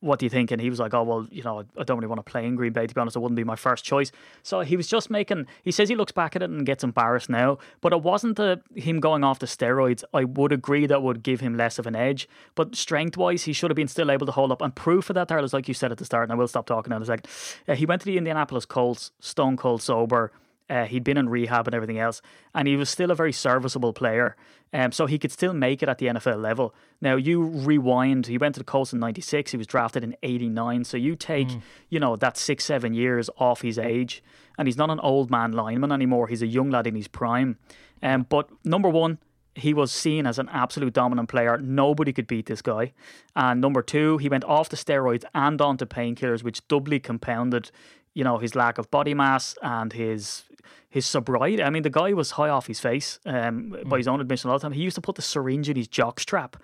what 0.00 0.18
do 0.18 0.26
you 0.26 0.30
think? 0.30 0.50
And 0.50 0.60
he 0.60 0.70
was 0.70 0.78
like, 0.78 0.94
oh, 0.94 1.02
well, 1.02 1.26
you 1.30 1.42
know, 1.42 1.64
I 1.78 1.84
don't 1.84 1.96
really 1.96 2.08
want 2.08 2.24
to 2.24 2.30
play 2.30 2.46
in 2.46 2.54
Green 2.54 2.72
Bay. 2.72 2.86
To 2.86 2.94
be 2.94 3.00
honest, 3.00 3.16
it 3.16 3.20
wouldn't 3.20 3.36
be 3.36 3.44
my 3.44 3.56
first 3.56 3.84
choice. 3.84 4.12
So 4.42 4.60
he 4.60 4.76
was 4.76 4.86
just 4.86 5.10
making, 5.10 5.46
he 5.62 5.70
says 5.70 5.88
he 5.88 5.96
looks 5.96 6.12
back 6.12 6.36
at 6.36 6.42
it 6.42 6.50
and 6.50 6.66
gets 6.66 6.84
embarrassed 6.84 7.30
now, 7.30 7.58
but 7.80 7.92
it 7.92 8.02
wasn't 8.02 8.36
the, 8.36 8.60
him 8.74 9.00
going 9.00 9.24
off 9.24 9.38
the 9.38 9.46
steroids. 9.46 10.04
I 10.12 10.24
would 10.24 10.52
agree 10.52 10.86
that 10.86 11.02
would 11.02 11.22
give 11.22 11.40
him 11.40 11.56
less 11.56 11.78
of 11.78 11.86
an 11.86 11.96
edge, 11.96 12.28
but 12.54 12.76
strength 12.76 13.16
wise, 13.16 13.44
he 13.44 13.52
should 13.52 13.70
have 13.70 13.76
been 13.76 13.88
still 13.88 14.10
able 14.10 14.26
to 14.26 14.32
hold 14.32 14.52
up. 14.52 14.60
And 14.60 14.74
proof 14.74 15.10
of 15.10 15.14
that, 15.14 15.28
Daryl, 15.28 15.44
is 15.44 15.52
like 15.52 15.68
you 15.68 15.74
said 15.74 15.92
at 15.92 15.98
the 15.98 16.04
start, 16.04 16.24
and 16.24 16.32
I 16.32 16.36
will 16.36 16.48
stop 16.48 16.66
talking 16.66 16.92
in 16.92 17.00
a 17.00 17.06
second. 17.06 17.26
Uh, 17.66 17.74
he 17.74 17.86
went 17.86 18.02
to 18.02 18.06
the 18.06 18.18
Indianapolis 18.18 18.66
Colts, 18.66 19.12
stone 19.20 19.56
cold 19.56 19.82
sober. 19.82 20.30
Uh, 20.68 20.84
he'd 20.84 21.04
been 21.04 21.16
in 21.16 21.28
rehab 21.28 21.66
and 21.68 21.74
everything 21.74 21.98
else, 21.98 22.20
and 22.54 22.66
he 22.66 22.76
was 22.76 22.90
still 22.90 23.10
a 23.10 23.14
very 23.14 23.32
serviceable 23.32 23.92
player. 23.92 24.36
Um, 24.72 24.90
so 24.90 25.06
he 25.06 25.18
could 25.18 25.30
still 25.30 25.52
make 25.52 25.82
it 25.82 25.88
at 25.88 25.98
the 25.98 26.06
NFL 26.06 26.42
level. 26.42 26.74
Now 27.00 27.14
you 27.14 27.42
rewind. 27.42 28.26
He 28.26 28.36
went 28.36 28.56
to 28.56 28.60
the 28.60 28.64
Colts 28.64 28.92
in 28.92 28.98
'96. 28.98 29.52
He 29.52 29.56
was 29.56 29.66
drafted 29.66 30.02
in 30.02 30.16
'89. 30.22 30.84
So 30.84 30.96
you 30.96 31.14
take, 31.14 31.48
you 31.88 32.00
know, 32.00 32.16
that 32.16 32.36
six, 32.36 32.64
seven 32.64 32.92
years 32.92 33.30
off 33.38 33.62
his 33.62 33.78
age, 33.78 34.24
and 34.58 34.66
he's 34.66 34.76
not 34.76 34.90
an 34.90 35.00
old 35.00 35.30
man 35.30 35.52
lineman 35.52 35.92
anymore. 35.92 36.26
He's 36.26 36.42
a 36.42 36.46
young 36.46 36.70
lad 36.70 36.86
in 36.86 36.96
his 36.96 37.08
prime. 37.08 37.58
Um, 38.02 38.26
but 38.28 38.48
number 38.64 38.88
one, 38.88 39.18
he 39.56 39.72
was 39.72 39.90
seen 39.90 40.26
as 40.26 40.38
an 40.38 40.48
absolute 40.50 40.92
dominant 40.92 41.28
player. 41.28 41.58
Nobody 41.58 42.12
could 42.12 42.26
beat 42.26 42.46
this 42.46 42.62
guy. 42.62 42.92
And 43.34 43.60
number 43.60 43.82
two, 43.82 44.18
he 44.18 44.28
went 44.28 44.44
off 44.44 44.68
the 44.68 44.76
steroids 44.76 45.24
and 45.34 45.60
onto 45.60 45.86
painkillers, 45.86 46.42
which 46.42 46.66
doubly 46.68 47.00
compounded, 47.00 47.70
you 48.14 48.22
know, 48.22 48.38
his 48.38 48.54
lack 48.54 48.78
of 48.78 48.90
body 48.90 49.14
mass 49.14 49.56
and 49.62 49.92
his 49.92 50.44
his 50.88 51.06
sobriety. 51.06 51.62
I 51.62 51.70
mean, 51.70 51.82
the 51.82 51.90
guy 51.90 52.12
was 52.12 52.32
high 52.32 52.48
off 52.48 52.66
his 52.66 52.80
face 52.80 53.18
um, 53.26 53.76
by 53.86 53.98
his 53.98 54.08
own 54.08 54.20
admission 54.20 54.50
all 54.50 54.58
the 54.58 54.62
time. 54.62 54.72
He 54.72 54.82
used 54.82 54.96
to 54.96 55.00
put 55.00 55.16
the 55.16 55.22
syringe 55.22 55.68
in 55.68 55.76
his 55.76 55.88
jockstrap 55.88 56.54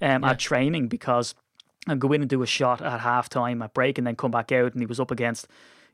um, 0.00 0.24
at 0.24 0.38
training 0.38 0.88
because 0.88 1.34
and 1.86 2.00
go 2.00 2.12
in 2.12 2.22
and 2.22 2.30
do 2.30 2.42
a 2.42 2.46
shot 2.46 2.80
at 2.80 3.00
half 3.00 3.28
time 3.28 3.60
at 3.60 3.74
break 3.74 3.98
and 3.98 4.06
then 4.06 4.16
come 4.16 4.30
back 4.30 4.50
out 4.50 4.72
and 4.72 4.80
he 4.80 4.86
was 4.86 4.98
up 4.98 5.10
against 5.10 5.46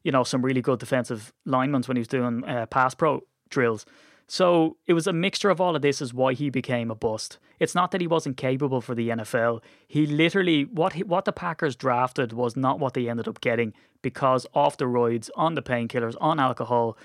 you 0.05 0.13
know 0.13 0.23
some 0.23 0.43
really 0.43 0.63
good 0.63 0.79
defensive 0.79 1.33
linemen 1.45 1.83
when 1.83 1.97
he 1.97 2.01
was 2.01 2.09
doing 2.09 2.45
uh, 2.45 2.67
pass 2.67 2.95
pro 2.95 3.23
drills. 3.49 3.85
So 4.29 4.77
it 4.87 4.93
was 4.93 5.09
a 5.09 5.13
mixture 5.13 5.51
of 5.51 5.61
all 5.61 5.75
of 5.75 5.83
this 5.83 6.01
is 6.01 6.15
why 6.15 6.35
he 6.35 6.51
became 6.51 6.89
a 6.89 6.95
bust. 6.95 7.39
It's 7.59 7.75
not 7.75 7.91
that 7.91 8.01
he 8.01 8.07
wasn't 8.07 8.37
capable 8.37 8.81
for 8.81 8.95
the 8.95 9.09
NFL 9.09 9.61
he 9.91 10.07
literally 10.07 10.65
what 10.67 10.93
he, 10.93 11.03
what 11.03 11.25
the 11.25 11.33
Packers 11.33 11.75
drafted 11.75 12.33
was 12.33 12.57
not 12.57 12.79
what 12.79 12.95
they 12.95 13.09
ended 13.09 13.27
up 13.27 13.41
getting 13.41 13.75
because 14.03 14.47
off 14.55 14.77
the 14.77 14.85
roids 14.85 15.29
on 15.35 15.57
the 15.57 15.63
painkillers 15.63 16.15
on 16.21 16.39
alcohol 16.39 16.97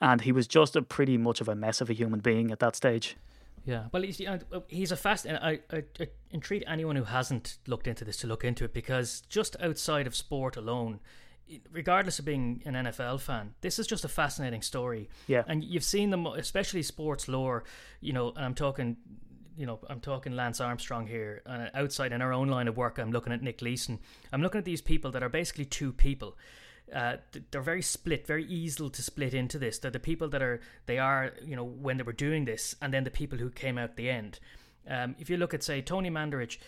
and 0.00 0.22
he 0.22 0.32
was 0.32 0.46
just 0.46 0.76
a 0.76 0.82
pretty 0.82 1.16
much 1.16 1.40
of 1.40 1.48
a 1.48 1.54
mess 1.54 1.80
of 1.80 1.88
a 1.90 1.92
human 1.92 2.20
being 2.20 2.50
at 2.50 2.58
that 2.58 2.76
stage 2.76 3.16
Yeah, 3.64 3.84
well, 3.92 4.02
he's, 4.02 4.20
you 4.20 4.26
know, 4.26 4.38
he's 4.68 4.92
a 4.92 4.96
fast. 4.96 5.26
I, 5.26 5.60
I, 5.72 5.82
I 5.98 6.08
entreat 6.32 6.64
anyone 6.66 6.96
who 6.96 7.04
hasn't 7.04 7.58
looked 7.66 7.86
into 7.86 8.04
this 8.04 8.18
to 8.18 8.26
look 8.26 8.44
into 8.44 8.64
it 8.64 8.74
because 8.74 9.22
just 9.22 9.56
outside 9.60 10.06
of 10.06 10.14
sport 10.14 10.56
alone, 10.56 11.00
regardless 11.72 12.18
of 12.18 12.26
being 12.26 12.62
an 12.66 12.74
NFL 12.74 13.20
fan, 13.20 13.54
this 13.62 13.78
is 13.78 13.86
just 13.86 14.04
a 14.04 14.08
fascinating 14.08 14.60
story. 14.60 15.08
Yeah. 15.26 15.44
and 15.46 15.64
you've 15.64 15.84
seen 15.84 16.10
them, 16.10 16.26
especially 16.26 16.82
sports 16.82 17.26
lore. 17.26 17.64
You 18.00 18.12
know, 18.12 18.32
and 18.36 18.44
I'm 18.44 18.54
talking. 18.54 18.96
You 19.56 19.66
know, 19.66 19.78
I'm 19.88 20.00
talking 20.00 20.34
Lance 20.34 20.60
Armstrong 20.60 21.06
here. 21.06 21.40
And 21.46 21.70
outside 21.74 22.10
in 22.12 22.20
our 22.20 22.32
own 22.32 22.48
line 22.48 22.66
of 22.66 22.76
work, 22.76 22.98
I'm 22.98 23.12
looking 23.12 23.32
at 23.32 23.40
Nick 23.40 23.62
Leeson. 23.62 24.00
I'm 24.32 24.42
looking 24.42 24.58
at 24.58 24.64
these 24.64 24.82
people 24.82 25.12
that 25.12 25.22
are 25.22 25.28
basically 25.28 25.64
two 25.64 25.92
people. 25.92 26.36
Uh, 26.92 27.16
they're 27.50 27.60
very 27.62 27.82
split, 27.82 28.26
very 28.26 28.44
easy 28.44 28.88
to 28.90 29.02
split 29.02 29.34
into 29.34 29.58
this. 29.58 29.78
They're 29.78 29.90
the 29.90 29.98
people 29.98 30.28
that 30.28 30.42
are 30.42 30.60
they 30.86 30.98
are, 30.98 31.32
you 31.44 31.56
know, 31.56 31.64
when 31.64 31.96
they 31.96 32.02
were 32.02 32.12
doing 32.12 32.44
this, 32.44 32.76
and 32.82 32.92
then 32.92 33.04
the 33.04 33.10
people 33.10 33.38
who 33.38 33.50
came 33.50 33.78
out 33.78 33.96
the 33.96 34.10
end. 34.10 34.38
Um, 34.88 35.16
if 35.18 35.30
you 35.30 35.36
look 35.38 35.54
at 35.54 35.62
say 35.62 35.80
Tony 35.80 36.10
Mandarich, 36.10 36.58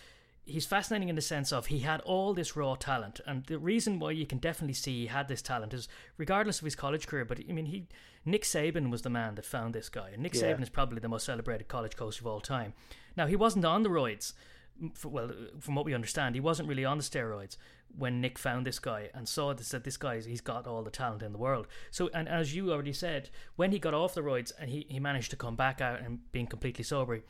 he's 0.43 0.65
fascinating 0.65 1.09
in 1.09 1.15
the 1.15 1.21
sense 1.21 1.51
of 1.53 1.67
he 1.67 1.79
had 1.79 2.01
all 2.01 2.33
this 2.33 2.55
raw 2.55 2.75
talent, 2.75 3.19
and 3.27 3.45
the 3.45 3.59
reason 3.59 3.99
why 3.99 4.11
you 4.11 4.25
can 4.25 4.39
definitely 4.39 4.73
see 4.73 5.01
he 5.01 5.05
had 5.07 5.27
this 5.27 5.41
talent 5.43 5.73
is 5.73 5.87
regardless 6.17 6.59
of 6.59 6.65
his 6.65 6.75
college 6.75 7.05
career. 7.05 7.23
But 7.25 7.39
I 7.47 7.53
mean, 7.53 7.67
he 7.67 7.87
Nick 8.25 8.43
Saban 8.43 8.89
was 8.89 9.03
the 9.03 9.11
man 9.11 9.35
that 9.35 9.45
found 9.45 9.75
this 9.75 9.87
guy, 9.87 10.09
and 10.09 10.23
Nick 10.23 10.33
Yeah. 10.33 10.41
Saban 10.53 10.63
is 10.63 10.69
probably 10.69 10.99
the 10.99 11.07
most 11.09 11.25
celebrated 11.27 11.67
college 11.67 11.95
coach 11.95 12.19
of 12.19 12.25
all 12.27 12.41
time. 12.41 12.73
Now 13.15 13.27
he 13.27 13.35
wasn't 13.35 13.65
on 13.65 13.83
the 13.83 13.89
roids. 13.89 14.33
m- 14.81 14.91
f- 14.95 15.05
Well, 15.05 15.31
from 15.59 15.75
what 15.75 15.85
we 15.85 15.93
understand, 15.93 16.33
he 16.35 16.41
wasn't 16.41 16.67
really 16.69 16.85
on 16.85 16.97
the 16.97 17.03
steroids 17.03 17.57
when 17.95 18.21
Nick 18.21 18.37
found 18.37 18.65
this 18.65 18.79
guy 18.79 19.09
and 19.13 19.27
saw 19.27 19.53
this, 19.53 19.69
that 19.69 19.83
this 19.83 19.97
guy 19.97 20.19
he's 20.19 20.41
got 20.41 20.67
all 20.67 20.83
the 20.83 20.91
talent 20.91 21.23
in 21.23 21.31
the 21.31 21.37
world. 21.37 21.67
So, 21.91 22.09
and 22.13 22.27
as 22.27 22.55
you 22.55 22.71
already 22.71 22.93
said, 22.93 23.29
when 23.55 23.71
he 23.71 23.79
got 23.79 23.93
off 23.93 24.13
the 24.13 24.21
roids 24.21 24.51
and 24.59 24.69
he, 24.69 24.85
he 24.89 24.99
managed 24.99 25.31
to 25.31 25.37
come 25.37 25.55
back 25.55 25.81
out 25.81 26.01
and 26.01 26.19
being 26.31 26.47
completely 26.47 26.83
sober, 26.83 27.21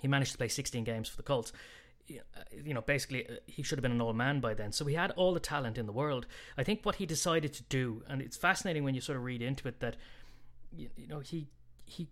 he 0.00 0.08
managed 0.08 0.32
to 0.32 0.38
play 0.38 0.48
16 0.48 0.84
games 0.84 1.08
for 1.08 1.16
the 1.16 1.22
Colts. 1.22 1.52
Uh, 2.10 2.14
You 2.64 2.74
know, 2.74 2.80
basically, 2.80 3.28
uh, 3.28 3.34
he 3.46 3.62
should 3.62 3.78
have 3.78 3.82
been 3.82 3.92
an 3.92 4.00
old 4.00 4.16
man 4.16 4.40
by 4.40 4.54
then. 4.54 4.72
So 4.72 4.84
he 4.86 4.94
had 4.94 5.10
all 5.12 5.34
the 5.34 5.40
talent 5.40 5.76
in 5.76 5.86
the 5.86 5.92
world. 5.92 6.26
I 6.56 6.62
think 6.62 6.86
what 6.86 6.96
he 6.96 7.06
decided 7.06 7.52
to 7.54 7.62
do, 7.64 8.02
and 8.08 8.22
it's 8.22 8.36
fascinating 8.36 8.84
when 8.84 8.94
you 8.94 9.00
sort 9.00 9.18
of 9.18 9.24
read 9.24 9.42
into 9.42 9.68
it, 9.68 9.80
that 9.80 9.96
you 10.76 10.88
know 11.08 11.20
he 11.20 11.48
he 11.84 12.08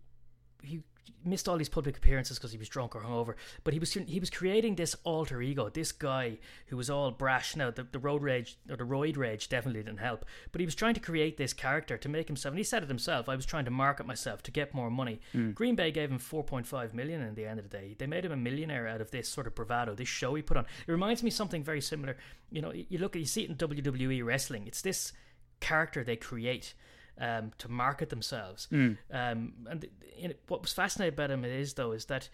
he 0.66 0.82
missed 1.26 1.48
all 1.48 1.56
these 1.56 1.68
public 1.68 1.96
appearances 1.96 2.38
because 2.38 2.52
he 2.52 2.58
was 2.58 2.68
drunk 2.68 2.94
or 2.94 3.00
hungover. 3.00 3.34
But 3.64 3.74
he 3.74 3.80
was 3.80 3.92
he 3.92 4.20
was 4.20 4.30
creating 4.30 4.76
this 4.76 4.96
alter 5.04 5.42
ego, 5.42 5.68
this 5.68 5.92
guy 5.92 6.38
who 6.66 6.76
was 6.76 6.88
all 6.88 7.10
brash. 7.10 7.56
Now 7.56 7.70
the, 7.70 7.82
the 7.84 7.98
road 7.98 8.22
rage 8.22 8.56
or 8.70 8.76
the 8.76 8.84
roid 8.84 9.16
rage 9.16 9.48
definitely 9.48 9.82
didn't 9.82 9.98
help. 9.98 10.24
But 10.52 10.60
he 10.60 10.64
was 10.64 10.74
trying 10.74 10.94
to 10.94 11.00
create 11.00 11.36
this 11.36 11.52
character 11.52 11.98
to 11.98 12.08
make 12.08 12.28
himself. 12.28 12.52
And 12.52 12.58
he 12.58 12.64
said 12.64 12.82
it 12.82 12.88
himself. 12.88 13.28
I 13.28 13.36
was 13.36 13.46
trying 13.46 13.64
to 13.66 13.70
market 13.70 14.06
myself 14.06 14.42
to 14.44 14.50
get 14.50 14.74
more 14.74 14.90
money. 14.90 15.20
Mm. 15.34 15.54
Green 15.54 15.74
Bay 15.74 15.90
gave 15.90 16.10
him 16.10 16.18
4.5 16.18 16.94
million 16.94 17.20
in 17.22 17.34
the 17.34 17.46
end 17.46 17.58
of 17.58 17.68
the 17.68 17.76
day. 17.76 17.96
They 17.98 18.06
made 18.06 18.24
him 18.24 18.32
a 18.32 18.36
millionaire 18.36 18.86
out 18.86 19.00
of 19.00 19.10
this 19.10 19.28
sort 19.28 19.46
of 19.46 19.54
bravado, 19.54 19.94
this 19.94 20.08
show 20.08 20.34
he 20.34 20.42
put 20.42 20.56
on. 20.56 20.64
It 20.86 20.92
reminds 20.92 21.22
me 21.22 21.28
of 21.28 21.34
something 21.34 21.64
very 21.64 21.80
similar. 21.80 22.16
You 22.50 22.62
know, 22.62 22.72
you 22.72 22.98
look 22.98 23.16
at 23.16 23.20
you 23.20 23.26
see 23.26 23.44
it 23.44 23.50
in 23.50 23.56
WWE 23.56 24.24
wrestling. 24.24 24.66
It's 24.66 24.82
this 24.82 25.12
character 25.60 26.04
they 26.04 26.16
create 26.16 26.74
um, 27.20 27.52
to 27.58 27.68
market 27.70 28.10
themselves. 28.10 28.68
Um, 29.10 29.52
and 29.70 29.80
th- 29.80 29.92
in, 30.18 30.34
what 30.48 30.62
was 30.62 30.72
fascinating 30.72 31.14
about 31.14 31.30
him 31.30 31.44
is 31.44 31.74
though 31.74 31.92
is 31.92 32.06
that 32.06 32.28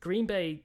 Green 0.00 0.26
Bay. 0.26 0.62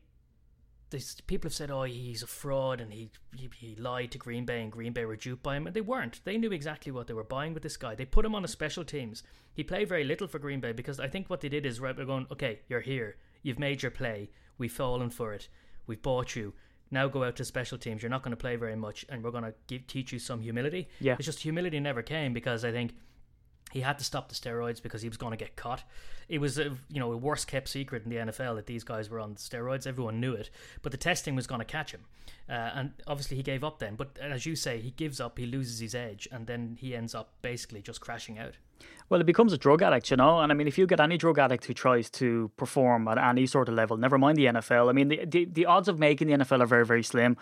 These 0.89 1.21
people 1.21 1.47
have 1.47 1.53
said, 1.55 1.71
"Oh, 1.71 1.83
he's 1.83 2.21
a 2.21 2.27
fraud," 2.27 2.81
and 2.81 2.91
he, 2.91 3.11
he 3.33 3.49
he 3.55 3.75
lied 3.75 4.11
to 4.11 4.17
Green 4.17 4.45
Bay, 4.45 4.61
and 4.61 4.69
Green 4.69 4.91
Bay 4.91 5.05
were 5.05 5.15
duped 5.15 5.41
by 5.41 5.55
him, 5.55 5.65
and 5.65 5.73
they 5.73 5.79
weren't. 5.79 6.19
They 6.25 6.37
knew 6.37 6.51
exactly 6.51 6.91
what 6.91 7.07
they 7.07 7.13
were 7.13 7.23
buying 7.23 7.53
with 7.53 7.63
this 7.63 7.77
guy. 7.77 7.95
They 7.95 8.03
put 8.03 8.25
him 8.25 8.35
on 8.35 8.43
a 8.43 8.47
special 8.49 8.83
teams. 8.83 9.23
He 9.53 9.63
played 9.63 9.87
very 9.87 10.03
little 10.03 10.27
for 10.27 10.37
Green 10.37 10.59
Bay 10.59 10.73
because 10.73 10.99
I 10.99 11.07
think 11.07 11.29
what 11.29 11.39
they 11.39 11.47
did 11.47 11.65
is 11.65 11.79
right. 11.79 11.95
They're 11.95 12.05
going, 12.05 12.27
"Okay, 12.29 12.59
you're 12.67 12.81
here. 12.81 13.15
You've 13.41 13.57
made 13.57 13.81
your 13.81 13.91
play. 13.91 14.31
We've 14.57 14.71
fallen 14.71 15.09
for 15.11 15.33
it. 15.33 15.47
We've 15.87 16.01
bought 16.01 16.35
you. 16.35 16.53
Now 16.93 17.07
go 17.07 17.23
out 17.23 17.37
to 17.37 17.45
special 17.45 17.77
teams. 17.77 18.03
You're 18.03 18.09
not 18.09 18.21
going 18.21 18.31
to 18.31 18.37
play 18.37 18.57
very 18.57 18.75
much, 18.75 19.05
and 19.07 19.23
we're 19.23 19.31
going 19.31 19.45
to 19.45 19.53
give, 19.67 19.87
teach 19.87 20.11
you 20.11 20.19
some 20.19 20.41
humility. 20.41 20.89
Yeah. 20.99 21.15
It's 21.17 21.25
just 21.25 21.39
humility 21.39 21.79
never 21.79 22.01
came 22.01 22.33
because 22.33 22.65
I 22.65 22.73
think 22.73 22.95
he 23.71 23.81
had 23.81 23.97
to 23.99 24.03
stop 24.03 24.29
the 24.29 24.35
steroids 24.35 24.81
because 24.81 25.01
he 25.01 25.09
was 25.09 25.17
going 25.17 25.31
to 25.31 25.37
get 25.37 25.55
caught. 25.55 25.83
It 26.29 26.39
was 26.39 26.57
a 26.57 26.75
you 26.89 26.99
know 26.99 27.11
a 27.11 27.17
worst 27.17 27.47
kept 27.47 27.67
secret 27.67 28.03
in 28.03 28.09
the 28.09 28.17
NFL 28.17 28.55
that 28.55 28.65
these 28.65 28.83
guys 28.83 29.09
were 29.09 29.19
on 29.19 29.35
steroids. 29.35 29.87
Everyone 29.87 30.19
knew 30.19 30.33
it, 30.33 30.49
but 30.81 30.91
the 30.91 30.97
testing 30.97 31.35
was 31.35 31.47
going 31.47 31.59
to 31.59 31.65
catch 31.65 31.91
him, 31.91 32.01
uh, 32.49 32.71
and 32.73 32.93
obviously 33.07 33.37
he 33.37 33.43
gave 33.43 33.63
up 33.63 33.79
then. 33.79 33.95
But 33.95 34.17
as 34.21 34.45
you 34.45 34.55
say, 34.55 34.79
he 34.79 34.91
gives 34.91 35.19
up, 35.19 35.37
he 35.37 35.45
loses 35.45 35.79
his 35.79 35.95
edge, 35.95 36.27
and 36.31 36.47
then 36.47 36.77
he 36.79 36.95
ends 36.95 37.15
up 37.15 37.33
basically 37.41 37.81
just 37.81 38.01
crashing 38.01 38.37
out. 38.37 38.55
Well, 39.09 39.19
it 39.19 39.25
becomes 39.25 39.51
a 39.51 39.57
drug 39.57 39.81
addict, 39.81 40.09
you 40.09 40.17
know. 40.17 40.39
And 40.39 40.51
I 40.51 40.55
mean, 40.55 40.67
if 40.67 40.77
you 40.77 40.87
get 40.87 40.99
any 40.99 41.17
drug 41.17 41.37
addict 41.37 41.65
who 41.65 41.73
tries 41.73 42.09
to 42.11 42.49
perform 42.55 43.07
at 43.07 43.17
any 43.17 43.45
sort 43.45 43.67
of 43.67 43.75
level, 43.75 43.97
never 43.97 44.17
mind 44.17 44.37
the 44.37 44.45
NFL. 44.45 44.89
I 44.89 44.93
mean, 44.93 45.09
the 45.09 45.25
the, 45.25 45.45
the 45.45 45.65
odds 45.65 45.87
of 45.87 45.99
making 45.99 46.27
the 46.27 46.33
NFL 46.35 46.61
are 46.61 46.65
very 46.65 46.85
very 46.85 47.03
slim. 47.03 47.37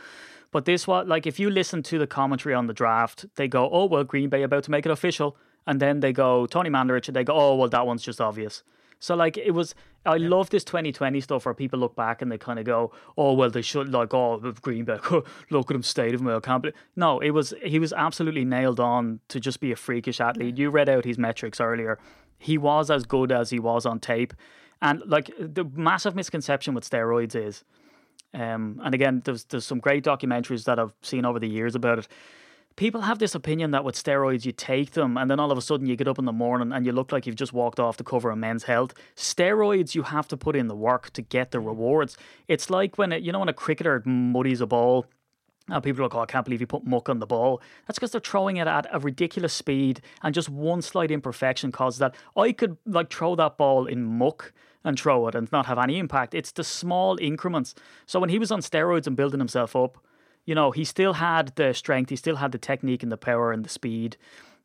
But 0.51 0.65
this 0.65 0.87
what 0.87 1.07
like 1.07 1.27
if 1.27 1.39
you 1.39 1.49
listen 1.49 1.83
to 1.83 1.99
the 1.99 2.07
commentary 2.07 2.55
on 2.55 2.67
the 2.67 2.73
draft, 2.73 3.25
they 3.35 3.47
go, 3.47 3.69
"Oh 3.71 3.85
well, 3.85 4.03
Green 4.03 4.29
Bay 4.29 4.41
about 4.43 4.63
to 4.63 4.71
make 4.71 4.85
it 4.85 4.91
official." 4.91 5.37
And 5.69 5.79
then 5.79 5.99
they 5.99 6.11
go 6.11 6.47
Tony 6.47 6.71
Mandarich, 6.71 7.07
and 7.07 7.15
they 7.15 7.23
go, 7.23 7.33
oh 7.33 7.55
well, 7.55 7.69
that 7.69 7.85
one's 7.85 8.01
just 8.01 8.19
obvious. 8.19 8.63
So 8.99 9.15
like 9.15 9.37
it 9.37 9.51
was, 9.51 9.75
I 10.03 10.17
love 10.17 10.49
this 10.49 10.63
2020 10.63 11.21
stuff 11.21 11.45
where 11.45 11.53
people 11.53 11.77
look 11.77 11.95
back 11.95 12.23
and 12.23 12.31
they 12.31 12.39
kind 12.39 12.57
of 12.57 12.65
go, 12.65 12.91
oh 13.19 13.33
well, 13.33 13.51
they 13.51 13.61
should 13.61 13.87
like 13.89 14.11
oh 14.11 14.39
Green 14.63 14.83
Bay, 14.83 14.97
look 15.51 15.69
at 15.69 15.75
him 15.75 15.83
state 15.83 16.15
of 16.15 16.21
him, 16.21 16.27
I 16.27 16.39
can't 16.39 16.63
believe. 16.63 16.75
No, 16.95 17.19
it 17.19 17.29
was 17.29 17.53
he 17.63 17.77
was 17.77 17.93
absolutely 17.93 18.45
nailed 18.45 18.79
on 18.79 19.19
to 19.27 19.39
just 19.39 19.59
be 19.59 19.71
a 19.71 19.75
freakish 19.75 20.19
athlete. 20.19 20.57
You 20.57 20.71
read 20.71 20.89
out 20.89 21.05
his 21.05 21.19
metrics 21.19 21.61
earlier. 21.61 21.99
He 22.39 22.57
was 22.57 22.89
as 22.89 23.05
good 23.05 23.31
as 23.31 23.51
he 23.51 23.59
was 23.59 23.85
on 23.85 23.99
tape, 23.99 24.33
and 24.81 25.03
like 25.05 25.29
the 25.39 25.65
massive 25.75 26.15
misconception 26.15 26.73
with 26.73 26.89
steroids 26.89 27.35
is. 27.35 27.63
Um, 28.33 28.79
and 28.83 28.95
again, 28.95 29.21
there's 29.23 29.43
there's 29.45 29.65
some 29.65 29.79
great 29.79 30.03
documentaries 30.03 30.63
that 30.65 30.79
I've 30.79 30.93
seen 31.03 31.25
over 31.25 31.39
the 31.39 31.49
years 31.49 31.75
about 31.75 31.99
it 31.99 32.07
people 32.79 33.01
have 33.01 33.19
this 33.19 33.35
opinion 33.35 33.71
that 33.71 33.83
with 33.83 33.93
steroids 33.93 34.45
you 34.45 34.53
take 34.53 34.91
them 34.91 35.17
and 35.17 35.29
then 35.29 35.37
all 35.37 35.51
of 35.51 35.57
a 35.57 35.61
sudden 35.61 35.85
you 35.85 35.97
get 35.97 36.07
up 36.07 36.17
in 36.17 36.23
the 36.23 36.31
morning 36.31 36.71
and 36.71 36.85
you 36.85 36.93
look 36.93 37.11
like 37.11 37.27
you've 37.27 37.35
just 37.35 37.51
walked 37.51 37.77
off 37.77 37.97
the 37.97 38.05
cover 38.05 38.31
of 38.31 38.37
Men's 38.37 38.63
Health. 38.63 38.93
Steroids 39.17 39.95
you 39.95 40.03
have 40.03 40.29
to 40.29 40.37
put 40.37 40.55
in 40.55 40.69
the 40.69 40.75
work 40.75 41.09
to 41.11 41.21
get 41.21 41.51
the 41.51 41.57
mm-hmm. 41.57 41.67
rewards. 41.67 42.15
It's 42.47 42.69
like 42.69 42.97
when 42.97 43.11
it, 43.11 43.21
you 43.21 43.33
know 43.33 43.39
when 43.39 43.49
a 43.49 43.53
cricketer 43.53 44.01
muddies 44.05 44.61
a 44.61 44.65
ball 44.65 45.05
and 45.67 45.83
people 45.83 46.01
are 46.01 46.05
like, 46.05 46.15
oh, 46.15 46.21
I 46.21 46.25
can't 46.25 46.45
believe 46.45 46.61
you 46.61 46.67
put 46.67 46.85
muck 46.85 47.09
on 47.09 47.19
the 47.19 47.27
ball. 47.27 47.61
That's 47.85 47.99
because 47.99 48.11
they're 48.11 48.21
throwing 48.21 48.55
it 48.55 48.65
at 48.65 48.87
a 48.91 48.97
ridiculous 48.97 49.53
speed, 49.53 50.01
and 50.23 50.33
just 50.33 50.49
one 50.49 50.81
slight 50.81 51.11
imperfection 51.11 51.71
causes 51.71 51.99
that. 51.99 52.15
I 52.35 52.53
could 52.53 52.77
like 52.87 53.13
throw 53.13 53.35
that 53.35 53.57
ball 53.57 53.85
in 53.85 54.03
muck 54.03 54.51
and 54.83 54.97
throw 54.97 55.27
it 55.27 55.35
and 55.35 55.51
not 55.51 55.67
have 55.67 55.77
any 55.77 55.99
impact. 55.99 56.33
It's 56.33 56.51
the 56.53 56.63
small 56.63 57.19
increments. 57.21 57.75
So 58.07 58.19
when 58.19 58.29
he 58.29 58.39
was 58.39 58.49
on 58.51 58.61
steroids 58.61 59.05
and 59.05 59.15
building 59.15 59.39
himself 59.39 59.75
up, 59.75 60.03
you 60.45 60.55
know, 60.55 60.71
he 60.71 60.83
still 60.83 61.13
had 61.13 61.55
the 61.55 61.73
strength, 61.73 62.09
he 62.09 62.15
still 62.15 62.37
had 62.37 62.51
the 62.51 62.57
technique 62.57 63.03
and 63.03 63.11
the 63.11 63.17
power 63.17 63.51
and 63.51 63.63
the 63.63 63.69
speed. 63.69 64.17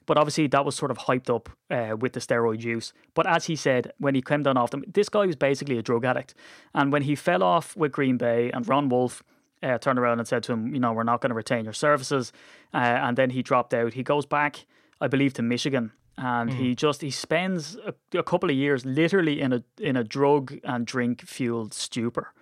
But 0.06 0.18
obviously, 0.18 0.46
that 0.48 0.64
was 0.64 0.74
sort 0.74 0.90
of 0.90 0.98
hyped 0.98 1.34
up 1.34 1.48
uh, 1.70 1.96
with 1.96 2.12
the 2.12 2.20
steroid 2.20 2.62
use. 2.62 2.92
But 3.14 3.26
as 3.26 3.46
he 3.46 3.56
said, 3.56 3.92
when 3.98 4.14
he 4.14 4.22
came 4.22 4.42
down 4.42 4.56
off 4.56 4.70
them, 4.70 4.84
this 4.86 5.08
guy 5.08 5.26
was 5.26 5.36
basically 5.36 5.78
a 5.78 5.82
drug 5.82 6.04
addict. 6.04 6.34
And 6.74 6.92
when 6.92 7.02
he 7.02 7.14
fell 7.14 7.42
off 7.42 7.76
with 7.76 7.92
Green 7.92 8.18
Bay 8.18 8.50
and 8.52 8.68
Ron 8.68 8.88
Wolf 8.88 9.22
uh, 9.62 9.78
turned 9.78 9.98
around 9.98 10.18
and 10.18 10.28
said 10.28 10.42
to 10.44 10.52
him, 10.52 10.74
you 10.74 10.80
know, 10.80 10.92
we're 10.92 11.04
not 11.04 11.20
going 11.20 11.30
to 11.30 11.34
retain 11.34 11.64
your 11.64 11.72
services. 11.72 12.32
Uh, 12.72 12.76
and 12.76 13.16
then 13.16 13.30
he 13.30 13.42
dropped 13.42 13.72
out. 13.72 13.94
He 13.94 14.02
goes 14.02 14.26
back, 14.26 14.66
I 15.00 15.08
believe, 15.08 15.32
to 15.34 15.42
Michigan. 15.42 15.92
And 16.16 16.50
mm. 16.50 16.54
he 16.54 16.74
just 16.74 17.00
he 17.00 17.10
spends 17.10 17.76
a, 17.76 17.94
a, 18.16 18.22
couple 18.22 18.48
of 18.48 18.54
years 18.54 18.84
literally 18.84 19.40
in 19.40 19.52
a 19.52 19.64
in 19.80 19.96
a 19.96 20.04
drug 20.04 20.56
and 20.62 20.86
drink 20.86 21.22
fueled 21.22 21.74
stupor, 21.74 22.32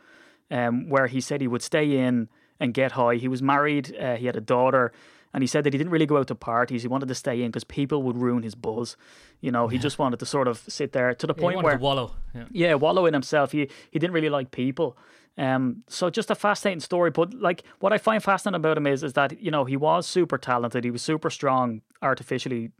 um, 0.50 0.90
where 0.90 1.06
he 1.06 1.22
said 1.22 1.40
he 1.40 1.48
would 1.48 1.62
stay 1.62 1.96
in 1.96 2.28
and 2.62 2.72
get 2.72 2.92
high. 2.92 3.16
He 3.16 3.28
was 3.28 3.42
married, 3.42 3.94
uh, 3.98 4.14
he 4.14 4.26
had 4.26 4.36
a 4.36 4.40
daughter, 4.40 4.92
and 5.34 5.42
he 5.42 5.48
said 5.48 5.64
that 5.64 5.72
he 5.74 5.78
didn't 5.78 5.92
really 5.92 6.06
go 6.06 6.18
out 6.18 6.28
to 6.28 6.36
parties. 6.36 6.82
He 6.82 6.88
wanted 6.88 7.08
to 7.08 7.14
stay 7.14 7.42
in 7.42 7.50
because 7.50 7.64
people 7.64 8.04
would 8.04 8.16
ruin 8.16 8.44
his 8.44 8.54
buzz. 8.54 8.96
You 9.40 9.50
know, 9.50 9.66
he 9.66 9.76
yeah. 9.76 9.82
just 9.82 9.98
wanted 9.98 10.20
to 10.20 10.26
sort 10.26 10.46
of 10.46 10.58
sit 10.68 10.92
there 10.92 11.12
to 11.12 11.26
the 11.26 11.34
yeah, 11.36 11.42
point 11.42 11.62
where 11.62 11.76
wallow. 11.76 12.14
Yeah. 12.34 12.44
yeah, 12.52 12.74
wallow 12.74 13.04
in 13.06 13.14
himself. 13.14 13.50
He 13.50 13.68
he 13.90 13.98
didn't 13.98 14.14
really 14.14 14.30
like 14.30 14.52
people. 14.52 14.96
Um, 15.36 15.82
so 15.88 16.10
just 16.10 16.30
a 16.30 16.34
fascinating 16.36 16.80
story. 16.80 17.10
But 17.10 17.34
like 17.34 17.64
what 17.80 17.92
I 17.92 17.98
find 17.98 18.22
fascinating 18.22 18.56
about 18.56 18.76
him 18.76 18.86
is 18.86 19.02
is 19.02 19.14
that 19.14 19.40
you 19.40 19.50
know 19.50 19.64
he 19.64 19.76
was 19.76 20.06
super 20.06 20.38
talented. 20.38 20.84
He 20.84 20.92
was 20.92 21.02
super 21.02 21.30
strong 21.30 21.82
artificially, 22.00 22.70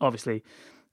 obviously. 0.00 0.44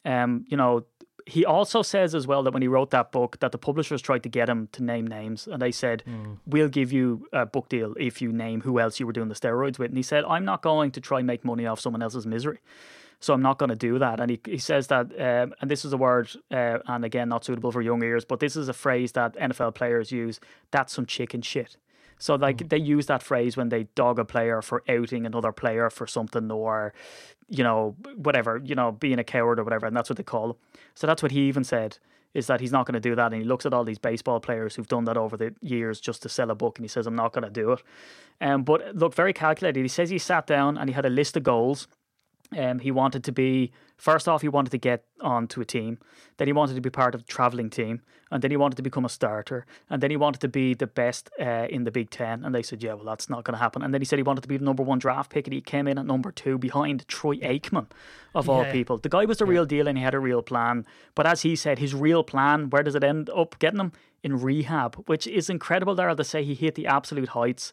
Um, 0.05 0.45
you 0.47 0.55
know, 0.55 0.85
he 1.27 1.45
also 1.45 1.81
says 1.81 2.15
as 2.15 2.25
well 2.25 2.41
that 2.43 2.53
when 2.53 2.61
he 2.61 2.69
wrote 2.69 2.91
that 2.91 3.11
book 3.11 3.37
that 3.39 3.51
the 3.51 3.57
publishers 3.57 4.01
tried 4.01 4.23
to 4.23 4.29
get 4.29 4.47
him 4.47 4.69
to 4.71 4.81
name 4.81 5.05
names 5.05 5.45
and 5.45 5.61
they 5.61 5.71
said 5.71 6.01
mm. 6.07 6.37
we'll 6.45 6.69
give 6.69 6.93
you 6.93 7.27
a 7.33 7.45
book 7.45 7.67
deal 7.67 7.93
if 7.99 8.21
you 8.21 8.31
name 8.31 8.61
who 8.61 8.79
else 8.79 8.99
you 8.99 9.05
were 9.05 9.11
doing 9.11 9.27
the 9.27 9.35
steroids 9.35 9.77
with. 9.77 9.89
And 9.89 9.97
he 9.97 10.03
said 10.03 10.23
i'm 10.25 10.45
not 10.45 10.61
going 10.61 10.91
to 10.91 11.01
try 11.01 11.19
and 11.19 11.27
make 11.27 11.43
money 11.43 11.65
off 11.65 11.79
someone 11.81 12.01
else's 12.01 12.25
misery 12.25 12.59
so 13.19 13.33
i'm 13.33 13.41
not 13.41 13.57
going 13.57 13.69
to 13.69 13.75
do 13.75 13.99
that. 13.99 14.19
And 14.19 14.31
he, 14.31 14.39
he 14.45 14.57
says 14.57 14.87
that 14.87 15.07
um, 15.19 15.53
and 15.59 15.69
this 15.69 15.83
is 15.83 15.91
a 15.91 15.97
word 15.97 16.29
uh, 16.49 16.79
and 16.87 17.03
again 17.03 17.27
not 17.27 17.43
suitable 17.43 17.71
for 17.73 17.81
young 17.81 18.01
ears 18.03 18.23
but 18.23 18.39
this 18.39 18.55
is 18.55 18.69
a 18.69 18.73
phrase 18.73 19.11
that 19.11 19.35
nfl 19.35 19.75
players 19.75 20.11
use 20.11 20.39
that's 20.71 20.93
some 20.93 21.05
chicken 21.05 21.41
shit 21.41 21.75
so 22.19 22.35
like 22.35 22.57
mm. 22.57 22.69
they 22.69 22.77
use 22.77 23.05
that 23.07 23.23
phrase 23.23 23.57
when 23.57 23.69
they 23.69 23.83
dog 23.95 24.19
a 24.19 24.25
player 24.25 24.61
for 24.61 24.83
outing 24.89 25.25
another 25.25 25.51
player 25.51 25.89
for 25.89 26.07
something 26.07 26.51
or 26.51 26.93
you 27.49 27.63
know, 27.63 27.95
whatever, 28.15 28.61
you 28.63 28.75
know, 28.75 28.91
being 28.91 29.19
a 29.19 29.23
coward 29.23 29.59
or 29.59 29.63
whatever, 29.63 29.85
and 29.85 29.95
that's 29.95 30.09
what 30.09 30.17
they 30.17 30.23
call 30.23 30.49
him. 30.49 30.55
So 30.95 31.07
that's 31.07 31.23
what 31.23 31.31
he 31.31 31.47
even 31.47 31.63
said 31.63 31.97
is 32.33 32.47
that 32.47 32.59
he's 32.59 32.73
not 32.73 32.85
going 32.85 32.93
to 32.93 32.99
do 32.99 33.15
that, 33.15 33.31
and 33.31 33.41
he 33.41 33.47
looks 33.47 33.65
at 33.65 33.73
all 33.73 33.85
these 33.85 33.97
baseball 33.97 34.39
players 34.39 34.75
who've 34.75 34.87
done 34.87 35.05
that 35.05 35.17
over 35.17 35.37
the 35.37 35.55
years 35.61 35.99
just 36.01 36.21
to 36.23 36.29
sell 36.29 36.51
a 36.51 36.55
book, 36.55 36.77
and 36.77 36.83
he 36.83 36.89
says, 36.89 37.07
"I'm 37.07 37.15
not 37.15 37.31
going 37.31 37.45
to 37.45 37.49
do 37.49 37.71
it." 37.71 37.81
Um, 38.41 38.63
but 38.63 38.95
look, 38.95 39.15
very 39.15 39.33
calculated. 39.33 39.81
He 39.81 39.87
says 39.87 40.09
he 40.09 40.19
sat 40.19 40.45
down 40.45 40.77
and 40.77 40.89
he 40.89 40.93
had 40.93 41.05
a 41.05 41.09
list 41.09 41.37
of 41.37 41.43
goals 41.43 41.87
um, 42.55 42.79
he 42.79 42.91
wanted 42.91 43.23
to 43.25 43.31
be 43.31 43.71
first 43.97 44.27
off, 44.27 44.41
he 44.41 44.47
wanted 44.47 44.69
to 44.71 44.77
get 44.77 45.03
onto 45.21 45.59
a 45.61 45.65
team. 45.65 45.97
Then 46.37 46.47
he 46.47 46.53
wanted 46.53 46.75
to 46.75 46.81
be 46.81 46.89
part 46.89 47.15
of 47.15 47.21
a 47.21 47.23
traveling 47.23 47.69
team, 47.69 48.01
and 48.31 48.41
then 48.41 48.51
he 48.51 48.57
wanted 48.57 48.75
to 48.75 48.81
become 48.81 49.05
a 49.05 49.09
starter, 49.09 49.65
and 49.89 50.01
then 50.01 50.11
he 50.11 50.17
wanted 50.17 50.41
to 50.41 50.47
be 50.47 50.73
the 50.73 50.87
best 50.87 51.29
uh, 51.39 51.67
in 51.69 51.83
the 51.83 51.91
Big 51.91 52.09
Ten. 52.09 52.43
And 52.45 52.53
they 52.53 52.61
said, 52.61 52.83
"Yeah, 52.83 52.93
well, 52.93 53.05
that's 53.05 53.29
not 53.29 53.43
going 53.43 53.53
to 53.53 53.59
happen." 53.59 53.81
And 53.81 53.93
then 53.93 54.01
he 54.01 54.05
said 54.05 54.19
he 54.19 54.23
wanted 54.23 54.41
to 54.41 54.47
be 54.47 54.57
the 54.57 54.65
number 54.65 54.83
one 54.83 54.99
draft 54.99 55.31
pick, 55.31 55.47
and 55.47 55.53
he 55.53 55.61
came 55.61 55.87
in 55.87 55.97
at 55.97 56.05
number 56.05 56.31
two 56.31 56.57
behind 56.57 57.07
Troy 57.07 57.37
Aikman, 57.37 57.87
of 58.35 58.49
all 58.49 58.65
people. 58.65 58.97
The 58.97 59.09
guy 59.09 59.25
was 59.25 59.39
the 59.39 59.45
yeah. 59.45 59.51
real 59.51 59.65
deal, 59.65 59.87
and 59.87 59.97
he 59.97 60.03
had 60.03 60.13
a 60.13 60.19
real 60.19 60.41
plan. 60.41 60.85
But 61.15 61.25
as 61.25 61.41
he 61.41 61.55
said, 61.55 61.79
his 61.79 61.95
real 61.95 62.23
plan, 62.23 62.69
where 62.69 62.83
does 62.83 62.95
it 62.95 63.03
end 63.03 63.29
up 63.29 63.57
getting 63.59 63.79
him? 63.79 63.91
In 64.23 64.41
rehab, 64.41 64.95
which 65.05 65.27
is 65.27 65.49
incredible. 65.49 65.95
There 65.95 66.13
to 66.13 66.23
say 66.23 66.43
he 66.43 66.55
hit 66.55 66.75
the 66.75 66.87
absolute 66.87 67.29
heights 67.29 67.71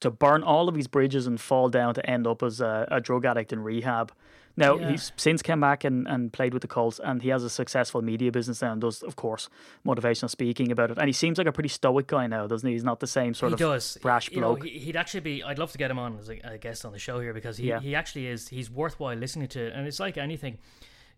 to 0.00 0.10
burn 0.10 0.42
all 0.42 0.68
of 0.68 0.74
his 0.74 0.86
bridges 0.86 1.26
and 1.26 1.40
fall 1.40 1.68
down 1.68 1.94
to 1.94 2.10
end 2.10 2.26
up 2.26 2.42
as 2.42 2.60
a, 2.60 2.86
a 2.90 3.00
drug 3.00 3.24
addict 3.24 3.52
in 3.52 3.60
rehab. 3.62 4.12
Now 4.56 4.76
yeah. 4.76 4.90
he's 4.90 5.12
since 5.16 5.42
came 5.42 5.60
back 5.60 5.84
and, 5.84 6.06
and 6.06 6.32
played 6.32 6.54
with 6.54 6.62
the 6.62 6.68
Colts, 6.68 7.00
and 7.02 7.22
he 7.22 7.28
has 7.30 7.42
a 7.42 7.50
successful 7.50 8.02
media 8.02 8.30
business 8.30 8.62
now, 8.62 8.72
and 8.72 8.80
does, 8.80 9.02
of 9.02 9.16
course, 9.16 9.48
motivational 9.84 10.30
speaking 10.30 10.70
about 10.70 10.90
it. 10.90 10.98
And 10.98 11.08
he 11.08 11.12
seems 11.12 11.38
like 11.38 11.46
a 11.46 11.52
pretty 11.52 11.68
stoic 11.68 12.06
guy 12.06 12.26
now, 12.26 12.46
doesn't 12.46 12.66
he? 12.66 12.74
He's 12.74 12.84
not 12.84 13.00
the 13.00 13.06
same 13.06 13.34
sort 13.34 13.50
he 13.50 13.54
of 13.54 13.58
does. 13.58 13.98
brash 14.00 14.30
you 14.30 14.40
bloke. 14.40 14.60
Know, 14.60 14.70
he'd 14.70 14.96
actually 14.96 15.20
be. 15.20 15.42
I'd 15.42 15.58
love 15.58 15.72
to 15.72 15.78
get 15.78 15.90
him 15.90 15.98
on 15.98 16.18
as 16.18 16.28
a, 16.28 16.38
a 16.44 16.58
guest 16.58 16.84
on 16.84 16.92
the 16.92 16.98
show 16.98 17.20
here 17.20 17.32
because 17.32 17.56
he, 17.56 17.68
yeah. 17.68 17.80
he 17.80 17.94
actually 17.94 18.28
is. 18.28 18.48
He's 18.48 18.70
worthwhile 18.70 19.16
listening 19.16 19.48
to, 19.48 19.72
and 19.72 19.86
it's 19.86 20.00
like 20.00 20.16
anything 20.16 20.58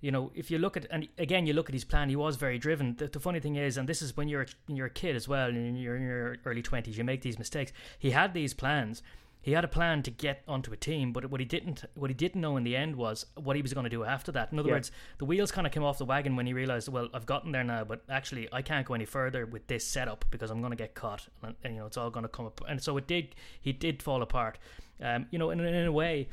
you 0.00 0.10
know, 0.10 0.30
if 0.34 0.50
you 0.50 0.58
look 0.58 0.76
at 0.76 0.86
and 0.90 1.08
again 1.18 1.46
you 1.46 1.52
look 1.52 1.68
at 1.68 1.74
his 1.74 1.84
plan, 1.84 2.08
he 2.08 2.16
was 2.16 2.36
very 2.36 2.58
driven. 2.58 2.96
The, 2.96 3.08
the 3.08 3.20
funny 3.20 3.40
thing 3.40 3.56
is, 3.56 3.76
and 3.76 3.88
this 3.88 4.02
is 4.02 4.16
when 4.16 4.28
you're 4.28 4.46
when 4.66 4.76
you're 4.76 4.86
a 4.86 4.90
kid 4.90 5.16
as 5.16 5.26
well, 5.26 5.48
and 5.48 5.80
you're 5.80 5.96
in 5.96 6.02
your 6.02 6.36
early 6.44 6.62
twenties, 6.62 6.98
you 6.98 7.04
make 7.04 7.22
these 7.22 7.38
mistakes. 7.38 7.72
He 7.98 8.10
had 8.10 8.34
these 8.34 8.54
plans. 8.54 9.02
He 9.46 9.52
had 9.52 9.64
a 9.64 9.68
plan 9.68 10.02
to 10.02 10.10
get 10.10 10.42
onto 10.48 10.72
a 10.72 10.76
team, 10.76 11.12
but 11.12 11.30
what 11.30 11.38
he 11.38 11.46
didn't 11.46 11.84
what 11.94 12.10
he 12.10 12.14
didn't 12.14 12.40
know 12.40 12.56
in 12.56 12.64
the 12.64 12.74
end 12.74 12.96
was 12.96 13.26
what 13.36 13.54
he 13.54 13.62
was 13.62 13.72
going 13.72 13.84
to 13.84 13.90
do 13.90 14.02
after 14.02 14.32
that. 14.32 14.50
In 14.50 14.58
other 14.58 14.70
yeah. 14.70 14.74
words, 14.74 14.90
the 15.18 15.24
wheels 15.24 15.52
kind 15.52 15.68
of 15.68 15.72
came 15.72 15.84
off 15.84 15.98
the 15.98 16.04
wagon 16.04 16.34
when 16.34 16.46
he 16.48 16.52
realized, 16.52 16.88
well, 16.88 17.08
I've 17.14 17.26
gotten 17.26 17.52
there 17.52 17.62
now, 17.62 17.84
but 17.84 18.02
actually 18.10 18.48
I 18.52 18.62
can't 18.62 18.84
go 18.84 18.94
any 18.94 19.04
further 19.04 19.46
with 19.46 19.68
this 19.68 19.86
setup 19.86 20.24
because 20.32 20.50
I'm 20.50 20.62
going 20.62 20.72
to 20.72 20.76
get 20.76 20.96
caught, 20.96 21.28
and, 21.44 21.54
and 21.62 21.74
you 21.74 21.78
know 21.78 21.86
it's 21.86 21.96
all 21.96 22.10
going 22.10 22.24
to 22.24 22.28
come 22.28 22.46
up. 22.46 22.60
And 22.68 22.82
so 22.82 22.96
it 22.96 23.06
did. 23.06 23.36
He 23.60 23.72
did 23.72 24.02
fall 24.02 24.20
apart. 24.20 24.58
Um, 25.00 25.26
you 25.30 25.38
know, 25.38 25.50
in, 25.50 25.60
in 25.60 25.86
a 25.86 25.92
way, 25.92 26.28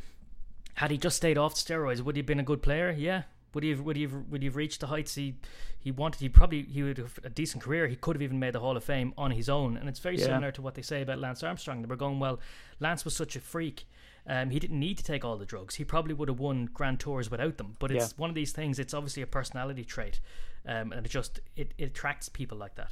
had 0.74 0.90
he 0.90 0.98
just 0.98 1.16
stayed 1.16 1.38
off 1.38 1.54
steroids, 1.54 2.02
would 2.02 2.16
he 2.16 2.22
have 2.22 2.26
been 2.26 2.40
a 2.40 2.44
good 2.44 2.64
player? 2.64 2.90
Yeah, 2.98 3.24
would 3.54 3.64
he 3.64 3.72
have, 3.72 3.82
would 3.82 3.96
he 3.96 4.04
have, 4.04 4.14
would 4.30 4.42
he 4.42 4.48
have 4.48 4.56
reached 4.56 4.80
the 4.82 4.88
heights 4.88 5.16
he 5.16 5.36
he 5.80 5.92
wanted? 5.92 6.22
He 6.22 6.30
probably 6.30 6.64
he 6.64 6.84
would 6.84 6.98
have 6.98 7.20
a 7.24 7.30
decent 7.30 7.64
career. 7.64 7.88
He 7.88 7.96
could 7.96 8.16
have 8.16 8.22
even 8.22 8.40
made 8.40 8.54
the 8.54 8.60
Hall 8.60 8.78
of 8.78 8.84
Fame 8.84 9.14
on 9.18 9.32
his 9.32 9.50
own. 9.50 9.78
And 9.78 9.88
it's 9.88 10.00
very 10.00 10.18
yeah. 10.18 10.26
similar 10.26 10.52
to 10.52 10.62
what 10.62 10.76
they 10.76 10.82
say 10.82 11.02
about 11.02 11.20
Lance 11.20 11.44
Armstrong. 11.44 11.82
They 11.82 11.88
were 11.88 11.96
going 11.96 12.20
well. 12.20 12.40
Lance 12.80 13.06
was 13.06 13.16
such 13.16 13.36
a 13.36 13.40
freak. 13.40 13.86
Um, 14.26 14.52
he 14.52 14.60
didn't 14.60 14.80
need 14.80 14.98
to 14.98 15.04
take 15.04 15.26
all 15.26 15.38
the 15.38 15.46
drugs. 15.46 15.76
He 15.76 15.84
probably 15.84 16.14
would 16.14 16.30
have 16.30 16.40
won 16.40 16.70
Grand 16.74 17.00
Tours 17.00 17.30
without 17.30 17.58
them. 17.58 17.76
But 17.80 17.92
it's 17.92 18.12
yeah. 18.12 18.18
one 18.18 18.30
of 18.30 18.36
these 18.36 18.54
things. 18.54 18.80
It's 18.80 18.94
obviously 18.94 19.22
a 19.22 19.28
personality 19.28 19.84
trait, 19.84 20.20
um, 20.66 20.94
and 20.94 21.06
it 21.06 21.10
just 21.10 21.42
it, 21.56 21.74
it 21.78 21.86
attracts 21.86 22.30
people 22.30 22.58
like 22.58 22.76
that. 22.76 22.92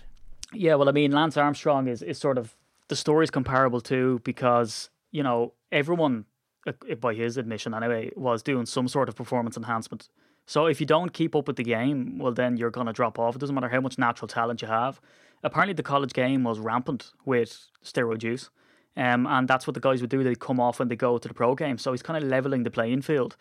Yeah, 0.54 0.76
well, 0.76 0.89
I 0.89 0.91
mean, 0.91 1.12
Lance 1.12 1.38
Armstrong 1.38 1.88
is 1.88 2.02
is 2.02 2.17
sort 2.17 2.38
of 2.38 2.56
the 2.89 2.95
story 2.95 3.24
is 3.24 3.32
comparable 3.32 3.80
too 3.80 4.19
because 4.26 4.89
you 5.12 5.24
know 5.24 5.54
everyone, 5.71 6.26
uh, 6.67 6.74
by 7.00 7.13
his 7.13 7.38
admission 7.38 7.74
anyway, 7.74 8.12
was 8.17 8.43
doing 8.43 8.65
some 8.65 8.89
sort 8.89 9.08
of 9.08 9.15
performance 9.15 9.56
enhancement 9.56 10.10
so 10.45 10.65
if 10.65 10.80
you 10.80 10.86
don't 10.86 11.13
keep 11.13 11.36
up 11.36 11.47
with 11.47 11.56
the 11.56 11.63
game, 11.63 12.17
well, 12.17 12.34
then 12.34 12.58
you're 12.58 12.71
going 12.71 12.88
to 12.88 12.93
drop 12.93 13.17
off. 13.19 13.36
It 13.36 13.39
doesn't 13.39 13.56
matter 13.56 13.69
how 13.69 13.82
much 13.82 13.97
natural 13.97 14.27
talent 14.27 14.62
you 14.62 14.67
have. 14.67 14.99
Apparently, 15.43 15.73
the 15.73 15.84
college 15.84 16.13
game 16.13 16.43
was 16.43 16.60
rampant 16.60 17.12
with 17.25 17.67
steroid 17.84 18.21
use. 18.23 18.49
Um, 18.97 19.25
and 19.25 19.47
that's 19.47 19.65
what 19.65 19.73
the 19.73 19.80
guys 19.80 20.01
would 20.01 20.10
do. 20.10 20.21
They 20.21 20.36
come 20.36 20.60
off 20.60 20.82
and 20.82 20.91
they 20.91 20.97
go 20.97 21.17
to 21.17 21.27
the 21.27 21.34
pro 21.34 21.56
game. 21.56 21.77
So 21.77 21.93
he's 21.93 22.01
kind 22.01 22.21
of 22.21 22.30
leveling 22.30 22.63
the 22.63 22.69
playing 22.69 23.01
field. 23.04 23.38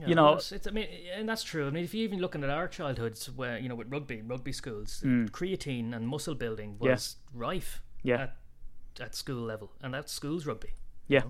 Yeah, 0.00 0.06
you 0.06 0.14
know, 0.14 0.34
it's, 0.34 0.52
it's, 0.52 0.68
I 0.68 0.70
mean, 0.70 0.86
and 1.12 1.28
that's 1.28 1.42
true. 1.42 1.66
I 1.66 1.70
mean, 1.70 1.82
if 1.82 1.92
you 1.92 2.04
even 2.04 2.20
looking 2.20 2.44
at 2.44 2.50
our 2.50 2.68
childhoods, 2.68 3.28
where 3.28 3.58
you 3.58 3.68
know, 3.68 3.74
with 3.74 3.90
rugby, 3.90 4.22
rugby 4.22 4.52
schools, 4.52 5.02
creatine 5.04 5.92
and 5.94 6.06
muscle 6.06 6.36
building 6.36 6.76
Mm. 6.80 6.84
Yeah. 6.86 6.92
was 6.92 7.16
rife. 7.34 7.82
Yeah. 8.04 8.14
At, 8.22 8.36
at 9.00 9.14
school 9.16 9.42
level, 9.42 9.72
and 9.82 9.92
that's 9.92 10.12
schools 10.12 10.46
rugby. 10.46 10.70
Yeah. 11.08 11.22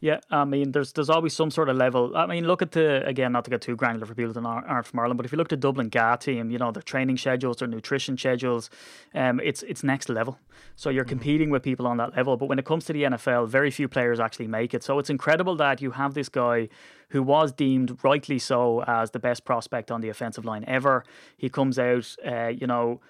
Yeah, 0.00 0.20
I 0.30 0.44
mean, 0.44 0.72
there's 0.72 0.92
there's 0.92 1.08
always 1.08 1.32
some 1.32 1.50
sort 1.50 1.70
of 1.70 1.76
level. 1.76 2.14
I 2.16 2.26
mean, 2.26 2.46
look 2.46 2.60
at 2.60 2.72
the 2.72 3.06
again, 3.06 3.32
not 3.32 3.44
to 3.44 3.50
get 3.50 3.62
too 3.62 3.76
granular 3.76 4.04
for 4.04 4.14
people 4.14 4.34
that 4.34 4.44
aren't 4.44 4.86
from 4.86 5.00
Ireland, 5.00 5.16
but 5.16 5.24
if 5.24 5.32
you 5.32 5.38
look 5.38 5.46
at 5.46 5.50
the 5.50 5.56
Dublin 5.56 5.88
GA 5.88 6.16
team, 6.16 6.50
you 6.50 6.58
know 6.58 6.70
their 6.70 6.82
training 6.82 7.16
schedules, 7.16 7.56
their 7.56 7.68
nutrition 7.68 8.18
schedules, 8.18 8.68
um, 9.14 9.40
it's 9.42 9.62
it's 9.62 9.82
next 9.82 10.10
level. 10.10 10.38
So 10.74 10.90
you're 10.90 11.06
competing 11.06 11.48
with 11.48 11.62
people 11.62 11.86
on 11.86 11.96
that 11.96 12.14
level. 12.14 12.36
But 12.36 12.50
when 12.50 12.58
it 12.58 12.66
comes 12.66 12.84
to 12.86 12.92
the 12.92 13.04
NFL, 13.04 13.48
very 13.48 13.70
few 13.70 13.88
players 13.88 14.20
actually 14.20 14.48
make 14.48 14.74
it. 14.74 14.82
So 14.82 14.98
it's 14.98 15.08
incredible 15.08 15.56
that 15.56 15.80
you 15.80 15.92
have 15.92 16.12
this 16.12 16.28
guy 16.28 16.68
who 17.08 17.22
was 17.22 17.52
deemed 17.52 17.98
rightly 18.02 18.38
so 18.38 18.82
as 18.82 19.12
the 19.12 19.18
best 19.18 19.46
prospect 19.46 19.90
on 19.90 20.02
the 20.02 20.10
offensive 20.10 20.44
line 20.44 20.64
ever. 20.66 21.04
He 21.38 21.48
comes 21.48 21.78
out, 21.78 22.14
uh, 22.26 22.48
you 22.48 22.66
know 22.66 23.00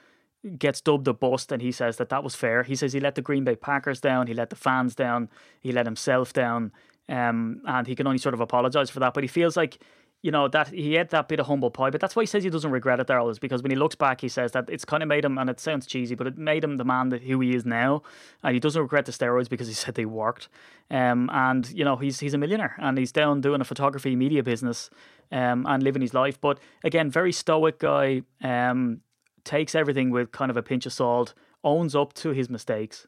gets 0.59 0.81
dubbed 0.81 1.09
a 1.09 1.13
bust 1.13 1.53
and 1.53 1.61
he 1.61 1.73
says 1.73 1.97
that 1.97 2.09
that 2.09 2.23
was 2.23 2.35
fair. 2.35 2.63
He 2.63 2.77
says 2.77 2.93
he 2.93 3.01
let 3.01 3.15
the 3.15 3.23
Green 3.23 3.45
Bay 3.45 3.57
Packers 3.57 4.01
down, 4.01 4.27
he 4.27 4.35
let 4.35 4.51
the 4.51 4.57
fans 4.57 4.95
down, 4.95 5.29
he 5.61 5.73
let 5.73 5.87
himself 5.87 6.33
down, 6.33 6.73
um, 7.09 7.63
and 7.67 7.87
he 7.87 7.95
can 7.95 8.07
only 8.07 8.19
sort 8.19 8.35
of 8.35 8.41
apologise 8.41 8.91
for 8.91 9.01
that. 9.01 9.15
But 9.15 9.25
he 9.25 9.29
feels 9.29 9.57
like, 9.57 9.79
you 10.23 10.31
know, 10.31 10.49
that 10.49 10.69
he 10.69 10.95
had 10.95 11.11
that 11.11 11.29
bit 11.29 11.39
of 11.39 11.47
humble 11.47 11.71
pie. 11.71 11.91
But 11.91 12.01
that's 12.01 12.17
why 12.17 12.23
he 12.23 12.27
says 12.27 12.43
he 12.43 12.51
doesn't 12.51 12.71
regret 12.71 12.99
it, 13.01 13.07
Daryl, 13.07 13.31
is 13.31 13.39
because 13.39 13.63
when 13.63 13.71
he 13.71 13.77
looks 13.77 13.95
back, 13.95 14.21
he 14.21 14.29
says 14.29 14.53
that 14.53 14.69
it's 14.69 14.85
kind 14.85 15.03
of 15.03 15.09
made 15.09 15.25
him, 15.25 15.39
and 15.39 15.49
it 15.51 15.61
sounds 15.61 15.87
cheesy, 15.87 16.15
but 16.15 16.27
it 16.27 16.37
made 16.37 16.65
him 16.65 16.79
the 16.79 16.85
man 16.85 17.11
that 17.11 17.23
who 17.23 17.39
he 17.41 17.55
is 17.55 17.65
now. 17.65 18.03
And 18.43 18.55
he 18.55 18.61
doesn't 18.61 18.81
regret 18.81 19.05
the 19.05 19.13
steroids 19.13 19.49
because 19.49 19.69
he 19.69 19.75
said 19.75 19.95
they 19.95 20.07
worked. 20.07 20.49
Um, 20.91 21.31
and, 21.33 21.69
you 21.71 21.85
know, 21.85 21.97
he's 21.97 22.21
he's 22.21 22.35
a 22.35 22.39
millionaire 22.39 22.77
and 22.79 22.97
he's 22.97 23.13
down 23.13 23.41
doing 23.41 23.61
a 23.61 23.65
photography 23.65 24.17
media 24.17 24.43
business 24.43 24.91
um, 25.31 25.67
and 25.69 25.83
living 25.83 26.03
his 26.03 26.15
life. 26.15 26.41
But 26.41 26.59
again, 26.83 27.11
very 27.11 27.33
stoic 27.33 27.79
guy. 27.79 28.23
Um, 28.43 29.01
takes 29.47 29.75
everything 29.75 30.11
with 30.11 30.33
kind 30.33 30.51
of 30.51 30.57
a 30.57 30.63
pinch 30.63 30.85
of 30.85 30.93
salt, 30.93 31.33
owns 31.65 31.97
up 31.97 32.13
to 32.15 32.31
his 32.31 32.51
mistakes, 32.51 33.07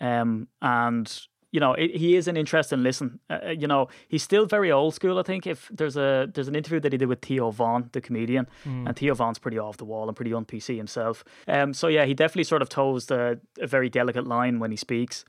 um, 0.00 0.48
and 0.60 1.20
you 1.52 1.60
know 1.60 1.74
it, 1.74 1.94
he 1.94 2.16
is 2.16 2.26
an 2.26 2.36
interesting 2.36 2.82
listen. 2.82 3.20
Uh, 3.30 3.50
you 3.50 3.68
know 3.68 3.88
he's 4.08 4.22
still 4.24 4.46
very 4.46 4.72
old 4.72 4.94
school. 4.94 5.18
I 5.18 5.22
think 5.22 5.46
if 5.46 5.70
there's 5.72 5.96
a 5.96 6.28
there's 6.34 6.48
an 6.48 6.56
interview 6.56 6.80
that 6.80 6.92
he 6.92 6.98
did 6.98 7.08
with 7.08 7.22
Theo 7.22 7.50
Von, 7.50 7.90
the 7.92 8.00
comedian, 8.00 8.48
and 8.64 8.96
Theo 8.96 9.14
Von's 9.14 9.38
pretty 9.38 9.58
off 9.58 9.76
the 9.76 9.84
wall 9.84 10.08
and 10.08 10.16
pretty 10.16 10.34
un 10.34 10.44
PC 10.44 10.76
himself. 10.76 11.24
Um, 11.46 11.72
so 11.72 11.86
yeah, 11.86 12.04
he 12.04 12.14
definitely 12.14 12.44
sort 12.44 12.62
of 12.62 12.68
toes 12.68 13.06
the, 13.06 13.38
a 13.60 13.66
very 13.68 13.88
delicate 13.88 14.26
line 14.26 14.58
when 14.58 14.72
he 14.72 14.76
speaks. 14.76 15.24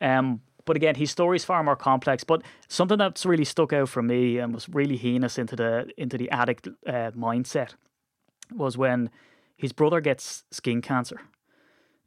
Um, 0.00 0.40
but 0.64 0.76
again, 0.76 0.96
his 0.96 1.10
story 1.10 1.36
is 1.36 1.46
far 1.46 1.62
more 1.64 1.76
complex. 1.76 2.24
But 2.24 2.42
something 2.68 2.98
that's 2.98 3.24
really 3.24 3.46
stuck 3.46 3.72
out 3.72 3.88
for 3.88 4.02
me 4.02 4.36
and 4.36 4.52
was 4.52 4.68
really 4.68 4.98
heinous 4.98 5.38
into 5.38 5.56
the 5.56 5.90
into 5.96 6.18
the 6.18 6.30
addict 6.30 6.68
uh, 6.86 7.10
mindset 7.16 7.74
was 8.54 8.76
when 8.76 9.08
his 9.58 9.72
brother 9.72 10.00
gets 10.00 10.44
skin 10.50 10.80
cancer. 10.80 11.20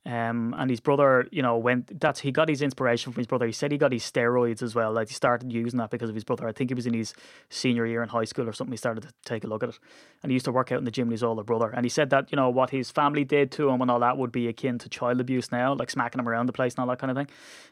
Um, 0.04 0.56
and 0.58 0.68
his 0.68 0.80
brother, 0.80 1.28
you 1.32 1.44
know, 1.44 1.58
went. 1.58 2.00
That's 2.00 2.22
he 2.22 2.32
got 2.32 2.50
his 2.50 2.64
inspiration 2.64 3.14
from 3.14 3.20
his 3.20 3.28
brother. 3.28 3.46
He 3.46 3.52
said 3.52 3.72
he 3.72 3.78
got 3.78 3.92
his 3.92 4.02
steroids 4.02 4.64
as 4.64 4.74
well. 4.74 4.92
Like 4.92 5.10
he 5.10 5.14
started 5.14 5.54
using 5.54 5.78
that 5.78 5.92
because 5.92 6.10
of 6.10 6.16
his 6.16 6.24
brother. 6.24 6.48
I 6.48 6.54
think 6.54 6.72
he 6.72 6.74
was 6.74 6.88
in 6.88 6.96
his 6.96 7.14
senior 7.50 7.86
year 7.86 8.02
in 8.02 8.10
high 8.10 8.24
school 8.24 8.50
or 8.50 8.54
something. 8.54 8.72
He 8.72 8.78
started 8.78 9.02
to 9.02 9.14
take 9.26 9.44
a 9.44 9.48
look 9.48 9.62
at 9.62 9.70
it, 9.70 9.80
and 10.24 10.32
he 10.32 10.34
used 10.34 10.46
to 10.46 10.52
work 10.52 10.72
out 10.72 10.80
in 10.80 10.86
the 10.86 10.92
gym 10.92 11.10
with 11.10 11.14
his 11.14 11.24
older 11.24 11.44
brother. 11.44 11.70
And 11.70 11.86
he 11.86 11.90
said 11.90 12.10
that 12.10 12.32
you 12.32 12.36
know 12.36 12.50
what 12.50 12.72
his 12.72 12.90
family 12.90 13.24
did 13.24 13.52
to 13.52 13.70
him 13.70 13.80
and 13.80 13.92
all 13.92 14.00
that 14.00 14.18
would 14.18 14.32
be 14.32 14.48
akin 14.48 14.80
to 14.80 14.90
child 14.90 15.22
abuse 15.22 15.52
now, 15.52 15.76
like 15.76 15.92
smacking 15.92 16.18
him 16.18 16.28
around 16.28 16.48
the 16.48 16.54
place 16.54 16.74
and 16.74 16.80
all 16.80 16.88
that 16.88 16.98
kind 16.98 17.12
of 17.12 17.18
thing. 17.18 17.28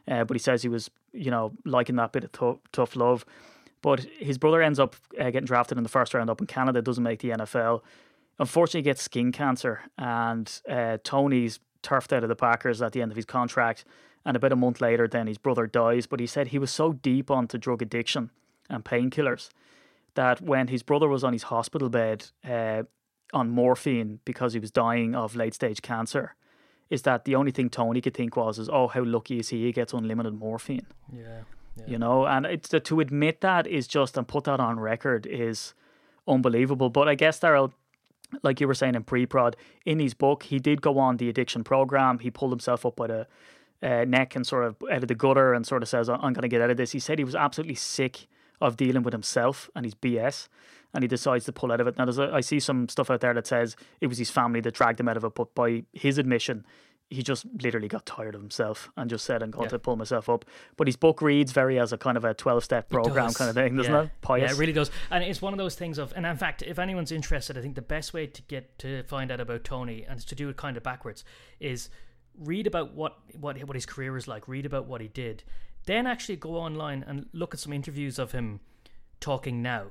Uh, 0.07 0.23
but 0.23 0.35
he 0.35 0.39
says 0.39 0.61
he 0.61 0.69
was, 0.69 0.91
you 1.13 1.31
know, 1.31 1.51
liking 1.65 1.95
that 1.95 2.11
bit 2.11 2.25
of 2.25 2.31
tou- 2.31 2.59
tough 2.71 2.95
love. 2.95 3.25
But 3.81 4.01
his 4.19 4.37
brother 4.37 4.61
ends 4.61 4.79
up 4.79 4.95
uh, 5.19 5.31
getting 5.31 5.45
drafted 5.45 5.79
in 5.79 5.83
the 5.83 5.89
first 5.89 6.13
round 6.13 6.29
up 6.29 6.41
in 6.41 6.45
Canada, 6.45 6.83
doesn't 6.83 7.03
make 7.03 7.21
the 7.21 7.29
NFL. 7.29 7.81
Unfortunately, 8.39 8.81
gets 8.81 9.01
skin 9.01 9.31
cancer, 9.31 9.81
and 9.97 10.61
uh, 10.69 10.97
Tony's 11.03 11.59
turfed 11.81 12.13
out 12.13 12.23
of 12.23 12.29
the 12.29 12.35
Packers 12.35 12.81
at 12.81 12.93
the 12.93 13.01
end 13.01 13.11
of 13.11 13.15
his 13.15 13.25
contract. 13.25 13.85
And 14.25 14.35
about 14.35 14.51
a 14.51 14.55
month 14.55 14.81
later, 14.81 15.07
then 15.07 15.27
his 15.27 15.37
brother 15.37 15.65
dies. 15.65 16.05
But 16.05 16.19
he 16.19 16.27
said 16.27 16.47
he 16.47 16.59
was 16.59 16.71
so 16.71 16.93
deep 16.93 17.31
onto 17.31 17.57
drug 17.57 17.81
addiction 17.81 18.31
and 18.69 18.83
painkillers 18.83 19.49
that 20.15 20.41
when 20.41 20.67
his 20.67 20.83
brother 20.83 21.07
was 21.07 21.23
on 21.23 21.33
his 21.33 21.43
hospital 21.43 21.89
bed 21.89 22.27
uh, 22.47 22.83
on 23.33 23.49
morphine 23.49 24.19
because 24.25 24.53
he 24.53 24.59
was 24.59 24.71
dying 24.71 25.15
of 25.15 25.35
late 25.35 25.53
stage 25.53 25.81
cancer, 25.81 26.35
is 26.89 27.03
that 27.03 27.25
the 27.25 27.35
only 27.35 27.51
thing 27.51 27.69
Tony 27.69 28.01
could 28.01 28.13
think 28.13 28.35
was, 28.35 28.59
is 28.59 28.69
oh, 28.69 28.87
how 28.87 29.03
lucky 29.03 29.39
is 29.39 29.49
he? 29.49 29.65
He 29.65 29.71
gets 29.71 29.93
unlimited 29.93 30.33
morphine 30.33 30.87
Yeah. 31.13 31.41
yeah. 31.77 31.83
you 31.87 31.97
know 31.97 32.25
and 32.25 32.45
it's 32.45 32.69
to, 32.69 32.79
to 32.79 32.99
admit 32.99 33.41
that 33.41 33.67
is 33.67 33.87
just 33.87 34.17
and 34.17 34.27
put 34.27 34.45
that 34.45 34.59
on 34.59 34.79
record 34.79 35.25
is 35.27 35.73
unbelievable 36.27 36.89
but 36.89 37.07
i 37.07 37.15
guess 37.15 37.39
Daryl 37.39 37.71
like 38.43 38.59
you 38.59 38.67
were 38.67 38.73
saying 38.73 38.95
in 38.95 39.03
pre-prod 39.03 39.55
in 39.85 39.99
his 39.99 40.13
book 40.13 40.43
he 40.43 40.59
did 40.59 40.81
go 40.81 40.99
on 40.99 41.17
the 41.17 41.29
addiction 41.29 41.63
program. 41.63 42.19
He 42.19 42.31
pulled 42.31 42.51
himself 42.51 42.85
up 42.85 42.95
by 42.95 43.07
the 43.07 43.27
uh, 43.81 44.05
neck 44.05 44.35
and 44.35 44.45
sort 44.45 44.65
of 44.65 44.75
out 44.91 45.03
of 45.03 45.07
the 45.07 45.15
gutter 45.15 45.53
and 45.53 45.65
sort 45.65 45.81
of 45.81 45.89
says 45.89 46.09
i'm 46.09 46.19
going 46.19 46.41
to 46.41 46.47
get 46.47 46.61
out 46.61 46.69
of 46.69 46.77
this. 46.77 46.91
He 46.91 46.99
said 46.99 47.17
he 47.17 47.23
was 47.23 47.35
absolutely 47.35 47.75
sick 47.75 48.27
of 48.61 48.75
dealing 48.75 49.03
with 49.03 49.13
himself 49.13 49.69
and 49.75 49.85
his 49.85 49.95
bs 49.95 50.49
and 50.93 51.03
he 51.03 51.07
decides 51.07 51.45
to 51.45 51.53
pull 51.53 51.71
out 51.71 51.79
of 51.79 51.87
it. 51.87 51.97
Now 51.97 52.05
there's 52.05 52.19
a, 52.19 52.31
i 52.33 52.41
see 52.41 52.59
some 52.59 52.89
stuff 52.89 53.09
out 53.09 53.21
there 53.21 53.33
that 53.33 53.47
says 53.47 53.75
it 54.01 54.07
was 54.07 54.17
his 54.17 54.29
family 54.29 54.59
that 54.61 54.73
dragged 54.73 54.99
him 54.99 55.07
out 55.07 55.17
of 55.17 55.23
it 55.23 55.35
but 55.35 55.53
by 55.55 55.83
his 55.93 56.17
admission 56.17 56.65
he 57.09 57.23
just 57.23 57.45
literally 57.59 57.87
got 57.87 58.05
tired 58.05 58.35
of 58.35 58.41
himself 58.41 58.91
and 58.95 59.09
just 59.09 59.25
said, 59.25 59.41
I'm 59.41 59.49
going 59.49 59.65
Yeah. 59.65 59.69
to 59.69 59.79
pull 59.79 59.95
myself 59.95 60.29
up. 60.29 60.45
But 60.77 60.87
his 60.87 60.95
book 60.95 61.21
reads 61.23 61.51
very 61.51 61.79
as 61.79 61.91
a 61.91 61.97
kind 61.97 62.17
of 62.17 62.23
a 62.23 62.35
12 62.35 62.63
step 62.63 62.87
program 62.89 63.33
kind 63.33 63.49
of 63.49 63.55
thing, 63.55 63.75
doesn't 63.75 63.91
yeah. 63.91 64.03
it? 64.03 64.09
Pious. 64.21 64.51
Yeah, 64.51 64.55
it 64.55 64.59
really 64.59 64.73
does. 64.73 64.91
And 65.09 65.23
it's 65.23 65.41
one 65.41 65.51
of 65.53 65.57
those 65.57 65.73
things 65.75 65.97
of, 65.97 66.13
and 66.15 66.25
in 66.25 66.37
fact, 66.37 66.61
if 66.61 66.77
anyone's 66.77 67.11
interested, 67.11 67.57
I 67.57 67.61
think 67.61 67.73
the 67.73 67.81
best 67.81 68.13
way 68.13 68.27
to 68.27 68.41
get 68.43 68.77
to 68.79 69.01
find 69.03 69.31
out 69.31 69.39
about 69.39 69.63
Tony 69.63 70.05
and 70.07 70.19
to 70.19 70.35
do 70.35 70.49
it 70.49 70.57
kind 70.57 70.77
of 70.77 70.83
backwards 70.83 71.23
is 71.59 71.89
read 72.37 72.67
about 72.67 72.93
what 72.93 73.17
what 73.39 73.57
what 73.65 73.75
his 73.75 73.87
career 73.87 74.15
is 74.15 74.27
like. 74.27 74.47
Read 74.47 74.67
about 74.67 74.85
what 74.85 75.01
he 75.01 75.07
did, 75.07 75.43
then 75.85 76.05
actually 76.05 76.35
go 76.35 76.55
online 76.57 77.03
and 77.07 77.25
look 77.33 77.55
at 77.55 77.59
some 77.59 77.73
interviews 77.73 78.19
of 78.19 78.33
him 78.33 78.59
talking 79.19 79.63
now. 79.63 79.87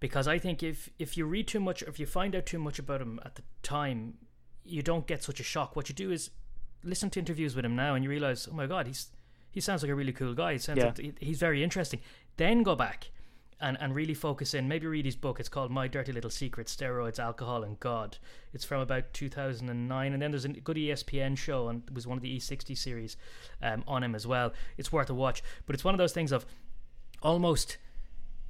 Because 0.00 0.26
I 0.26 0.38
think 0.38 0.62
if 0.62 0.88
if 0.98 1.18
you 1.18 1.26
read 1.26 1.46
too 1.48 1.60
much, 1.60 1.82
if 1.82 2.00
you 2.00 2.06
find 2.06 2.34
out 2.34 2.46
too 2.46 2.58
much 2.58 2.78
about 2.78 3.02
him 3.02 3.20
at 3.26 3.34
the 3.34 3.42
time, 3.62 4.14
you 4.64 4.80
don't 4.82 5.06
get 5.06 5.22
such 5.22 5.38
a 5.38 5.44
shock. 5.44 5.76
What 5.76 5.88
you 5.90 5.94
do 5.94 6.10
is 6.10 6.30
listen 6.84 7.10
to 7.10 7.18
interviews 7.20 7.54
with 7.56 7.64
him 7.64 7.76
now, 7.76 7.94
and 7.94 8.02
you 8.04 8.10
realize, 8.10 8.48
oh 8.50 8.54
my 8.54 8.66
god, 8.66 8.86
he's 8.86 9.08
he 9.50 9.60
sounds 9.60 9.82
like 9.82 9.90
a 9.90 9.94
really 9.94 10.12
cool 10.12 10.34
guy. 10.34 10.52
He 10.52 10.58
sounds 10.58 10.78
Yeah. 10.78 10.86
like 10.86 10.98
he- 10.98 11.14
he's 11.20 11.38
very 11.38 11.62
interesting. 11.62 12.00
Then 12.38 12.62
go 12.62 12.74
back 12.74 13.10
and, 13.60 13.76
and 13.80 13.94
really 13.94 14.14
focus 14.14 14.54
in. 14.54 14.66
Maybe 14.66 14.86
read 14.86 15.04
his 15.04 15.14
book. 15.14 15.38
It's 15.38 15.48
called 15.50 15.70
My 15.70 15.86
Dirty 15.88 16.10
Little 16.10 16.30
Secret: 16.30 16.66
Steroids, 16.68 17.18
Alcohol, 17.18 17.62
and 17.62 17.78
God. 17.78 18.16
It's 18.54 18.64
from 18.64 18.80
about 18.80 19.12
2009. 19.12 20.12
And 20.14 20.22
then 20.22 20.30
there's 20.30 20.44
a 20.46 20.48
good 20.48 20.76
ESPN 20.78 21.36
show, 21.36 21.68
and 21.68 21.82
it 21.86 21.92
was 21.94 22.06
one 22.06 22.16
of 22.18 22.22
the 22.22 22.34
E60 22.36 22.76
series 22.76 23.16
um, 23.62 23.84
on 23.86 24.02
him 24.02 24.14
as 24.14 24.26
well. 24.26 24.52
It's 24.78 24.90
worth 24.90 25.10
a 25.10 25.14
watch. 25.14 25.42
But 25.66 25.74
it's 25.74 25.84
one 25.84 25.94
of 25.94 25.98
those 25.98 26.12
things 26.14 26.32
of 26.32 26.46
almost 27.22 27.76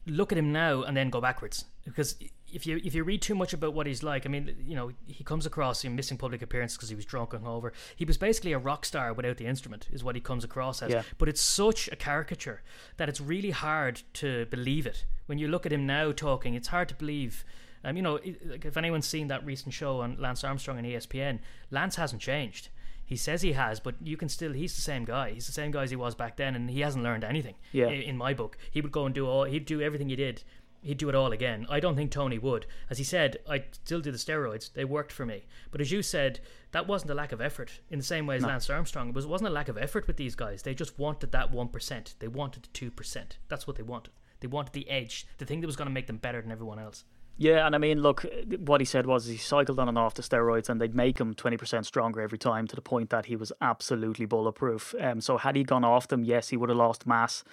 look 0.07 0.33
at 0.33 0.39
him 0.39 0.53
now 0.53 0.83
and 0.83 0.97
then 0.97 1.11
go 1.11 1.21
backwards 1.21 1.65
because 1.85 2.17
if 2.53 2.67
you 2.67 2.81
if 2.85 2.95
you 2.95 3.05
read 3.05 3.23
too 3.23 3.35
much 3.35 3.53
about 3.53 3.75
what 3.75 3.87
he's 3.87 4.03
like, 4.03 4.27
I 4.27 4.29
mean, 4.29 4.55
you 4.67 4.75
know, 4.77 4.93
he 5.07 5.25
comes 5.25 5.47
across 5.47 5.85
in 5.85 5.97
missing 5.97 6.19
public 6.19 6.43
appearances 6.43 6.77
because 6.77 6.89
he 6.89 6.95
was 6.95 7.05
drunk 7.05 7.33
and 7.33 7.47
over. 7.47 7.73
He 7.97 8.05
was 8.05 8.17
basically 8.19 8.53
a 8.53 8.59
rock 8.59 8.85
star 8.85 9.13
without 9.13 9.37
the 9.39 9.47
instrument, 9.47 9.89
is 9.93 10.03
what 10.05 10.15
he 10.15 10.21
comes 10.21 10.45
across 10.45 10.83
as. 10.83 10.91
Yeah. 10.93 11.03
But 11.19 11.29
it's 11.29 11.41
such 11.41 11.89
a 11.89 11.97
caricature 11.97 12.63
that 12.97 13.09
it's 13.09 13.21
really 13.21 13.51
hard 13.51 14.03
to 14.15 14.47
believe 14.47 14.87
it. 14.87 15.05
When 15.27 15.39
you 15.39 15.49
look 15.49 15.67
at 15.67 15.73
him 15.73 15.87
now 15.87 16.13
talking, 16.13 16.55
it's 16.55 16.69
hard 16.69 16.89
to 16.91 16.95
believe. 16.95 17.45
Um, 17.85 17.97
you 17.97 18.03
know, 18.03 18.21
like 18.47 18.65
if 18.65 18.77
anyone's 18.77 19.09
seen 19.09 19.27
that 19.29 19.45
recent 19.45 19.75
show 19.75 20.01
on 20.01 20.17
Lance 20.19 20.45
Armstrong 20.45 20.79
and 20.79 20.87
ESPN, 20.87 21.41
Lance 21.71 21.97
hasn't 21.97 22.23
changed. 22.23 22.69
He 23.05 23.17
says 23.17 23.43
he 23.43 23.53
has, 23.53 23.79
but 23.81 23.97
you 24.03 24.17
can 24.17 24.29
still. 24.29 24.53
He's 24.53 24.75
the 24.75 24.81
same 24.81 25.05
guy. 25.05 25.33
He's 25.33 25.47
the 25.47 25.53
same 25.53 25.71
guy 25.71 25.83
as 25.83 25.91
he 25.91 25.97
was 25.97 26.15
back 26.15 26.37
then, 26.37 26.55
and 26.55 26.71
he 26.71 26.81
hasn't 26.81 27.03
learned 27.05 27.25
anything. 27.25 27.57
Yeah. 27.73 27.87
i- 27.89 27.93
In 27.93 28.17
my 28.17 28.33
book, 28.33 28.57
he 28.71 28.81
would 28.81 28.93
go 28.93 29.05
and 29.05 29.15
do 29.15 29.27
all. 29.27 29.45
He'd 29.45 29.67
do 29.67 29.83
everything 29.83 30.09
he 30.09 30.17
did. 30.17 30.45
He'd 30.83 30.99
do 30.99 31.09
it 31.09 31.15
all 31.15 31.31
again. 31.33 31.67
I 31.71 31.79
don't 31.79 31.95
think 31.95 32.11
Tony 32.11 32.39
would. 32.39 32.67
As 32.91 32.99
he 32.99 33.05
said, 33.05 33.39
I 33.49 33.65
still 33.71 34.01
do 34.01 34.11
the 34.11 34.19
steroids. 34.19 34.73
They 34.73 34.85
worked 34.85 35.13
for 35.13 35.25
me. 35.25 35.47
But 35.71 35.81
as 35.81 35.93
you 35.93 36.03
said, 36.03 36.41
that 36.73 36.89
wasn't 36.89 37.13
a 37.13 37.15
lack 37.15 37.31
of 37.31 37.41
effort. 37.41 37.81
In 37.89 37.99
the 37.99 38.05
same 38.05 38.27
way 38.27 38.37
as 38.37 38.43
Lance 38.43 38.69
Armstrong, 38.69 39.11
it 39.11 39.15
was 39.15 39.27
wasn't 39.27 39.51
a 39.51 39.53
lack 39.53 39.69
of 39.69 39.79
effort 39.79 40.07
with 40.07 40.17
these 40.17 40.35
guys. 40.35 40.63
They 40.63 40.75
just 40.75 40.99
wanted 40.99 41.31
that 41.33 41.53
one 41.53 41.69
percent. 41.69 42.15
They 42.19 42.29
wanted 42.29 42.65
the 42.65 42.69
two 42.73 42.91
percent. 42.91 43.39
That's 43.49 43.67
what 43.67 43.77
they 43.77 43.85
wanted. 43.85 44.13
They 44.41 44.49
wanted 44.49 44.73
the 44.73 44.91
edge, 44.91 45.27
the 45.39 45.47
thing 45.47 45.61
that 45.61 45.69
was 45.69 45.77
going 45.77 45.89
to 45.89 45.95
make 45.95 46.09
them 46.09 46.17
better 46.17 46.43
than 46.43 46.51
everyone 46.51 46.81
else. 46.81 47.05
Yeah, 47.39 47.65
and 47.65 47.75
I 47.75 47.79
mean, 47.79 48.03
look, 48.03 48.27
what 48.59 48.81
he 48.81 48.85
said 48.85 49.07
was 49.07 49.27
he 49.27 49.37
cycled 49.37 49.79
on 49.79 49.89
and 49.89 49.97
off 49.97 50.15
the 50.15 50.23
steroids, 50.23 50.69
and 50.69 50.81
they'd 50.81 50.95
make 50.95 51.19
him 51.19 51.33
twenty 51.33 51.57
percent 51.57 51.87
stronger 51.87 52.21
every 52.21 52.39
time, 52.39 52.67
to 52.67 52.75
the 52.75 52.83
point 52.83 53.11
that 53.11 53.27
he 53.27 53.37
was 53.37 53.53
absolutely 53.61 54.27
bulletproof. 54.27 54.95
Um, 55.01 55.21
so 55.21 55.39
had 55.39 55.55
he 55.55 55.63
gone 55.63 55.85
off 55.85 56.09
them, 56.09 56.25
yes, 56.25 56.49
he 56.49 56.57
would 56.57 56.71
have 56.71 56.79
lost 56.79 57.07
mass. 57.07 57.45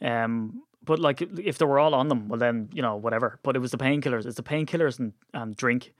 Um, 0.00 0.62
but 0.84 0.98
like 0.98 1.22
if 1.22 1.58
they 1.58 1.64
were 1.66 1.78
all 1.78 1.94
on 1.94 2.08
them, 2.08 2.28
well 2.28 2.38
then 2.38 2.68
you 2.72 2.82
know 2.82 2.96
whatever. 2.96 3.38
But 3.42 3.56
it 3.56 3.58
was 3.60 3.70
the 3.70 3.78
painkillers. 3.78 4.26
It's 4.26 4.36
the 4.36 4.42
painkillers 4.42 4.98
and, 4.98 5.12
and 5.34 5.56
drink, 5.56 5.92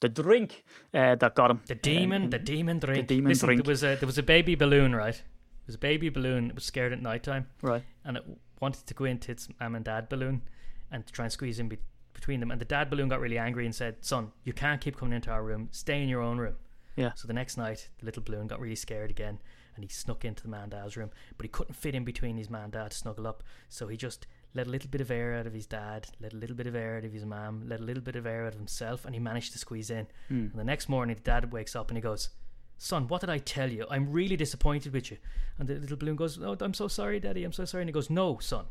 the 0.00 0.08
drink 0.08 0.64
uh, 0.94 1.14
that 1.16 1.34
got 1.34 1.50
him. 1.50 1.60
The 1.66 1.74
demon, 1.74 2.30
the 2.30 2.38
demon 2.38 2.78
drink. 2.78 3.08
The 3.08 3.14
demon 3.16 3.30
Listen, 3.30 3.46
drink. 3.46 3.64
There 3.64 3.70
was 3.72 3.82
a 3.82 3.96
there 3.96 4.06
was 4.06 4.18
a 4.18 4.22
baby 4.22 4.54
balloon, 4.54 4.94
right? 4.94 5.14
It 5.14 5.66
was 5.66 5.74
a 5.74 5.78
baby 5.78 6.08
balloon. 6.08 6.48
It 6.50 6.54
was 6.54 6.64
scared 6.64 6.92
at 6.92 7.02
night 7.02 7.22
time, 7.24 7.46
Right. 7.62 7.82
and 8.04 8.16
it 8.16 8.24
wanted 8.60 8.86
to 8.86 8.94
go 8.94 9.04
into 9.04 9.32
its 9.32 9.48
mum 9.60 9.74
and 9.74 9.84
dad 9.84 10.08
balloon 10.08 10.42
and 10.90 11.04
to 11.06 11.12
try 11.12 11.24
and 11.24 11.32
squeeze 11.32 11.58
in 11.58 11.68
be- 11.68 11.78
between 12.14 12.40
them. 12.40 12.50
And 12.50 12.60
the 12.60 12.64
dad 12.64 12.88
balloon 12.88 13.08
got 13.08 13.20
really 13.20 13.36
angry 13.38 13.64
and 13.66 13.74
said, 13.74 13.96
"Son, 14.04 14.32
you 14.44 14.52
can't 14.52 14.80
keep 14.80 14.96
coming 14.96 15.14
into 15.14 15.30
our 15.30 15.42
room. 15.42 15.68
Stay 15.72 16.02
in 16.02 16.08
your 16.08 16.22
own 16.22 16.38
room." 16.38 16.54
Yeah. 16.96 17.12
So 17.14 17.26
the 17.26 17.34
next 17.34 17.56
night, 17.58 17.88
the 17.98 18.06
little 18.06 18.22
balloon 18.22 18.46
got 18.46 18.60
really 18.60 18.76
scared 18.76 19.10
again, 19.10 19.40
and 19.76 19.84
he 19.84 19.88
snuck 19.88 20.24
into 20.24 20.42
the 20.42 20.48
man 20.48 20.70
dad's 20.70 20.96
room, 20.96 21.10
but 21.36 21.44
he 21.44 21.48
couldn't 21.48 21.74
fit 21.74 21.94
in 21.94 22.04
between 22.04 22.36
his 22.36 22.50
man 22.50 22.70
dad 22.70 22.90
to 22.90 22.96
snuggle 22.96 23.26
up. 23.26 23.42
So 23.68 23.86
he 23.86 23.96
just 23.96 24.26
let 24.54 24.66
a 24.66 24.70
little 24.70 24.90
bit 24.90 25.00
of 25.00 25.10
air 25.10 25.34
out 25.34 25.46
of 25.46 25.52
his 25.52 25.66
dad, 25.66 26.08
let 26.20 26.32
a 26.32 26.36
little 26.36 26.56
bit 26.56 26.66
of 26.66 26.74
air 26.74 26.96
out 26.96 27.04
of 27.04 27.12
his 27.12 27.24
mom, 27.24 27.62
let 27.68 27.80
a 27.80 27.84
little 27.84 28.02
bit 28.02 28.16
of 28.16 28.26
air 28.26 28.46
out 28.46 28.54
of 28.54 28.58
himself, 28.58 29.04
and 29.04 29.14
he 29.14 29.20
managed 29.20 29.52
to 29.52 29.58
squeeze 29.58 29.90
in. 29.90 30.06
And 30.52 30.58
the 30.60 30.64
next 30.64 30.88
morning, 30.88 31.14
the 31.14 31.22
dad 31.22 31.52
wakes 31.52 31.76
up 31.76 31.90
and 31.90 31.96
he 31.96 32.02
goes, 32.02 32.30
Son, 32.78 33.08
what 33.08 33.22
did 33.22 33.30
I 33.30 33.38
tell 33.38 33.70
you? 33.70 33.86
I'm 33.90 34.12
really 34.12 34.36
disappointed 34.36 34.92
with 34.92 35.10
you. 35.10 35.16
And 35.58 35.66
the 35.66 35.76
little 35.76 35.96
balloon 35.96 36.16
goes, 36.16 36.38
Oh, 36.42 36.56
I'm 36.60 36.74
so 36.74 36.88
sorry, 36.88 37.18
Daddy. 37.20 37.42
I'm 37.44 37.52
so 37.52 37.64
sorry. 37.64 37.82
And 37.82 37.88
he 37.88 37.92
goes, 37.92 38.10
No, 38.10 38.38
son. 38.38 38.66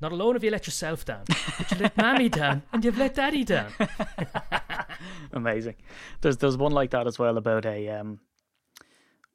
Not 0.00 0.12
alone 0.12 0.34
have 0.34 0.42
you 0.44 0.50
let 0.50 0.66
yourself 0.66 1.04
down, 1.04 1.24
but 1.26 1.70
you 1.70 1.76
let 1.78 1.94
Mammy 1.96 2.28
down 2.42 2.62
and 2.72 2.82
you've 2.82 2.96
let 2.96 3.14
Daddy 3.14 3.44
down. 3.44 3.70
Amazing. 5.32 5.74
There's 6.22 6.38
there's 6.38 6.56
one 6.56 6.72
like 6.72 6.90
that 6.90 7.06
as 7.06 7.18
well 7.18 7.36
about 7.36 7.66
a 7.66 7.88
um. 7.90 8.20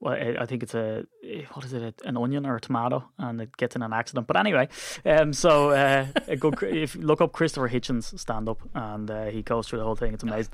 Well, 0.02 0.14
I 0.14 0.36
I 0.42 0.46
think 0.46 0.62
it's 0.64 0.76
a 0.76 1.06
what 1.54 1.66
is 1.66 1.74
it? 1.74 2.02
An 2.06 2.18
onion 2.18 2.46
or 2.46 2.56
a 2.58 2.62
tomato, 2.62 3.06
and 3.18 3.42
it 3.42 3.56
gets 3.58 3.76
in 3.76 3.82
an 3.82 3.94
accident. 3.94 4.28
But 4.28 4.38
anyway, 4.38 4.68
um, 5.06 5.34
so 5.34 5.70
uh, 5.72 6.08
a 6.28 6.36
good, 6.36 6.62
if 6.64 6.96
you 6.96 7.02
look 7.02 7.22
up 7.22 7.32
Christopher 7.32 7.70
Hitchens 7.70 8.18
stand 8.20 8.50
up, 8.50 8.60
and 8.74 9.10
uh, 9.10 9.26
he 9.26 9.42
goes 9.42 9.68
through 9.68 9.80
the 9.80 9.86
whole 9.86 9.96
thing. 9.96 10.14
It's 10.14 10.24
amazing. 10.24 10.54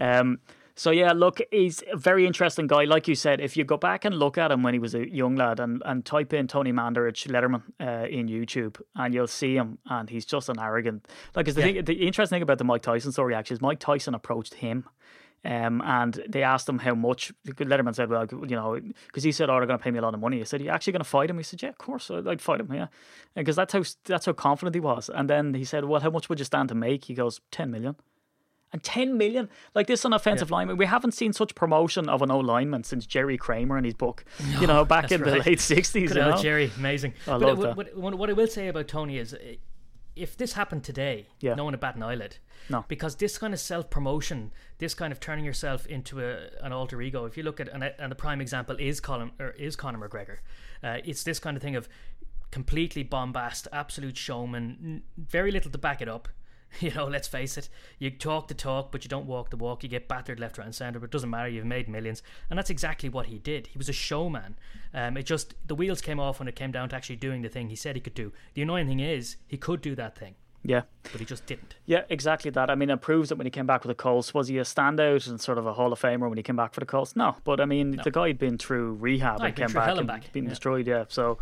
Um, 0.00 0.40
so 0.74 0.90
yeah, 0.90 1.12
look, 1.12 1.38
he's 1.50 1.82
a 1.92 1.96
very 1.98 2.26
interesting 2.26 2.66
guy. 2.66 2.84
Like 2.84 3.06
you 3.06 3.14
said, 3.14 3.40
if 3.40 3.56
you 3.58 3.64
go 3.64 3.76
back 3.76 4.04
and 4.06 4.14
look 4.18 4.36
at 4.38 4.50
him 4.50 4.62
when 4.62 4.72
he 4.74 4.80
was 4.80 4.94
a 4.94 5.06
young 5.08 5.36
lad, 5.36 5.60
and, 5.60 5.82
and 5.84 6.04
type 6.04 6.32
in 6.32 6.48
Tony 6.48 6.72
Mandarich 6.72 7.28
Letterman 7.28 7.62
uh, 7.78 8.06
in 8.08 8.26
YouTube, 8.26 8.80
and 8.96 9.12
you'll 9.14 9.26
see 9.26 9.54
him, 9.54 9.78
and 9.90 10.08
he's 10.10 10.24
just 10.24 10.48
an 10.48 10.58
arrogant. 10.58 11.06
Like, 11.36 11.46
'cause 11.46 11.54
the, 11.54 11.60
Yeah. 11.60 11.72
thing, 11.74 11.84
the 11.84 12.06
interesting 12.06 12.36
thing 12.36 12.42
about 12.42 12.58
the 12.58 12.64
Mike 12.64 12.82
Tyson 12.82 13.12
story 13.12 13.34
actually 13.34 13.54
is 13.56 13.60
Mike 13.60 13.80
Tyson 13.80 14.14
approached 14.14 14.54
him. 14.54 14.86
Um, 15.44 15.82
and 15.84 16.22
they 16.28 16.42
asked 16.44 16.68
him 16.68 16.78
how 16.78 16.94
much. 16.94 17.32
The 17.44 17.52
letterman 17.52 17.94
said, 17.94 18.08
"Well, 18.08 18.26
you 18.30 18.54
know, 18.54 18.78
because 19.06 19.24
he 19.24 19.32
said, 19.32 19.50
oh, 19.50 19.56
they're 19.56 19.66
going 19.66 19.78
to 19.78 19.82
pay 19.82 19.90
me 19.90 19.98
a 19.98 20.02
lot 20.02 20.14
of 20.14 20.20
money." 20.20 20.38
He 20.38 20.44
said, 20.44 20.60
"You 20.60 20.70
actually 20.70 20.92
going 20.92 21.04
to 21.04 21.08
fight 21.08 21.30
him?" 21.30 21.38
He 21.38 21.42
said, 21.42 21.62
"Yeah, 21.62 21.70
of 21.70 21.78
course, 21.78 22.10
I'd 22.10 22.40
fight 22.40 22.60
him, 22.60 22.72
yeah," 22.72 22.86
because 23.34 23.56
that's 23.56 23.72
how 23.72 23.82
that's 24.04 24.26
how 24.26 24.32
confident 24.34 24.76
he 24.76 24.80
was. 24.80 25.10
And 25.12 25.28
then 25.28 25.54
he 25.54 25.64
said, 25.64 25.84
"Well, 25.84 26.00
how 26.00 26.10
much 26.10 26.28
would 26.28 26.38
you 26.38 26.44
stand 26.44 26.68
to 26.68 26.74
make?" 26.76 27.06
He 27.06 27.14
goes, 27.14 27.40
10 27.50 27.70
million. 27.70 27.96
And 28.72 28.82
10 28.82 29.18
million, 29.18 29.50
like 29.74 29.86
this 29.86 30.04
on 30.06 30.14
offensive 30.14 30.50
lineman, 30.50 30.78
we 30.78 30.86
haven't 30.86 31.12
seen 31.12 31.34
such 31.34 31.54
promotion 31.54 32.08
of 32.08 32.22
an 32.22 32.30
O 32.30 32.38
lineman 32.38 32.84
since 32.84 33.04
Jerry 33.04 33.36
Kramer 33.36 33.76
in 33.76 33.84
his 33.84 33.92
book, 33.92 34.24
you 34.60 34.66
know, 34.66 34.84
back 34.84 35.12
in 35.12 35.20
the 35.20 35.30
late 35.30 35.58
60s. 35.58 36.08
You 36.08 36.14
know? 36.14 36.36
Jerry, 36.38 36.70
amazing. 36.78 37.12
I 37.26 37.32
but 37.32 37.40
love 37.40 37.58
uh, 37.58 37.62
that. 37.62 37.76
What, 37.76 37.96
what, 37.96 38.14
what 38.14 38.30
I 38.30 38.32
will 38.32 38.46
say 38.46 38.68
about 38.68 38.88
Tony 38.88 39.18
is, 39.18 39.34
uh, 39.34 39.38
if 40.14 40.36
this 40.36 40.52
happened 40.52 40.84
today, 40.84 41.26
Yeah. 41.40 41.54
no 41.54 41.64
one 41.64 41.72
would 41.72 41.80
bat 41.80 41.96
an 41.96 42.02
eyelid. 42.02 42.36
No. 42.68 42.84
Because 42.88 43.16
this 43.16 43.38
kind 43.38 43.52
of 43.54 43.60
self 43.60 43.90
promotion, 43.90 44.52
this 44.78 44.94
kind 44.94 45.12
of 45.12 45.18
turning 45.20 45.44
yourself 45.44 45.86
into 45.86 46.20
a, 46.20 46.48
an 46.60 46.72
alter 46.72 47.00
ego. 47.02 47.24
If 47.24 47.36
you 47.36 47.42
look 47.42 47.60
at 47.60 47.68
and, 47.68 47.82
and 47.82 48.10
the 48.12 48.16
prime 48.16 48.40
example 48.40 48.76
is 48.78 49.00
Colin 49.00 49.32
or 49.40 49.50
is 49.50 49.74
Conor 49.76 49.98
McGregor, 50.06 50.38
uh, 50.82 50.98
it's 51.04 51.22
this 51.24 51.38
kind 51.38 51.56
of 51.56 51.62
thing 51.62 51.76
of 51.76 51.88
completely 52.50 53.02
bombast, 53.02 53.66
absolute 53.72 54.16
showman, 54.16 54.78
n- 54.84 55.02
very 55.16 55.50
little 55.50 55.70
to 55.70 55.78
back 55.78 56.02
it 56.02 56.08
up. 56.08 56.28
You 56.80 56.90
know, 56.92 57.06
let's 57.06 57.28
face 57.28 57.58
it. 57.58 57.68
You 57.98 58.10
talk 58.10 58.48
the 58.48 58.54
talk, 58.54 58.90
but 58.92 59.04
you 59.04 59.08
don't 59.08 59.26
walk 59.26 59.50
the 59.50 59.56
walk. 59.56 59.82
You 59.82 59.88
get 59.88 60.08
battered 60.08 60.40
left, 60.40 60.56
right, 60.58 60.64
and 60.64 60.74
centre, 60.74 60.98
but 60.98 61.06
it 61.06 61.10
doesn't 61.10 61.28
matter. 61.30 61.48
You've 61.48 61.66
made 61.66 61.88
millions, 61.88 62.22
and 62.48 62.58
that's 62.58 62.70
exactly 62.70 63.08
what 63.08 63.26
he 63.26 63.38
did. 63.38 63.66
He 63.68 63.78
was 63.78 63.88
a 63.88 63.92
showman. 63.92 64.56
Um, 64.94 65.16
it 65.16 65.24
just 65.24 65.54
the 65.66 65.74
wheels 65.74 66.00
came 66.00 66.18
off 66.18 66.38
when 66.38 66.48
it 66.48 66.56
came 66.56 66.72
down 66.72 66.88
to 66.90 66.96
actually 66.96 67.16
doing 67.16 67.42
the 67.42 67.48
thing 67.48 67.68
he 67.68 67.76
said 67.76 67.94
he 67.96 68.00
could 68.00 68.14
do. 68.14 68.32
The 68.54 68.62
annoying 68.62 68.86
thing 68.88 69.00
is 69.00 69.36
he 69.46 69.56
could 69.58 69.80
do 69.82 69.94
that 69.96 70.16
thing, 70.16 70.34
Yeah. 70.64 70.82
but 71.02 71.20
he 71.20 71.24
just 71.26 71.44
didn't. 71.46 71.76
Yeah, 71.86 72.04
exactly 72.08 72.50
that. 72.52 72.70
I 72.70 72.74
mean, 72.74 72.88
it 72.90 73.00
proves 73.00 73.28
that 73.28 73.36
when 73.36 73.46
he 73.46 73.50
came 73.50 73.66
back 73.66 73.82
with 73.84 73.88
the 73.96 74.02
Colts, 74.02 74.32
was 74.32 74.48
he 74.48 74.58
a 74.58 74.62
standout 74.62 75.28
and 75.28 75.40
sort 75.40 75.58
of 75.58 75.66
a 75.66 75.74
Hall 75.74 75.92
of 75.92 76.00
Famer 76.00 76.28
when 76.28 76.36
he 76.38 76.42
came 76.42 76.56
back 76.56 76.72
for 76.74 76.80
the 76.80 76.86
Colts? 76.86 77.14
No, 77.16 77.36
but 77.44 77.60
I 77.60 77.64
mean, 77.66 78.00
the 78.02 78.10
guy 78.10 78.28
had 78.28 78.38
been 78.38 78.56
through 78.58 78.94
rehab 78.94 79.40
No, 79.40 79.44
and 79.46 79.54
came 79.56 79.72
back 79.72 79.96
and 79.98 80.06
back, 80.06 80.32
been 80.32 80.44
yeah. 80.44 80.50
destroyed. 80.50 80.86
Yeah, 80.86 81.04
so 81.08 81.38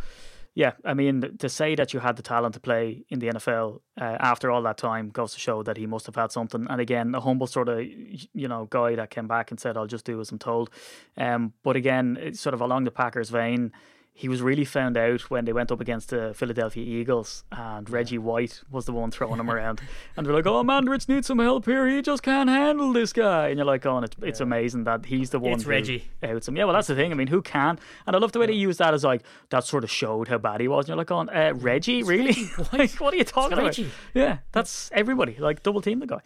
yeah, 0.54 0.72
I 0.84 0.94
mean, 0.94 1.38
to 1.38 1.48
say 1.48 1.76
that 1.76 1.94
you 1.94 2.00
had 2.00 2.16
the 2.16 2.22
talent 2.22 2.54
to 2.54 2.60
play 2.60 3.04
in 3.08 3.20
the 3.20 3.28
NFL 3.28 3.80
uh, 4.00 4.16
after 4.18 4.50
all 4.50 4.62
that 4.62 4.78
time 4.78 5.10
goes 5.10 5.32
to 5.34 5.38
show 5.38 5.62
that 5.62 5.76
he 5.76 5.86
must 5.86 6.06
have 6.06 6.16
had 6.16 6.32
something. 6.32 6.66
And 6.68 6.80
again, 6.80 7.14
a 7.14 7.20
humble 7.20 7.46
sort 7.46 7.68
of 7.68 7.80
you 7.80 8.48
know 8.48 8.66
guy 8.68 8.96
that 8.96 9.10
came 9.10 9.28
back 9.28 9.50
and 9.50 9.60
said, 9.60 9.76
"I'll 9.76 9.86
just 9.86 10.04
do 10.04 10.20
as 10.20 10.32
I'm 10.32 10.38
told." 10.38 10.70
Um, 11.16 11.52
but 11.62 11.76
again, 11.76 12.18
it's 12.20 12.40
sort 12.40 12.54
of 12.54 12.60
along 12.60 12.84
the 12.84 12.90
Packers 12.90 13.30
vein. 13.30 13.72
He 14.20 14.28
was 14.28 14.42
really 14.42 14.66
found 14.66 14.98
out 14.98 15.22
when 15.30 15.46
they 15.46 15.52
went 15.54 15.72
up 15.72 15.80
against 15.80 16.10
the 16.10 16.34
Philadelphia 16.34 16.84
Eagles, 16.84 17.42
and 17.50 17.88
Reggie 17.88 18.18
White 18.18 18.60
was 18.70 18.84
the 18.84 18.92
one 18.92 19.10
throwing 19.10 19.40
him 19.40 19.48
around. 19.54 19.80
And 20.14 20.26
they're 20.26 20.34
like, 20.34 20.46
"Oh, 20.46 20.62
Mandarich 20.62 21.08
needs 21.08 21.26
some 21.26 21.38
help 21.38 21.64
here. 21.64 21.88
He 21.88 22.02
just 22.02 22.22
can't 22.22 22.50
handle 22.50 22.92
this 22.92 23.14
guy." 23.14 23.48
And 23.48 23.56
you're 23.56 23.64
like, 23.64 23.86
"Oh, 23.86 23.96
and 23.96 24.04
it's, 24.04 24.16
it's 24.20 24.40
amazing 24.40 24.84
that 24.84 25.06
he's 25.06 25.30
the 25.30 25.38
one." 25.38 25.54
It's 25.54 25.64
Reggie. 25.64 26.10
outs 26.22 26.48
him. 26.48 26.56
Yeah, 26.58 26.64
well, 26.64 26.74
that's 26.74 26.88
the 26.88 26.94
thing. 26.94 27.12
I 27.12 27.14
mean, 27.14 27.28
who 27.28 27.40
can? 27.40 27.78
And 28.06 28.14
I 28.14 28.18
love 28.18 28.32
the 28.32 28.40
way 28.40 28.46
they 28.46 28.52
use 28.52 28.76
that 28.76 28.92
as 28.92 29.04
like 29.04 29.22
that 29.48 29.64
sort 29.64 29.84
of 29.84 29.90
showed 29.90 30.28
how 30.28 30.36
bad 30.36 30.60
he 30.60 30.68
was. 30.68 30.84
And 30.84 30.88
you're 30.88 30.98
like, 30.98 31.06
"Going, 31.06 31.30
uh, 31.30 31.54
Reggie, 31.56 32.02
really? 32.02 32.36
like, 32.74 32.92
what 33.00 33.14
are 33.14 33.16
you 33.16 33.24
talking 33.24 33.54
about?" 33.54 33.64
Reggie. 33.68 33.90
Yeah, 34.12 34.40
that's 34.52 34.90
everybody. 34.92 35.36
Like 35.38 35.62
double 35.62 35.80
team 35.80 35.98
the 35.98 36.06
guy. 36.06 36.20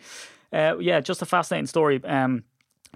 Uh, 0.53 0.79
yeah, 0.79 0.99
just 0.99 1.23
a 1.23 1.27
fascinating 1.27 1.69
story. 1.69 2.03
Um, 2.05 2.43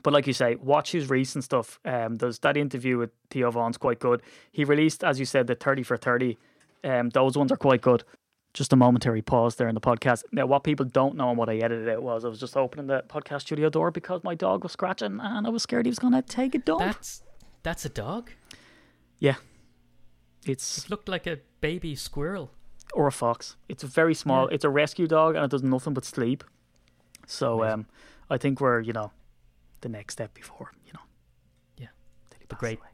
but 0.03 0.13
like 0.13 0.27
you 0.27 0.33
say, 0.33 0.57
watch 0.57 0.93
his 0.93 1.09
recent 1.11 1.45
stuff. 1.45 1.79
Um, 1.85 2.17
there's 2.17 2.39
that 2.41 2.57
interview 2.57 2.99
with 2.99 3.11
Theo 3.31 3.51
Von's 3.51 3.77
quite 3.79 3.99
good. 4.01 4.23
He 4.53 4.65
released, 4.65 5.03
as 5.05 5.19
you 5.19 5.25
said, 5.27 5.47
the 5.47 5.55
thirty 5.55 5.83
for 5.83 5.97
thirty. 5.97 6.39
Um, 6.85 7.11
those 7.11 7.37
ones 7.37 7.51
are 7.53 7.57
quite 7.57 7.81
good. 7.81 8.05
Just 8.55 8.73
a 8.73 8.77
momentary 8.77 9.21
pause 9.23 9.57
there 9.57 9.69
in 9.69 9.75
the 9.75 9.81
podcast. 9.81 10.23
Now, 10.33 10.47
what 10.47 10.65
people 10.65 10.87
don't 10.87 11.17
know 11.17 11.29
and 11.29 11.37
what 11.39 11.49
I 11.49 11.57
edited 11.57 11.89
out 11.89 12.03
was 12.03 12.25
I 12.25 12.29
was 12.29 12.41
just 12.41 12.57
opening 12.57 12.87
the 12.87 13.05
podcast 13.09 13.43
studio 13.43 13.69
door 13.69 13.91
because 13.91 14.25
my 14.25 14.35
dog 14.35 14.63
was 14.63 14.73
scratching 14.73 15.21
and 15.21 15.47
I 15.47 15.51
was 15.51 15.63
scared 15.63 15.85
he 15.87 15.91
was 15.91 15.99
going 15.99 16.15
to 16.15 16.23
take 16.23 16.55
a 16.55 16.59
dump. 16.59 16.81
That's 16.81 17.23
that's 17.63 17.85
a 17.85 17.89
dog. 17.91 18.31
yeah, 19.19 19.35
it's 20.47 20.85
It 20.85 20.91
looked 20.91 21.09
like 21.09 21.27
a 21.27 21.39
baby 21.61 21.95
squirrel. 21.95 22.53
or 22.95 23.07
a 23.07 23.13
fox. 23.13 23.57
It's 23.69 23.83
very 23.83 24.15
small. 24.15 24.45
Yeah. 24.49 24.55
It's 24.55 24.65
a 24.65 24.71
rescue 24.71 25.07
dog 25.07 25.35
and 25.37 25.45
it 25.45 25.51
does 25.51 25.63
nothing 25.63 25.93
but 25.95 26.05
sleep. 26.05 26.43
So 27.27 27.63
um, 27.65 27.87
I 28.31 28.39
think 28.39 28.61
we're 28.61 28.81
you 28.81 28.93
know 28.95 29.13
the 29.81 29.89
next 29.89 30.15
step 30.15 30.35
before 30.35 30.73
you 30.85 30.93
know 30.93 31.01
Yeah, 31.79 31.89
the 32.49 32.55
great, 32.57 32.79
away. 32.79 32.89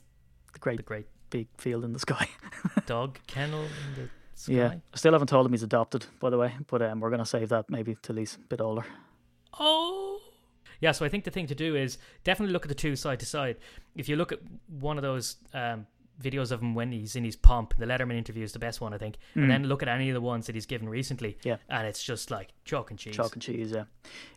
the 0.52 0.58
great 0.58 0.76
the 0.78 0.82
great 0.82 1.06
big 1.30 1.48
field 1.58 1.84
in 1.84 1.92
the 1.92 1.98
sky. 1.98 2.28
dog 2.86 3.18
kennel 3.26 3.62
in 3.62 4.02
the 4.04 4.08
sky. 4.34 4.52
yeah, 4.52 4.68
I 4.92 4.96
still 4.96 5.12
haven't 5.12 5.28
told 5.28 5.46
him 5.46 5.52
he's 5.52 5.62
adopted, 5.62 6.06
by 6.20 6.30
the 6.30 6.38
way. 6.38 6.54
But 6.68 6.82
um, 6.82 7.00
we're 7.00 7.10
gonna 7.10 7.24
save 7.26 7.48
that 7.50 7.68
maybe 7.70 7.96
till 8.02 8.16
he's 8.16 8.36
a 8.36 8.46
bit 8.48 8.60
older. 8.60 8.84
Oh. 9.58 10.20
Yeah, 10.80 10.92
so 10.92 11.04
I 11.04 11.08
think 11.08 11.24
the 11.24 11.30
thing 11.30 11.46
to 11.46 11.54
do 11.54 11.76
is 11.76 11.98
definitely 12.24 12.52
look 12.52 12.64
at 12.64 12.68
the 12.68 12.74
two 12.74 12.94
side 12.96 13.20
to 13.20 13.26
side. 13.26 13.56
If 13.96 14.08
you 14.08 14.16
look 14.16 14.32
at 14.32 14.40
one 14.68 14.98
of 14.98 15.02
those 15.02 15.36
um, 15.54 15.86
videos 16.22 16.50
of 16.50 16.60
him 16.60 16.74
when 16.74 16.92
he's 16.92 17.16
in 17.16 17.24
his 17.24 17.36
pomp, 17.36 17.74
the 17.78 17.86
Letterman 17.86 18.16
interview 18.16 18.44
is 18.44 18.52
the 18.52 18.58
best 18.58 18.80
one, 18.80 18.94
I 18.94 18.98
think. 18.98 19.16
And 19.34 19.50
then 19.50 19.64
look 19.64 19.82
at 19.82 19.88
any 19.88 20.10
of 20.10 20.14
the 20.14 20.20
ones 20.20 20.46
that 20.46 20.54
he's 20.54 20.66
given 20.66 20.88
recently. 20.88 21.32
Mm. 21.32 21.44
Yeah. 21.44 21.56
And 21.68 21.86
it's 21.86 22.02
just 22.02 22.30
like 22.30 22.50
chalk 22.64 22.90
and 22.90 22.98
cheese. 22.98 23.16
Chalk 23.16 23.32
and 23.34 23.42
cheese, 23.42 23.72
yeah. 23.72 23.84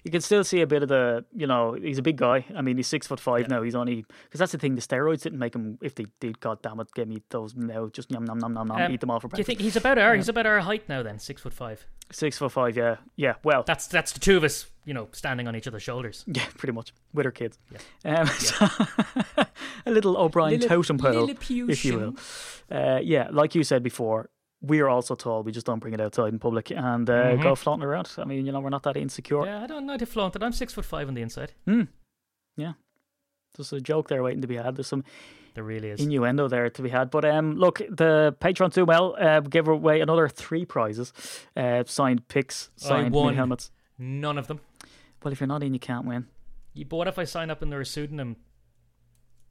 You 0.04 0.12
can 0.12 0.22
still 0.22 0.44
see 0.44 0.62
a 0.62 0.68
bit 0.68 0.84
of 0.84 0.90
the, 0.90 1.26
you 1.36 1.48
know, 1.48 1.74
he's 1.74 1.98
a 1.98 2.02
big 2.02 2.18
guy. 2.18 2.46
I 2.56 2.62
mean, 2.62 2.78
he's 2.78 2.88
six 2.88 3.08
foot 3.08 3.20
five 3.20 3.48
now. 3.50 3.62
He's 3.62 3.76
only 3.76 4.06
because 4.24 4.40
that's 4.40 4.52
the 4.52 4.58
thing. 4.58 4.76
The 4.76 4.82
steroids 4.82 5.22
didn't 5.22 5.40
make 5.40 5.56
him. 5.56 5.78
If 5.82 5.96
they 5.96 6.06
did, 6.20 6.40
God 6.40 6.62
damn 6.62 6.80
it, 6.80 6.88
give 6.94 7.08
me 7.08 7.22
those 7.30 7.56
now. 7.56 7.90
Just 7.90 8.12
yum 8.12 8.26
nom 8.26 8.40
nom 8.40 8.54
nom 8.54 8.68
nom. 8.68 8.82
Um, 8.82 8.92
eat 8.92 9.02
them 9.02 9.12
all 9.12 9.20
for 9.20 9.28
breakfast. 9.28 9.48
Do 9.48 9.52
you 9.52 9.58
think 9.58 9.64
he's 9.64 9.76
about 9.76 9.98
our 9.98 10.16
he's 10.16 10.30
about 10.30 10.46
our 10.46 10.60
height 10.62 10.88
now 10.90 11.04
then, 11.04 11.20
six 11.20 11.42
foot 11.42 11.54
five? 11.54 11.86
Six 12.12 12.38
foot 12.38 12.52
five, 12.52 12.78
yeah, 12.78 12.98
yeah. 13.18 13.34
Well, 13.44 13.64
That's 13.68 13.88
that's 13.88 14.14
the 14.14 14.20
two 14.20 14.38
of 14.38 14.44
us, 14.44 14.68
you 14.88 14.94
know, 14.94 15.08
standing 15.12 15.48
on 15.48 15.56
each 15.56 15.68
other's 15.68 15.84
shoulders. 15.84 16.24
Yeah, 16.38 16.46
pretty 16.58 16.72
much 16.74 16.94
with 17.14 17.26
her 17.26 17.32
kids. 17.32 17.60
Um, 18.06 18.26
so 18.28 18.56
a 19.86 19.92
little 19.92 20.18
O'Brien 20.18 20.60
Little- 20.60 20.70
totem 20.78 20.98
pole, 20.98 21.26
little 21.26 21.70
if 21.70 21.86
you 21.86 21.98
will. 22.00 22.16
Uh, 22.72 23.00
yeah, 23.04 23.28
like 23.32 23.54
you 23.56 23.64
said 23.64 23.84
before, 23.84 24.30
we 24.62 24.80
are 24.80 24.90
also 24.90 25.14
tall. 25.16 25.44
We 25.44 25.52
just 25.52 25.66
don't 25.66 25.80
bring 25.80 25.94
it 25.94 26.02
outside 26.02 26.34
in 26.34 26.40
public 26.40 26.72
and 26.72 27.10
uh, 27.10 27.36
go 27.36 27.54
flaunting 27.56 27.86
around. 27.88 28.10
I 28.18 28.24
mean, 28.26 28.46
you 28.46 28.52
know, 28.52 28.60
we're 28.62 28.70
not 28.70 28.84
that 28.84 28.98
insecure. 28.98 29.38
Mm-hmm. 29.38 29.48
Yeah, 29.50 29.64
I 29.64 29.68
don't 29.68 29.86
know 29.86 29.98
to 29.98 30.06
flaunt 30.06 30.36
it. 30.36 30.42
I'm 30.44 30.54
six 30.54 30.74
foot 30.74 30.86
five 30.86 31.08
on 31.08 31.14
the 31.14 31.22
inside. 31.22 31.52
Mm. 31.68 31.88
Yeah, 32.56 32.74
there's 33.56 33.72
a 33.74 33.80
joke 33.82 34.08
there 34.08 34.24
waiting 34.24 34.42
to 34.42 34.48
be 34.48 34.56
had. 34.56 34.76
There's 34.76 34.88
some 34.88 35.04
There 35.54 35.64
really 35.64 35.90
is. 35.90 36.00
innuendo 36.02 36.48
there 36.48 36.70
to 36.70 36.82
be 36.82 36.90
had. 36.90 37.10
But 37.12 37.24
um, 37.26 37.56
look, 37.56 37.80
the 37.90 38.36
Patreon 38.40 38.74
too 38.74 38.86
well 38.86 39.16
uh, 39.20 39.42
gave 39.42 39.68
away 39.68 40.02
another 40.02 40.28
three 40.30 40.66
prizes: 40.66 41.14
uh, 41.56 41.84
signed 41.86 42.28
picks, 42.30 42.70
signed 42.78 43.12
mini 43.12 43.24
won. 43.26 43.36
helmets. 43.36 43.72
None 44.00 44.38
of 44.38 44.48
them. 44.48 44.60
Well, 45.24 45.32
if 45.32 45.40
you're 45.40 45.48
not 45.48 45.64
in, 45.64 45.74
you 45.74 45.80
can't 45.80 46.06
win. 46.06 46.28
You- 46.74 46.86
But 46.86 46.98
what 46.98 47.08
if 47.08 47.18
I 47.20 47.24
sign 47.24 47.50
up 47.50 47.62
under 47.62 47.80
a 47.82 47.86
pseudonym? 47.86 48.38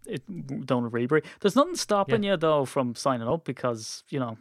It 0.06 0.22
don't 0.66 0.90
rebreathe. 0.90 1.24
There's 1.40 1.56
nothing 1.56 1.74
stopping 1.74 2.22
you 2.22 2.36
though 2.36 2.64
from 2.64 2.94
signing 2.94 3.26
up 3.26 3.44
because 3.44 4.04
you 4.08 4.20
know 4.20 4.38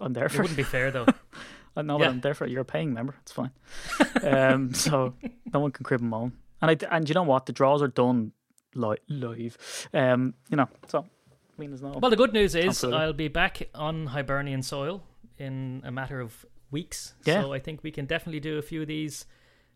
I'm 0.00 0.12
there 0.12 0.26
It 0.26 0.30
for. 0.32 0.42
wouldn't 0.42 0.56
be 0.56 0.62
fair 0.62 0.92
though. 0.92 1.06
I 1.76 1.82
know 1.82 1.98
Yeah. 1.98 2.04
that 2.06 2.10
I'm 2.12 2.20
there 2.20 2.34
for. 2.34 2.46
You're 2.46 2.60
a 2.62 2.64
paying 2.64 2.94
member. 2.94 3.16
It's 3.22 3.32
fine. 3.32 3.50
um, 4.22 4.72
so 4.74 5.14
no 5.52 5.58
one 5.60 5.72
can 5.72 5.82
crib 5.84 6.00
and 6.02 6.10
moan. 6.10 6.32
And 6.62 6.70
I 6.70 6.94
and 6.94 7.08
you 7.08 7.14
know 7.14 7.24
what? 7.24 7.46
The 7.46 7.52
draws 7.52 7.82
are 7.82 7.88
done 7.88 8.30
li- 8.74 8.96
live. 9.08 9.58
Um, 9.92 10.34
you 10.50 10.56
know, 10.56 10.68
so 10.86 11.00
I 11.00 11.60
mean, 11.60 11.70
there's 11.70 11.82
no. 11.82 11.98
Well, 12.00 12.10
the 12.10 12.16
good 12.16 12.32
news 12.32 12.54
is 12.54 12.64
Absolutely. 12.66 13.00
I'll 13.00 13.12
be 13.12 13.28
back 13.28 13.68
on 13.74 14.06
Hibernian 14.06 14.62
soil 14.62 15.02
in 15.36 15.82
a 15.84 15.90
matter 15.90 16.20
of 16.20 16.46
weeks. 16.70 17.14
Yeah. 17.24 17.42
So 17.42 17.52
I 17.52 17.58
think 17.58 17.82
we 17.82 17.90
can 17.90 18.06
definitely 18.06 18.40
do 18.40 18.56
a 18.58 18.62
few 18.62 18.82
of 18.82 18.86
these 18.88 19.26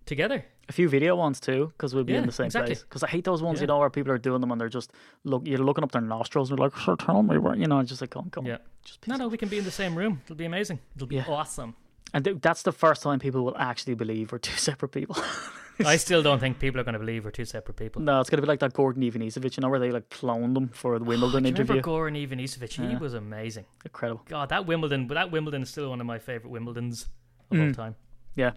together. 0.07 0.45
a 0.69 0.73
few 0.73 0.89
video 0.89 1.17
ones 1.17 1.41
too, 1.41 1.73
because 1.77 1.95
we'll 1.95 2.05
be 2.05 2.15
in 2.15 2.25
the 2.27 2.33
same 2.33 2.47
exactly. 2.47 2.75
place. 2.75 2.83
Because 2.85 3.03
I 3.03 3.09
hate 3.09 3.25
those 3.25 3.43
ones, 3.43 3.61
you 3.61 3.67
know, 3.67 3.79
where 3.79 3.91
people 3.91 4.13
are 4.13 4.19
doing 4.19 4.41
them 4.41 4.51
and 4.53 4.61
they're 4.61 4.69
just 4.69 4.93
look. 5.25 5.47
You're 5.47 5.59
looking 5.59 5.85
up 5.85 5.93
their 5.93 6.01
nostrils 6.03 6.51
and 6.51 6.59
they're 6.59 6.67
like, 6.67 6.77
"Sure, 6.77 6.97
tell 6.97 7.23
me 7.23 7.37
where," 7.39 7.57
you 7.57 7.67
know, 7.67 7.83
just 7.83 8.01
like, 8.01 8.11
come, 8.11 8.31
come, 8.31 8.47
Yeah. 8.47 8.59
just 8.85 9.07
No, 9.09 9.17
no, 9.17 9.29
we 9.29 9.37
can 9.39 9.49
be 9.49 9.59
in 9.59 9.65
the 9.65 9.71
same 9.71 9.95
room. 9.97 10.21
It'll 10.25 10.37
be 10.37 10.45
amazing. 10.47 10.79
It'll 10.97 11.07
be 11.09 11.17
Yeah. 11.17 11.25
awesome. 11.29 11.75
And 12.15 12.25
th- 12.25 12.39
that's 12.41 12.63
the 12.63 12.73
first 12.73 13.03
time 13.03 13.19
people 13.19 13.43
will 13.45 13.57
actually 13.57 13.95
believe 13.95 14.33
we're 14.33 14.39
two 14.39 14.57
separate 14.69 14.91
people. 14.93 15.17
I 15.85 15.97
still 15.97 16.23
don't 16.23 16.39
think 16.39 16.59
people 16.59 16.79
are 16.81 16.85
going 16.85 16.93
to 16.93 16.99
believe 16.99 17.25
we're 17.25 17.31
two 17.33 17.47
separate 17.47 17.77
people. 17.77 18.03
no, 18.03 18.21
it's 18.21 18.29
gonna 18.31 18.43
be 18.43 18.47
like 18.47 18.61
that 18.61 18.75
Goran 18.75 18.99
Ivanisevic, 19.11 19.57
you 19.57 19.63
know, 19.63 19.71
where 19.71 19.81
they 19.81 19.91
like 19.91 20.09
cloned 20.11 20.55
them 20.55 20.69
for 20.69 20.99
the 20.99 21.05
Wimbledon 21.13 21.43
Do 21.43 21.49
you 21.49 21.55
interview. 21.55 21.81
remember 21.83 21.89
Goran 22.11 22.15
Ivanisevic? 22.29 22.91
He 22.91 22.97
was 22.97 23.15
amazing. 23.15 23.65
Incredible. 23.85 24.23
God, 24.29 24.51
that 24.51 24.67
Wimbledon, 24.67 25.07
but 25.09 25.15
that 25.15 25.31
Wimbledon 25.33 25.63
is 25.63 25.71
still 25.71 25.89
one 25.91 26.01
of 26.01 26.07
my 26.07 26.19
favorite 26.19 26.53
Wimbledons 26.53 27.07
of 27.51 27.57
Mm. 27.57 27.69
all 27.69 27.75
time. 27.75 27.95
Yeah, 28.37 28.53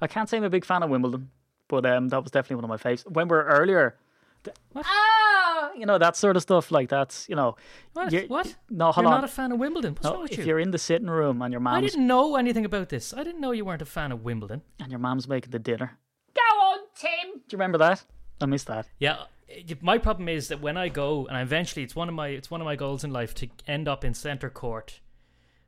I 0.00 0.06
can't 0.06 0.28
say 0.28 0.36
I'm 0.36 0.44
a 0.44 0.50
big 0.50 0.64
fan 0.64 0.82
of 0.82 0.90
Wimbledon, 0.90 1.30
but 1.68 1.84
um, 1.86 2.08
that 2.08 2.22
was 2.22 2.30
definitely 2.32 2.56
one 2.56 2.64
of 2.64 2.70
my 2.70 2.76
faves. 2.90 3.08
When 3.10 3.28
we're 3.28 3.44
earlier, 3.44 3.96
the- 4.42 4.52
What? 4.72 4.86
ah, 4.88 5.70
you 5.76 5.84
know 5.86 5.98
that 5.98 6.16
sort 6.16 6.36
of 6.36 6.42
stuff. 6.42 6.70
Like 6.70 6.88
that's 6.88 7.28
you 7.28 7.36
know, 7.36 7.56
What? 7.92 8.12
what? 8.28 8.54
No, 8.70 8.92
hold 8.92 9.04
You're 9.04 9.12
on. 9.14 9.20
not 9.20 9.24
a 9.24 9.28
fan 9.32 9.52
of 9.52 9.58
Wimbledon? 9.58 9.92
What's 9.94 10.04
No, 10.04 10.12
wrong 10.12 10.22
with 10.22 10.30
you? 10.32 10.34
if 10.34 10.40
you? 10.40 10.46
you're 10.46 10.58
in 10.60 10.70
the 10.70 10.78
sitting 10.78 11.08
room 11.10 11.42
and 11.42 11.52
your 11.52 11.60
mum's 11.60 11.76
I 11.78 11.80
didn't 11.80 12.06
know 12.06 12.36
anything 12.36 12.64
about 12.64 12.88
this. 12.88 13.12
I 13.14 13.22
didn't 13.22 13.40
know 13.40 13.52
you 13.52 13.64
weren't 13.64 13.82
a 13.82 13.86
fan 13.86 14.12
of 14.12 14.24
Wimbledon. 14.24 14.62
and 14.80 14.90
your 14.90 15.00
mom's 15.00 15.28
making 15.28 15.50
the 15.50 15.58
dinner. 15.58 15.98
Go 16.34 16.56
on, 16.60 16.78
Tim. 16.94 17.10
Do 17.34 17.38
you 17.50 17.58
remember 17.58 17.78
that? 17.78 18.04
I 18.40 18.46
missed 18.46 18.68
that. 18.68 18.86
Yeah, 18.98 19.24
my 19.82 19.98
problem 19.98 20.28
is 20.28 20.48
that 20.48 20.60
when 20.62 20.76
I 20.78 20.88
go, 20.88 21.26
and 21.26 21.36
eventually 21.36 21.82
it's 21.82 21.94
one 21.94 22.08
of 22.08 22.14
my 22.14 22.28
it's 22.28 22.50
one 22.50 22.60
of 22.62 22.64
my 22.64 22.76
goals 22.76 23.04
in 23.04 23.12
life 23.12 23.34
to 23.34 23.48
end 23.66 23.86
up 23.88 24.04
in 24.04 24.14
centre 24.14 24.48
court 24.48 25.00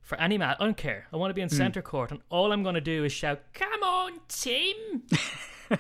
for 0.03 0.21
any 0.21 0.37
match. 0.39 0.57
I 0.61 0.65
don't 0.65 0.77
care. 0.77 1.07
I 1.13 1.17
want 1.17 1.31
to 1.31 1.35
be 1.35 1.41
in 1.43 1.49
Hmm. 1.49 1.57
centre 1.57 1.83
court, 1.83 2.11
and 2.11 2.21
all 2.29 2.53
I'm 2.53 2.63
going 2.63 2.75
to 2.75 2.81
do 2.81 3.05
is 3.05 3.13
shout, 3.13 3.41
"Come 3.55 3.83
on, 3.83 4.21
team!" 4.29 5.03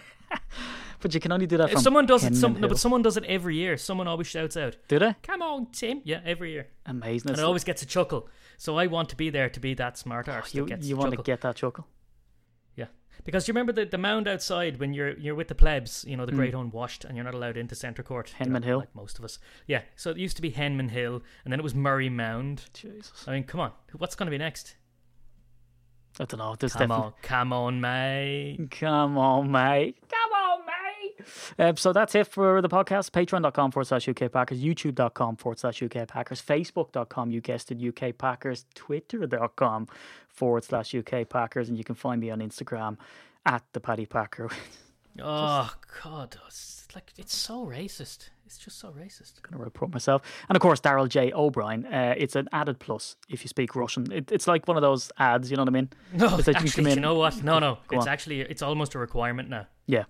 But 1.00 1.12
you 1.14 1.18
can 1.20 1.32
only 1.32 1.46
do 1.48 1.56
that 1.56 1.72
If 1.72 1.80
someone 1.80 2.06
does 2.06 2.22
it, 2.24 2.36
some, 2.36 2.60
no, 2.60 2.68
but 2.68 2.78
someone 2.78 3.02
does 3.02 3.16
it 3.16 3.24
every 3.24 3.56
year. 3.56 3.76
Someone 3.76 4.06
always 4.06 4.28
shouts 4.28 4.56
out, 4.56 4.76
Do 4.86 5.00
they? 5.00 5.16
"Come 5.24 5.42
on, 5.42 5.66
team!" 5.66 6.00
Yeah, 6.04 6.20
every 6.24 6.52
year, 6.52 6.68
Amazing. 6.86 7.30
and 7.32 7.40
it 7.40 7.42
always 7.44 7.64
gets 7.64 7.82
a 7.82 7.86
chuckle. 7.86 8.28
So 8.56 8.78
I 8.78 8.86
want 8.86 9.08
to 9.08 9.16
be 9.16 9.28
there 9.28 9.48
to 9.50 9.58
be 9.58 9.74
that 9.74 9.98
smart 9.98 10.28
arse 10.28 10.54
you 10.54 10.62
that 10.62 10.68
gets 10.68 10.86
you 10.86 10.96
want 10.96 11.10
to 11.16 11.20
get 11.20 11.40
that 11.40 11.56
chuckle. 11.56 11.88
Because 13.24 13.46
you 13.46 13.52
remember 13.52 13.72
the, 13.72 13.84
the 13.84 13.98
mound 13.98 14.26
outside 14.26 14.80
when 14.80 14.92
you're 14.92 15.16
you're 15.18 15.34
with 15.34 15.48
the 15.48 15.54
plebs, 15.54 16.04
you 16.06 16.16
know, 16.16 16.26
the 16.26 16.32
hmm. 16.32 16.38
great 16.38 16.54
unwashed, 16.54 17.04
and 17.04 17.16
you're 17.16 17.24
not 17.24 17.34
allowed 17.34 17.56
into 17.56 17.74
centre 17.74 18.02
court. 18.02 18.32
you 18.38 18.46
know, 18.46 18.58
Henman 18.58 18.64
Hill. 18.64 18.78
like 18.78 18.94
most 18.94 19.18
of 19.18 19.24
us. 19.24 19.38
Yeah, 19.66 19.82
so 19.96 20.10
it 20.10 20.16
used 20.16 20.36
to 20.36 20.42
be 20.42 20.50
Henman 20.50 20.90
Hill, 20.90 21.22
and 21.44 21.52
then 21.52 21.60
it 21.60 21.62
was 21.62 21.74
Murray 21.74 22.08
Mound. 22.08 22.64
Jesus. 22.72 23.24
I 23.26 23.32
mean, 23.32 23.44
come 23.44 23.60
on, 23.60 23.72
what's 23.96 24.14
going 24.14 24.26
to 24.26 24.30
be 24.30 24.38
next? 24.38 24.76
I 26.20 26.24
don't 26.24 26.38
know. 26.38 26.54
There's 26.58 26.74
Come 26.74 26.88
definitely. 26.88 27.04
on, 27.04 27.12
come 27.22 27.52
on, 27.54 27.80
mate. 27.80 28.68
Come 28.70 29.16
on, 29.16 29.50
mate. 29.50 29.50
Come 29.50 29.50
on, 29.50 29.50
mate. 29.50 29.96
Um, 31.58 31.76
so 31.76 31.92
that's 31.92 32.14
it 32.14 32.26
for 32.26 32.60
the 32.62 32.68
podcast. 32.68 33.10
Patreon.com 33.10 33.70
forward 33.72 33.86
slash 33.86 34.08
UK 34.08 34.30
Packers, 34.32 34.62
YouTube.com 34.62 35.36
forward 35.36 35.58
slash 35.58 35.82
UK 35.82 36.06
Packers, 36.08 36.40
Facebook.com, 36.42 37.30
you 37.30 37.40
guessed 37.40 37.70
it, 37.72 37.78
UK 37.82 38.16
Packers, 38.16 38.64
Twitter.com 38.74 39.88
forward 40.28 40.64
slash 40.64 40.94
UK 40.94 41.28
Packers, 41.28 41.68
and 41.68 41.76
you 41.78 41.84
can 41.84 41.94
find 41.94 42.20
me 42.20 42.30
on 42.30 42.40
Instagram 42.40 42.96
at 43.46 43.62
the 43.72 43.80
Paddy 43.80 44.06
Packer. 44.06 44.48
Oh 45.20 45.70
God, 46.02 46.36
it's 46.46 46.88
like 46.94 47.12
it's 47.18 47.34
so 47.34 47.66
racist. 47.66 48.30
It's 48.46 48.56
just 48.56 48.78
so 48.78 48.88
racist. 48.92 49.42
going 49.42 49.58
to 49.58 49.62
report 49.62 49.92
myself. 49.92 50.22
And 50.48 50.56
of 50.56 50.62
course, 50.62 50.80
Daryl 50.80 51.06
J. 51.06 51.32
O'Brien. 51.34 51.84
Uh, 51.84 52.14
it's 52.16 52.34
an 52.34 52.48
added 52.50 52.78
plus 52.78 53.16
if 53.28 53.42
you 53.44 53.48
speak 53.48 53.76
Russian. 53.76 54.10
It, 54.10 54.32
it's 54.32 54.46
like 54.46 54.66
one 54.66 54.78
of 54.78 54.82
those 54.82 55.12
ads, 55.18 55.50
you 55.50 55.58
know 55.58 55.64
what 55.64 55.68
I 55.68 55.72
mean? 55.72 55.90
No, 56.14 56.38
It's 56.38 56.46
like 56.46 56.56
you 56.60 56.66
actually, 56.66 56.84
come 56.84 56.94
you 56.94 57.00
know 57.00 57.14
what? 57.14 57.42
No, 57.44 57.58
no, 57.58 57.78
Go 57.88 57.98
it's 57.98 58.06
on. 58.06 58.12
actually 58.12 58.40
it's 58.40 58.62
almost 58.62 58.94
a 58.94 58.98
requirement 58.98 59.50
now. 59.50 59.66
Yeah. 59.86 60.04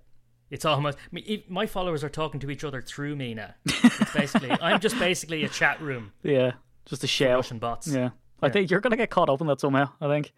It's 0.52 0.64
almost 0.66 0.98
I 0.98 1.08
mean, 1.10 1.42
my 1.48 1.66
followers 1.66 2.04
are 2.04 2.10
talking 2.10 2.38
to 2.40 2.50
each 2.50 2.62
other 2.62 2.82
through 2.82 3.16
me 3.16 3.32
now. 3.34 3.54
It's 3.64 4.12
basically 4.14 4.50
I'm 4.60 4.80
just 4.80 4.98
basically 4.98 5.44
a 5.44 5.48
chat 5.48 5.80
room 5.80 6.12
Yeah. 6.22 6.52
Just 6.84 7.02
a 7.02 7.06
shell. 7.06 7.36
Russian 7.36 7.58
bots. 7.58 7.88
Yeah. 7.88 8.10
I 8.42 8.48
think 8.48 8.70
you're 8.70 8.80
going 8.80 8.90
to 8.90 8.96
get 8.96 9.08
caught 9.08 9.30
up 9.30 9.40
in 9.40 9.46
that 9.46 9.60
somehow, 9.60 9.90
I 10.00 10.08
think. 10.08 10.32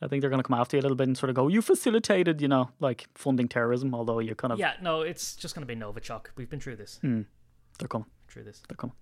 I 0.00 0.08
think 0.08 0.20
they're 0.20 0.30
going 0.30 0.42
to 0.42 0.48
come 0.48 0.58
after 0.58 0.76
you 0.76 0.80
a 0.80 0.82
little 0.82 0.96
bit 0.96 1.06
and 1.06 1.16
sort 1.16 1.30
of 1.30 1.36
go, 1.36 1.48
you 1.48 1.62
facilitated, 1.62 2.40
you 2.40 2.48
know, 2.48 2.70
like 2.80 3.06
funding 3.14 3.46
terrorism, 3.46 3.94
although 3.94 4.18
you 4.18 4.34
kind 4.34 4.52
of, 4.52 4.58
Yeah, 4.58 4.72
no, 4.82 5.02
it's 5.02 5.36
just 5.36 5.54
going 5.54 5.66
to 5.66 5.72
be 5.72 5.78
Novichok. 5.78 6.28
We've 6.34 6.48
been 6.48 6.60
through 6.60 6.76
this. 6.76 6.98
Hmm. 7.02 7.22
they're 7.78 7.88
coming. 7.88 8.06
Through 8.26 8.44
this. 8.44 8.62
They're 8.68 8.76
coming. 8.76 8.96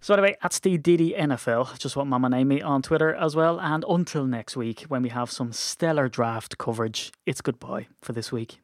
So 0.00 0.14
anyway, 0.14 0.36
that's 0.40 0.60
the 0.60 0.78
Diddy 0.78 1.14
NFL, 1.18 1.78
just 1.78 1.96
what 1.96 2.06
Mama 2.06 2.28
named 2.28 2.48
me 2.48 2.62
on 2.62 2.82
Twitter 2.82 3.14
as 3.14 3.36
well. 3.36 3.60
And 3.60 3.84
until 3.88 4.26
next 4.26 4.56
week, 4.56 4.82
when 4.88 5.02
we 5.02 5.10
have 5.10 5.30
some 5.30 5.52
stellar 5.52 6.08
draft 6.08 6.56
coverage, 6.56 7.12
it's 7.26 7.40
goodbye 7.40 7.88
for 8.00 8.12
this 8.12 8.32
week. 8.32 8.60